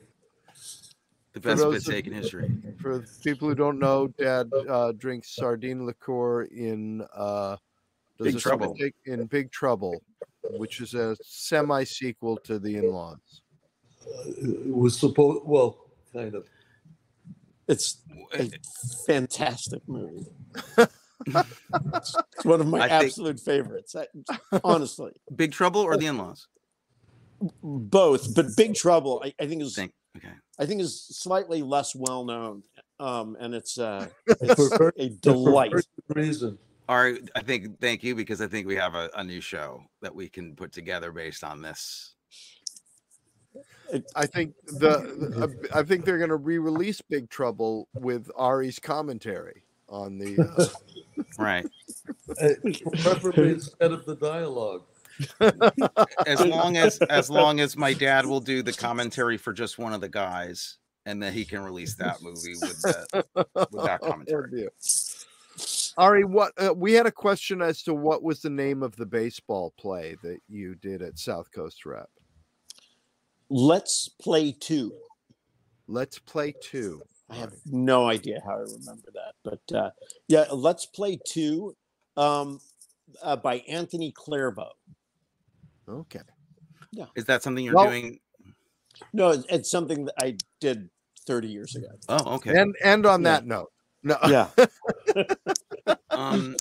[1.33, 2.51] The best those bit of- take in history.
[2.79, 7.57] For people who don't know, Dad uh, drinks sardine liqueur in uh,
[8.17, 8.75] does Big a Trouble.
[8.75, 10.01] take in Big Trouble,
[10.51, 13.41] which is a semi sequel to The In-Laws.
[14.05, 15.77] Uh, it was supposed well,
[16.13, 16.45] kind of.
[17.67, 18.01] It's
[18.37, 18.49] a
[19.07, 20.25] fantastic movie.
[21.27, 23.95] it's one of my I think- absolute favorites.
[23.95, 24.07] I,
[24.63, 26.47] honestly, Big Trouble or the in-laws?
[27.61, 29.93] both, but Big Trouble, I, I think is Think.
[30.17, 30.29] Okay.
[30.59, 32.63] I think is slightly less well known,
[32.99, 35.71] um, and it's uh, it's For a delight.
[35.71, 36.57] very reason.
[36.89, 40.13] Ari, I think thank you because I think we have a, a new show that
[40.13, 42.13] we can put together based on this.
[44.15, 50.17] I think the I think they're going to re-release Big Trouble with Ari's commentary on
[50.17, 50.41] the.
[50.57, 50.65] Uh,
[51.37, 51.65] Right.
[53.01, 54.81] Preferably instead of the dialogue.
[56.25, 59.93] As long as as long as my dad will do the commentary for just one
[59.93, 63.25] of the guys, and then he can release that movie with the
[63.71, 64.49] with that Oh, commentary.
[64.51, 64.69] dear.
[65.97, 69.05] Ari, what uh, we had a question as to what was the name of the
[69.05, 72.09] baseball play that you did at South Coast Rep.
[73.49, 74.93] Let's play two.
[75.87, 77.01] Let's play two.
[77.29, 79.89] I have no idea how I remember that, but uh,
[80.27, 81.75] yeah, Let's Play Two
[82.17, 82.59] um,
[83.21, 84.69] uh, by Anthony Clarvoe.
[85.87, 86.19] Okay.
[86.91, 87.05] Yeah.
[87.15, 88.19] Is that something you're Well- doing?
[89.13, 90.89] No, it's, it's something that I did
[91.25, 91.87] 30 years ago.
[92.09, 92.55] Oh, okay.
[92.59, 93.31] And and on Yeah.
[93.31, 93.71] that note,
[94.03, 94.17] no.
[94.27, 94.49] Yeah,
[96.11, 96.55] Um,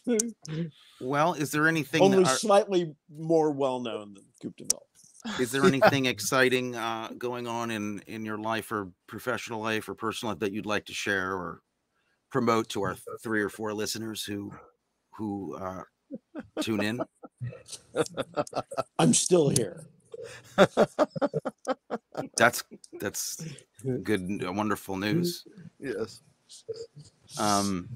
[1.01, 2.03] well, is there anything?
[2.03, 4.65] only are- slightly more well known than Coupe de
[5.39, 9.95] is there anything exciting uh, going on in in your life or professional life or
[9.95, 11.61] personal life that you'd like to share or
[12.31, 14.53] promote to our three or four listeners who
[15.13, 15.83] who uh,
[16.61, 17.01] tune in?
[18.99, 19.87] I'm still here.
[22.37, 22.65] That's
[23.01, 23.45] that's
[24.03, 25.45] good, uh, wonderful news.
[25.79, 26.23] yes.
[27.39, 27.89] Um,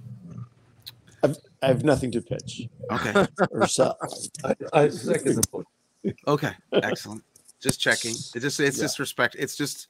[1.22, 3.96] I've, I have nothing to pitch okay, or sell.
[4.44, 6.16] I, I second the motion.
[6.26, 7.22] okay, excellent.
[7.60, 8.12] Just checking.
[8.34, 8.84] It just it's Yeah.
[8.84, 9.36] just respect.
[9.38, 9.88] It's just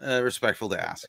[0.00, 1.08] uh, respectful to ask.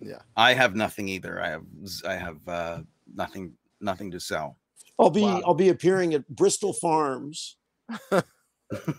[0.00, 0.18] Yeah.
[0.36, 1.40] I have nothing either.
[1.42, 1.64] I have
[2.06, 2.80] I have uh,
[3.14, 4.58] nothing nothing to sell.
[4.98, 5.42] I'll be Wow.
[5.46, 7.56] I'll be appearing at Bristol Farms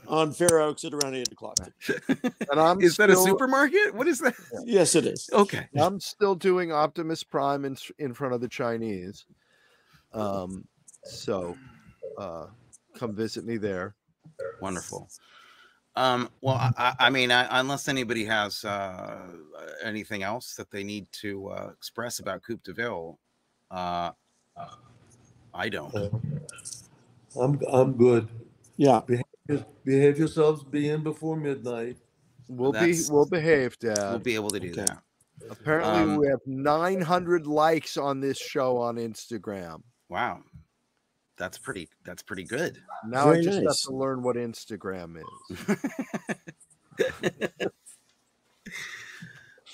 [0.08, 1.58] on Fair Oaks at around eight o'clock.
[2.50, 3.94] And I'm is that a supermarket?
[3.94, 4.34] What is that?
[4.66, 5.30] Yes, it is.
[5.34, 5.68] Okay.
[5.78, 9.26] I'm still doing Optimus Prime in in front of the Chinese.
[10.14, 10.66] Um,
[11.04, 11.58] so
[12.18, 12.48] uh,
[12.96, 13.96] come visit me there.
[14.62, 15.10] Wonderful.
[15.96, 19.18] Um, well, I, I I mean, I, unless anybody has uh,
[19.84, 23.20] anything else that they need to uh, express about Coupe de Ville,
[23.72, 24.12] uh,
[25.54, 25.94] I don't.
[27.40, 28.28] I'm I'm good.
[28.78, 29.02] Yeah.
[29.48, 30.64] Behave, behave yourselves.
[30.64, 31.98] Be in before midnight.
[32.50, 33.98] We'll That's- be we'll behave, Dad.
[33.98, 34.86] We'll be able to do Okay.
[34.86, 35.04] that.
[35.50, 39.82] Apparently, um, we have 900 likes on this show on Instagram.
[40.10, 40.42] Wow,
[41.38, 41.90] that's pretty.
[42.04, 42.82] That's pretty good.
[43.06, 43.84] Now Very I just nice.
[43.86, 45.78] have to learn what Instagram is.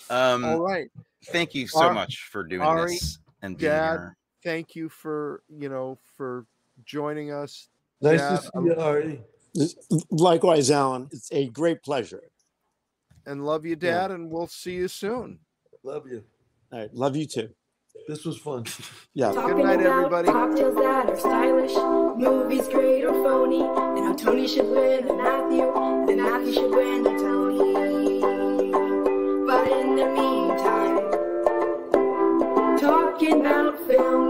[0.09, 0.89] um, All right.
[1.27, 4.17] thank you so Ar- much for doing Ari, this and being Dad, here.
[4.43, 6.45] Thank you for you know for
[6.85, 7.69] joining us.
[8.01, 9.23] Nice Dad, to see you, Ari.
[10.09, 11.09] Likewise, Alan.
[11.11, 12.21] It's a great pleasure.
[13.25, 13.91] and love you, Yeah.
[14.07, 15.39] Dad, and we'll see you soon.
[15.83, 16.23] Love you.
[16.71, 16.93] All right.
[16.93, 17.49] Love you too.
[18.07, 18.65] This was fun.
[19.13, 19.31] Yeah.
[19.31, 20.27] Talking night, about everybody.
[20.27, 21.75] cocktails that are stylish,
[22.17, 25.63] movies great or phony, and how Tony should win a Matthew,
[26.09, 28.19] and Matthew should win a Tony.
[29.45, 30.97] But in the meantime,
[32.79, 34.29] talking about film